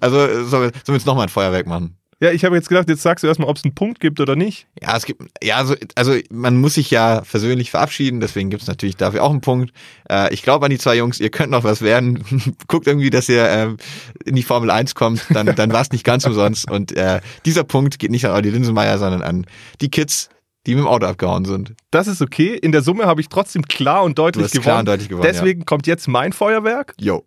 Also 0.00 0.16
sollen 0.16 0.40
wir, 0.40 0.48
sollen 0.48 0.72
wir 0.86 0.94
jetzt 0.94 1.06
nochmal 1.06 1.24
ein 1.26 1.28
Feuerwerk 1.28 1.66
machen? 1.66 1.97
Ja, 2.20 2.32
ich 2.32 2.44
habe 2.44 2.56
jetzt 2.56 2.68
gedacht, 2.68 2.88
jetzt 2.88 3.02
sagst 3.02 3.22
du 3.22 3.28
erstmal, 3.28 3.48
ob 3.48 3.56
es 3.56 3.64
einen 3.64 3.76
Punkt 3.76 4.00
gibt 4.00 4.18
oder 4.18 4.34
nicht. 4.34 4.66
Ja, 4.82 4.96
es 4.96 5.04
gibt, 5.04 5.22
ja, 5.40 5.56
also, 5.56 5.76
also 5.94 6.16
man 6.30 6.56
muss 6.56 6.74
sich 6.74 6.90
ja 6.90 7.20
persönlich 7.20 7.70
verabschieden, 7.70 8.18
deswegen 8.18 8.50
gibt 8.50 8.62
es 8.62 8.68
natürlich 8.68 8.96
dafür 8.96 9.22
auch 9.22 9.30
einen 9.30 9.40
Punkt. 9.40 9.72
Äh, 10.10 10.34
ich 10.34 10.42
glaube 10.42 10.66
an 10.66 10.70
die 10.70 10.78
zwei 10.78 10.96
Jungs, 10.96 11.20
ihr 11.20 11.30
könnt 11.30 11.52
noch 11.52 11.62
was 11.62 11.80
werden. 11.80 12.24
Guckt 12.66 12.88
irgendwie, 12.88 13.10
dass 13.10 13.28
ihr 13.28 13.48
ähm, 13.48 13.76
in 14.24 14.34
die 14.34 14.42
Formel 14.42 14.68
1 14.70 14.96
kommt, 14.96 15.22
dann, 15.30 15.46
dann 15.56 15.72
war 15.72 15.80
es 15.82 15.92
nicht 15.92 16.02
ganz 16.04 16.24
umsonst. 16.26 16.68
Und 16.68 16.90
äh, 16.96 17.20
dieser 17.46 17.62
Punkt 17.62 18.00
geht 18.00 18.10
nicht 18.10 18.24
an 18.26 18.32
Audi 18.32 18.50
Linsenmeier, 18.50 18.98
sondern 18.98 19.22
an 19.22 19.46
die 19.80 19.88
Kids, 19.88 20.28
die 20.66 20.74
mit 20.74 20.82
dem 20.84 20.88
Auto 20.88 21.06
abgehauen 21.06 21.44
sind. 21.44 21.74
Das 21.92 22.08
ist 22.08 22.20
okay. 22.20 22.54
In 22.56 22.72
der 22.72 22.82
Summe 22.82 23.06
habe 23.06 23.20
ich 23.20 23.28
trotzdem 23.28 23.62
klar 23.62 24.02
und 24.02 24.18
Du 24.18 24.22
deutlich 24.22 24.44
hast 24.44 24.50
gewonnen. 24.52 24.64
klar 24.64 24.78
und 24.80 24.88
deutlich 24.88 25.08
gewonnen. 25.08 25.28
Deswegen 25.30 25.64
kommt 25.66 25.86
jetzt 25.86 26.08
mein 26.08 26.32
Feuerwerk. 26.32 26.94
ja. 26.98 27.20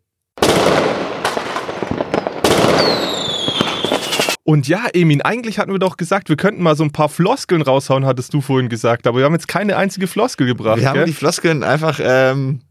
Und 4.43 4.67
ja, 4.67 4.85
Emin, 4.93 5.21
eigentlich 5.21 5.59
hatten 5.59 5.71
wir 5.71 5.79
doch 5.79 5.97
gesagt, 5.97 6.29
wir 6.29 6.35
könnten 6.35 6.63
mal 6.63 6.75
so 6.75 6.83
ein 6.83 6.91
paar 6.91 7.09
Floskeln 7.09 7.61
raushauen, 7.61 8.05
hattest 8.05 8.33
du 8.33 8.41
vorhin 8.41 8.69
gesagt. 8.69 9.05
Aber 9.05 9.19
wir 9.19 9.25
haben 9.25 9.33
jetzt 9.33 9.47
keine 9.47 9.77
einzige 9.77 10.07
Floskel 10.07 10.47
gebracht. 10.47 10.79
Wir 10.79 10.87
haben 10.89 10.95
gell? 10.95 11.05
die 11.05 11.13
Floskeln 11.13 11.61
einfach, 11.63 11.99
ähm, 12.03 12.61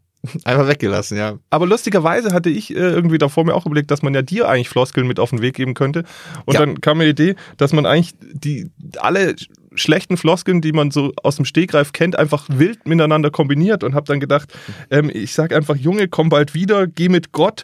einfach 0.45 0.67
weggelassen, 0.67 1.17
ja. 1.17 1.39
Aber 1.49 1.67
lustigerweise 1.69 2.33
hatte 2.33 2.51
ich 2.51 2.71
äh, 2.75 2.79
irgendwie 2.79 3.19
davor 3.19 3.45
mir 3.45 3.55
auch 3.55 3.67
überlegt, 3.67 3.91
dass 3.93 4.03
man 4.03 4.13
ja 4.15 4.23
dir 4.23 4.49
eigentlich 4.49 4.69
Floskeln 4.69 5.07
mit 5.07 5.21
auf 5.21 5.31
den 5.31 5.43
Weg 5.43 5.55
geben 5.55 5.75
könnte. 5.75 6.03
Und 6.45 6.55
Ja. 6.55 6.61
dann 6.61 6.81
kam 6.81 6.99
mir 6.99 7.05
die 7.05 7.11
Idee, 7.33 7.37
dass 7.57 7.73
man 7.73 7.87
eigentlich 7.87 8.15
die 8.21 8.69
alle 8.99 9.31
sch- 9.31 9.47
schlechten 9.77 10.17
Floskeln, 10.17 10.61
die 10.61 10.73
man 10.73 10.91
so 10.91 11.13
aus 11.23 11.37
dem 11.37 11.45
Stegreif 11.45 11.93
kennt, 11.93 12.19
einfach 12.19 12.47
wild 12.51 12.89
miteinander 12.89 13.31
kombiniert 13.31 13.85
und 13.85 13.95
habe 13.95 14.07
dann 14.07 14.19
gedacht, 14.19 14.53
ähm, 14.91 15.09
ich 15.15 15.33
sag 15.35 15.55
einfach, 15.55 15.77
Junge, 15.77 16.09
komm 16.09 16.31
bald 16.31 16.53
wieder, 16.53 16.89
geh 16.89 17.09
mit 17.09 17.31
Gott, 17.31 17.63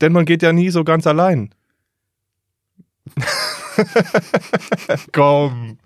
denn 0.00 0.12
man 0.14 0.24
geht 0.24 0.42
ja 0.42 0.54
nie 0.54 0.70
so 0.70 0.82
ganz 0.82 1.06
allein. 1.06 1.50
komm. 5.12 5.78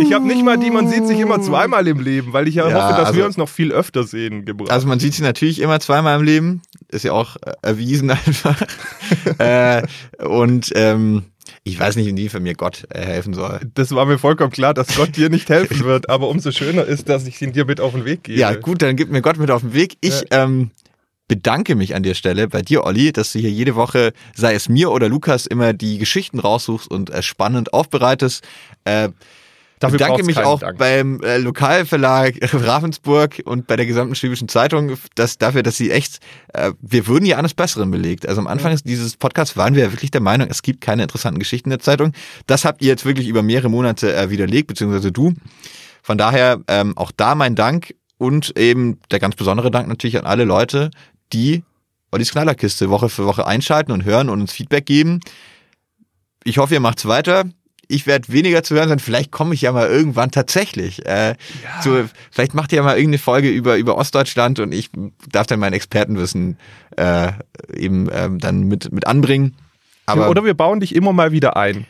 Ich 0.00 0.12
habe 0.12 0.26
nicht 0.26 0.44
mal 0.44 0.58
die, 0.58 0.70
man 0.70 0.88
sieht 0.88 1.06
sich 1.06 1.18
immer 1.18 1.40
zweimal 1.40 1.88
im 1.88 1.98
Leben, 1.98 2.34
weil 2.34 2.46
ich 2.48 2.56
ja, 2.56 2.68
Ja, 2.68 2.74
hoffe, 2.74 2.96
dass 2.98 3.06
also- 3.08 3.18
wir 3.18 3.26
uns 3.26 3.36
noch 3.38 3.48
viel 3.48 3.72
öfter 3.72 4.04
sehen 4.04 4.44
gebracht. 4.44 4.70
Also 4.70 4.86
man 4.86 5.00
sieht 5.00 5.14
sie 5.14 5.22
natürlich 5.22 5.60
immer 5.60 5.80
zweimal 5.80 6.18
im 6.20 6.26
Leben. 6.26 6.62
Ist 6.88 7.04
ja 7.04 7.12
auch 7.12 7.36
erwiesen 7.62 8.10
einfach. 8.10 8.60
äh, 9.38 9.82
und 10.22 10.70
ähm, 10.74 11.22
ich 11.62 11.80
weiß 11.80 11.96
nicht, 11.96 12.08
inwiefern 12.08 12.42
mir 12.42 12.54
Gott 12.54 12.84
äh, 12.90 13.00
helfen 13.00 13.32
soll. 13.32 13.60
das 13.74 13.94
war 13.94 14.04
mir 14.04 14.18
vollkommen 14.18 14.50
klar, 14.52 14.74
dass 14.74 14.94
Gott 14.96 15.16
dir 15.16 15.30
nicht 15.30 15.48
helfen 15.48 15.80
wird, 15.84 16.10
aber 16.10 16.28
umso 16.28 16.50
schöner 16.50 16.84
ist, 16.84 17.08
dass 17.08 17.26
ich 17.26 17.40
ihn 17.40 17.52
dir 17.52 17.64
mit 17.64 17.80
auf 17.80 17.92
den 17.92 18.04
Weg 18.04 18.24
gebe. 18.24 18.38
Ja, 18.38 18.54
gut, 18.54 18.82
dann 18.82 18.96
gib 18.96 19.10
mir 19.10 19.22
Gott 19.22 19.38
mit 19.38 19.50
auf 19.50 19.62
den 19.62 19.72
Weg. 19.72 19.96
Ich 20.02 20.24
ähm, 20.30 20.70
bedanke 21.34 21.74
mich 21.74 21.96
an 21.96 22.04
der 22.04 22.14
Stelle 22.14 22.46
bei 22.46 22.62
dir, 22.62 22.84
Olli, 22.84 23.12
dass 23.12 23.32
du 23.32 23.40
hier 23.40 23.50
jede 23.50 23.74
Woche, 23.74 24.12
sei 24.36 24.54
es 24.54 24.68
mir 24.68 24.92
oder 24.92 25.08
Lukas, 25.08 25.46
immer 25.46 25.72
die 25.72 25.98
Geschichten 25.98 26.38
raussuchst 26.38 26.88
und 26.88 27.10
äh, 27.10 27.24
spannend 27.24 27.74
aufbereitest. 27.74 28.44
Äh, 28.84 29.08
Dafür 29.80 29.98
bedanke 29.98 30.22
mich 30.22 30.38
auch 30.38 30.60
Dank. 30.60 30.78
beim 30.78 31.20
äh, 31.22 31.38
Lokalverlag 31.38 32.36
Ravensburg 32.52 33.42
und 33.44 33.66
bei 33.66 33.74
der 33.74 33.84
gesamten 33.86 34.14
Schwäbischen 34.14 34.48
Zeitung 34.48 34.96
dass, 35.16 35.36
dafür, 35.36 35.64
dass 35.64 35.76
sie 35.76 35.90
echt, 35.90 36.20
äh, 36.52 36.70
wir 36.80 37.08
wurden 37.08 37.26
ja 37.26 37.36
eines 37.36 37.52
Besseren 37.52 37.90
belegt. 37.90 38.28
Also 38.28 38.40
am 38.40 38.46
Anfang 38.46 38.78
dieses 38.84 39.16
Podcasts 39.16 39.56
waren 39.56 39.74
wir 39.74 39.86
ja 39.86 39.92
wirklich 39.92 40.12
der 40.12 40.20
Meinung, 40.20 40.46
es 40.48 40.62
gibt 40.62 40.82
keine 40.82 41.02
interessanten 41.02 41.40
Geschichten 41.40 41.68
in 41.68 41.78
der 41.78 41.80
Zeitung. 41.80 42.12
Das 42.46 42.64
habt 42.64 42.80
ihr 42.80 42.88
jetzt 42.88 43.04
wirklich 43.04 43.26
über 43.26 43.42
mehrere 43.42 43.70
Monate 43.70 44.14
äh, 44.14 44.30
widerlegt, 44.30 44.68
beziehungsweise 44.68 45.10
du. 45.10 45.34
Von 46.00 46.16
daher 46.16 46.60
ähm, 46.68 46.96
auch 46.96 47.10
da 47.10 47.34
mein 47.34 47.56
Dank 47.56 47.92
und 48.18 48.56
eben 48.56 49.00
der 49.10 49.18
ganz 49.18 49.34
besondere 49.34 49.72
Dank 49.72 49.88
natürlich 49.88 50.16
an 50.16 50.26
alle 50.26 50.44
Leute, 50.44 50.90
die 51.34 51.62
Ollis 52.10 52.30
Knallerkiste 52.30 52.90
Woche 52.90 53.08
für 53.08 53.26
Woche 53.26 53.46
einschalten 53.46 53.92
und 53.92 54.04
hören 54.04 54.30
und 54.30 54.40
uns 54.40 54.52
Feedback 54.52 54.86
geben. 54.86 55.20
Ich 56.44 56.58
hoffe, 56.58 56.74
ihr 56.74 56.80
macht's 56.80 57.06
weiter. 57.06 57.44
Ich 57.88 58.06
werde 58.06 58.32
weniger 58.32 58.62
zu 58.62 58.74
hören 58.74 58.88
sein. 58.88 58.98
Vielleicht 58.98 59.30
komme 59.30 59.54
ich 59.54 59.62
ja 59.62 59.72
mal 59.72 59.88
irgendwann 59.88 60.30
tatsächlich. 60.30 61.04
Äh, 61.04 61.34
so, 61.82 62.04
vielleicht 62.30 62.54
macht 62.54 62.72
ihr 62.72 62.76
ja 62.76 62.82
mal 62.82 62.96
irgendeine 62.96 63.18
Folge 63.18 63.50
über, 63.50 63.76
über 63.76 63.98
Ostdeutschland 63.98 64.60
und 64.60 64.72
ich 64.72 64.90
darf 65.30 65.46
dann 65.46 65.60
mein 65.60 65.72
Expertenwissen 65.72 66.56
äh, 66.96 67.32
eben 67.74 68.08
ähm, 68.12 68.38
dann 68.38 68.62
mit, 68.62 68.92
mit 68.92 69.06
anbringen. 69.06 69.56
Aber 70.06 70.30
Oder 70.30 70.44
wir 70.44 70.54
bauen 70.54 70.80
dich 70.80 70.94
immer 70.94 71.12
mal 71.12 71.32
wieder 71.32 71.56
ein. 71.56 71.86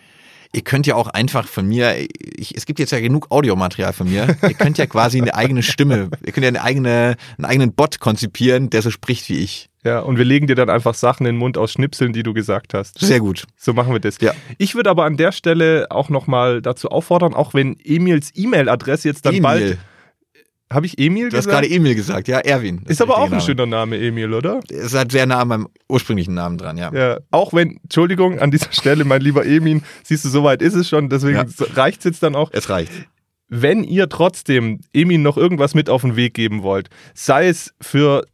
Ihr 0.54 0.62
könnt 0.62 0.86
ja 0.86 0.94
auch 0.94 1.08
einfach 1.08 1.46
von 1.46 1.66
mir, 1.66 1.94
ich, 1.98 2.56
es 2.56 2.66
gibt 2.66 2.78
jetzt 2.78 2.92
ja 2.92 3.00
genug 3.00 3.30
Audiomaterial 3.30 3.92
von 3.92 4.08
mir, 4.08 4.36
ihr 4.42 4.54
könnt 4.54 4.78
ja 4.78 4.86
quasi 4.86 5.20
eine 5.20 5.34
eigene 5.34 5.62
Stimme, 5.62 6.10
ihr 6.24 6.32
könnt 6.32 6.44
ja 6.44 6.48
eine 6.48 6.62
eigene, 6.62 7.16
einen 7.36 7.44
eigenen 7.44 7.72
Bot 7.72 8.00
konzipieren, 8.00 8.70
der 8.70 8.82
so 8.82 8.90
spricht 8.90 9.28
wie 9.28 9.38
ich. 9.38 9.68
Ja, 9.84 9.98
und 9.98 10.16
wir 10.16 10.24
legen 10.24 10.46
dir 10.46 10.54
dann 10.54 10.70
einfach 10.70 10.94
Sachen 10.94 11.26
in 11.26 11.34
den 11.34 11.38
Mund 11.38 11.58
aus 11.58 11.72
Schnipseln, 11.72 12.14
die 12.14 12.22
du 12.22 12.32
gesagt 12.32 12.72
hast. 12.72 12.98
Sehr 13.00 13.20
gut. 13.20 13.44
So 13.58 13.74
machen 13.74 13.92
wir 13.92 14.00
das. 14.00 14.18
Ja. 14.18 14.32
Ich 14.56 14.74
würde 14.74 14.88
aber 14.88 15.04
an 15.04 15.18
der 15.18 15.30
Stelle 15.30 15.88
auch 15.90 16.08
nochmal 16.08 16.62
dazu 16.62 16.88
auffordern, 16.88 17.34
auch 17.34 17.52
wenn 17.52 17.78
Emils 17.84 18.30
E-Mail-Adresse 18.34 19.08
jetzt 19.08 19.26
dann 19.26 19.42
bald. 19.42 19.76
Emil. 20.70 20.74
Habe 20.76 20.86
ich 20.86 20.98
Emil 20.98 21.28
Du 21.30 21.36
hast 21.36 21.46
gesagt? 21.46 21.62
gerade 21.66 21.74
Emil 21.74 21.94
gesagt, 21.94 22.28
ja, 22.28 22.38
Erwin. 22.38 22.82
Ist 22.88 23.00
aber 23.02 23.18
auch 23.18 23.24
ein 23.24 23.28
schöner. 23.40 23.40
schöner 23.42 23.66
Name, 23.66 23.98
Emil, 23.98 24.32
oder? 24.34 24.60
Ist 24.68 24.94
halt 24.94 25.12
sehr 25.12 25.26
nah 25.26 25.40
an 25.40 25.48
meinem 25.48 25.68
ursprünglichen 25.88 26.34
Namen 26.34 26.58
dran, 26.58 26.78
ja. 26.78 26.92
Ja, 26.92 27.18
auch 27.30 27.52
wenn, 27.52 27.78
Entschuldigung, 27.82 28.38
an 28.40 28.50
dieser 28.50 28.68
Stelle, 28.72 29.04
mein 29.04 29.20
lieber 29.20 29.44
Emin, 29.46 29.82
siehst 30.02 30.24
du, 30.24 30.28
soweit 30.28 30.62
ist 30.62 30.74
es 30.74 30.88
schon, 30.88 31.08
deswegen 31.08 31.36
Ja. 31.36 31.44
reicht 31.74 31.98
es 31.98 32.04
jetzt 32.04 32.22
dann 32.22 32.34
auch. 32.34 32.50
Es 32.52 32.68
reicht. 32.70 32.90
Wenn 33.48 33.84
ihr 33.84 34.08
trotzdem 34.08 34.80
Emin 34.92 35.22
noch 35.22 35.36
irgendwas 35.36 35.74
mit 35.74 35.90
auf 35.90 36.00
den 36.02 36.16
Weg 36.16 36.34
geben 36.34 36.62
wollt, 36.62 36.88
sei 37.12 37.46
es 37.48 37.74
für 37.80 38.24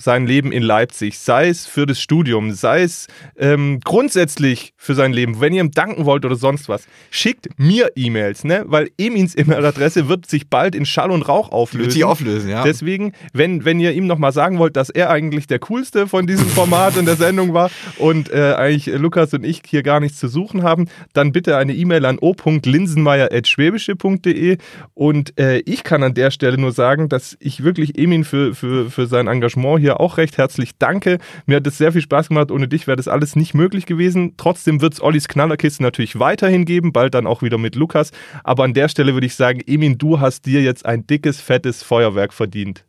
sein 0.00 0.26
Leben 0.26 0.50
in 0.50 0.62
Leipzig, 0.62 1.18
sei 1.18 1.48
es 1.48 1.66
für 1.66 1.84
das 1.84 2.00
Studium, 2.00 2.52
sei 2.52 2.82
es 2.82 3.06
ähm, 3.38 3.80
grundsätzlich 3.84 4.72
für 4.76 4.94
sein 4.94 5.12
Leben, 5.12 5.40
wenn 5.40 5.52
ihr 5.52 5.60
ihm 5.60 5.72
danken 5.72 6.06
wollt 6.06 6.24
oder 6.24 6.36
sonst 6.36 6.70
was, 6.70 6.86
schickt 7.10 7.50
mir 7.58 7.90
E-Mails, 7.94 8.44
ne? 8.44 8.64
Weil 8.66 8.88
Emins 8.96 9.36
E-Mail-Adresse 9.36 10.08
wird 10.08 10.24
sich 10.26 10.48
bald 10.48 10.74
in 10.74 10.86
Schall 10.86 11.10
und 11.10 11.28
Rauch 11.28 11.52
auflösen. 11.52 11.84
Wird 11.84 11.92
sich 11.92 12.04
auflösen, 12.04 12.48
ja. 12.48 12.64
Deswegen, 12.64 13.12
wenn, 13.34 13.66
wenn 13.66 13.78
ihr 13.78 13.92
ihm 13.92 14.06
nochmal 14.06 14.32
sagen 14.32 14.58
wollt, 14.58 14.76
dass 14.76 14.88
er 14.88 15.10
eigentlich 15.10 15.46
der 15.46 15.58
coolste 15.58 16.06
von 16.06 16.26
diesem 16.26 16.46
Format 16.48 16.96
in 16.96 17.04
der 17.04 17.16
Sendung 17.16 17.52
war 17.52 17.70
und 17.98 18.32
äh, 18.32 18.54
eigentlich 18.54 18.86
Lukas 18.86 19.34
und 19.34 19.44
ich 19.44 19.60
hier 19.66 19.82
gar 19.82 20.00
nichts 20.00 20.18
zu 20.18 20.28
suchen 20.28 20.62
haben, 20.62 20.88
dann 21.12 21.32
bitte 21.32 21.58
eine 21.58 21.74
E-Mail 21.74 22.06
an 22.06 22.16
o.linsenmeier.schwäbische.de 22.20 24.56
und 24.94 25.38
äh, 25.38 25.58
ich 25.60 25.84
kann 25.84 26.02
an 26.02 26.14
der 26.14 26.30
Stelle 26.30 26.56
nur 26.56 26.72
sagen, 26.72 27.10
dass 27.10 27.36
ich 27.40 27.62
wirklich 27.62 27.98
Emin 27.98 28.24
für, 28.24 28.54
für, 28.54 28.90
für 28.90 29.06
sein 29.06 29.26
Engagement 29.26 29.80
hier 29.80 29.89
auch 29.98 30.18
recht 30.18 30.38
herzlich 30.38 30.78
danke. 30.78 31.18
Mir 31.46 31.56
hat 31.56 31.66
es 31.66 31.78
sehr 31.78 31.92
viel 31.92 32.02
Spaß 32.02 32.28
gemacht. 32.28 32.50
Ohne 32.50 32.68
dich 32.68 32.86
wäre 32.86 32.96
das 32.96 33.08
alles 33.08 33.34
nicht 33.34 33.54
möglich 33.54 33.86
gewesen. 33.86 34.34
Trotzdem 34.36 34.80
wird 34.80 34.92
es 34.92 35.02
Ollis 35.02 35.26
Knallerkiste 35.26 35.82
natürlich 35.82 36.18
weiterhin 36.20 36.64
geben, 36.64 36.92
bald 36.92 37.14
dann 37.14 37.26
auch 37.26 37.42
wieder 37.42 37.58
mit 37.58 37.74
Lukas. 37.74 38.12
Aber 38.44 38.64
an 38.64 38.74
der 38.74 38.88
Stelle 38.88 39.14
würde 39.14 39.26
ich 39.26 39.34
sagen, 39.34 39.60
Emin, 39.66 39.98
du 39.98 40.20
hast 40.20 40.46
dir 40.46 40.62
jetzt 40.62 40.86
ein 40.86 41.06
dickes, 41.06 41.40
fettes 41.40 41.82
Feuerwerk 41.82 42.32
verdient. 42.32 42.84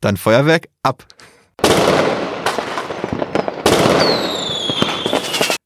Dann 0.00 0.18
Feuerwerk 0.18 0.68
ab. 0.82 1.06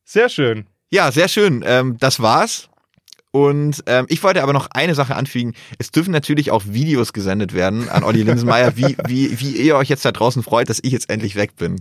Sehr 0.05 0.29
schön. 0.29 0.67
Ja, 0.91 1.13
sehr 1.13 1.29
schön. 1.29 1.63
Ähm, 1.65 1.97
das 1.99 2.21
war's. 2.21 2.70
Und 3.33 3.85
ähm, 3.87 4.07
ich 4.09 4.23
wollte 4.25 4.43
aber 4.43 4.53
noch 4.53 4.69
eine 4.73 4.95
Sache 4.95 5.15
anfügen. 5.15 5.55
Es 5.79 5.93
dürfen 5.93 6.11
natürlich 6.11 6.51
auch 6.51 6.65
Videos 6.67 7.13
gesendet 7.13 7.55
werden 7.55 7.89
an 7.89 8.03
Olli 8.03 8.23
Linsenmeier, 8.23 8.77
wie, 8.77 8.97
wie, 9.07 9.39
wie 9.39 9.53
ihr 9.53 9.77
euch 9.77 9.89
jetzt 9.89 10.05
da 10.05 10.11
draußen 10.11 10.43
freut, 10.43 10.69
dass 10.69 10.81
ich 10.83 10.91
jetzt 10.91 11.11
endlich 11.11 11.37
weg 11.37 11.55
bin. 11.57 11.81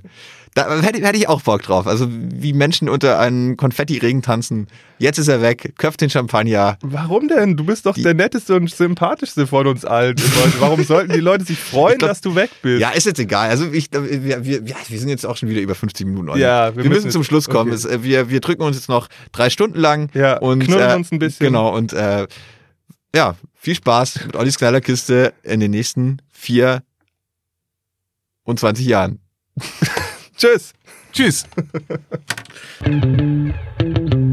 Da 0.56 0.82
hätte, 0.82 1.06
hätte 1.06 1.18
ich 1.18 1.30
auch 1.30 1.42
Bock 1.42 1.62
drauf. 1.62 1.86
Also 1.88 2.08
wie 2.10 2.54
Menschen 2.54 2.90
unter 2.90 3.20
einem 3.20 3.56
Konfetti-Regen 3.56 4.22
tanzen. 4.22 4.68
Jetzt 4.98 5.18
ist 5.20 5.28
er 5.28 5.42
weg, 5.42 5.74
köpft 5.78 6.02
den 6.02 6.10
Champagner. 6.10 6.78
Warum 6.82 7.28
denn? 7.28 7.56
Du 7.56 7.64
bist 7.64 7.86
doch 7.86 7.94
Die- 7.94 8.02
der 8.04 8.14
netteste 8.16 8.56
und 8.56 8.70
sympathischste 8.70 9.48
von 9.48 9.68
uns 9.68 9.86
allen. 9.86 10.16
Warum 10.60 10.84
sollten 10.84 11.14
die 11.14 11.20
Leute 11.20 11.46
sich 11.46 11.58
freuen, 11.60 11.98
glaub- 12.00 12.10
dass 12.10 12.22
du 12.22 12.36
weg 12.36 12.50
bist? 12.62 12.82
Ja, 12.82 12.90
ist 12.90 13.06
jetzt 13.06 13.20
egal. 13.20 13.50
Also 13.50 13.72
ich, 13.72 13.90
wir, 13.92 14.44
wir, 14.44 14.64
ja, 14.66 14.76
wir 14.88 15.00
sind 15.00 15.10
jetzt 15.10 15.26
auch 15.26 15.38
schon 15.38 15.50
wieder 15.50 15.62
über 15.62 15.76
50 15.76 16.06
Minuten. 16.08 16.30
Olli. 16.30 16.42
Ja, 16.42 16.76
wir, 16.76 16.84
wir 16.84 16.90
müssen 16.90 17.04
müssen 17.06 17.12
zum 17.12 17.24
Schluss 17.24 17.48
kommen. 17.48 17.70
okay. 17.72 17.76
Es, 17.76 17.86
äh, 17.86 18.04
wir, 18.04 18.30
wir 18.30 18.40
drücken 18.42 18.64
uns 18.64 18.76
jetzt 18.76 18.90
noch 18.90 19.08
drei 19.32 19.50
Stunden 19.50 19.80
lang 19.80 20.10
Ja, 20.14 20.38
und 20.40 20.60
knuddeln 20.64 20.90
äh, 20.92 20.96
uns 20.96 21.12
ein 21.12 21.20
bisschen. 21.20 21.46
Genau 21.46 21.74
und 21.76 21.94
äh, 21.94 22.28
ja, 23.16 23.36
viel 23.56 23.76
Spaß 23.76 24.26
mit 24.26 24.36
Ollis 24.36 24.58
Knallerkiste 24.58 25.34
in 25.44 25.60
den 25.60 25.72
nächsten 25.72 26.22
vier 26.32 26.84
und 28.44 28.60
20 28.60 28.86
Jahren. 28.86 29.20
Tschüss. 30.40 30.74
Tschüss. 31.12 31.46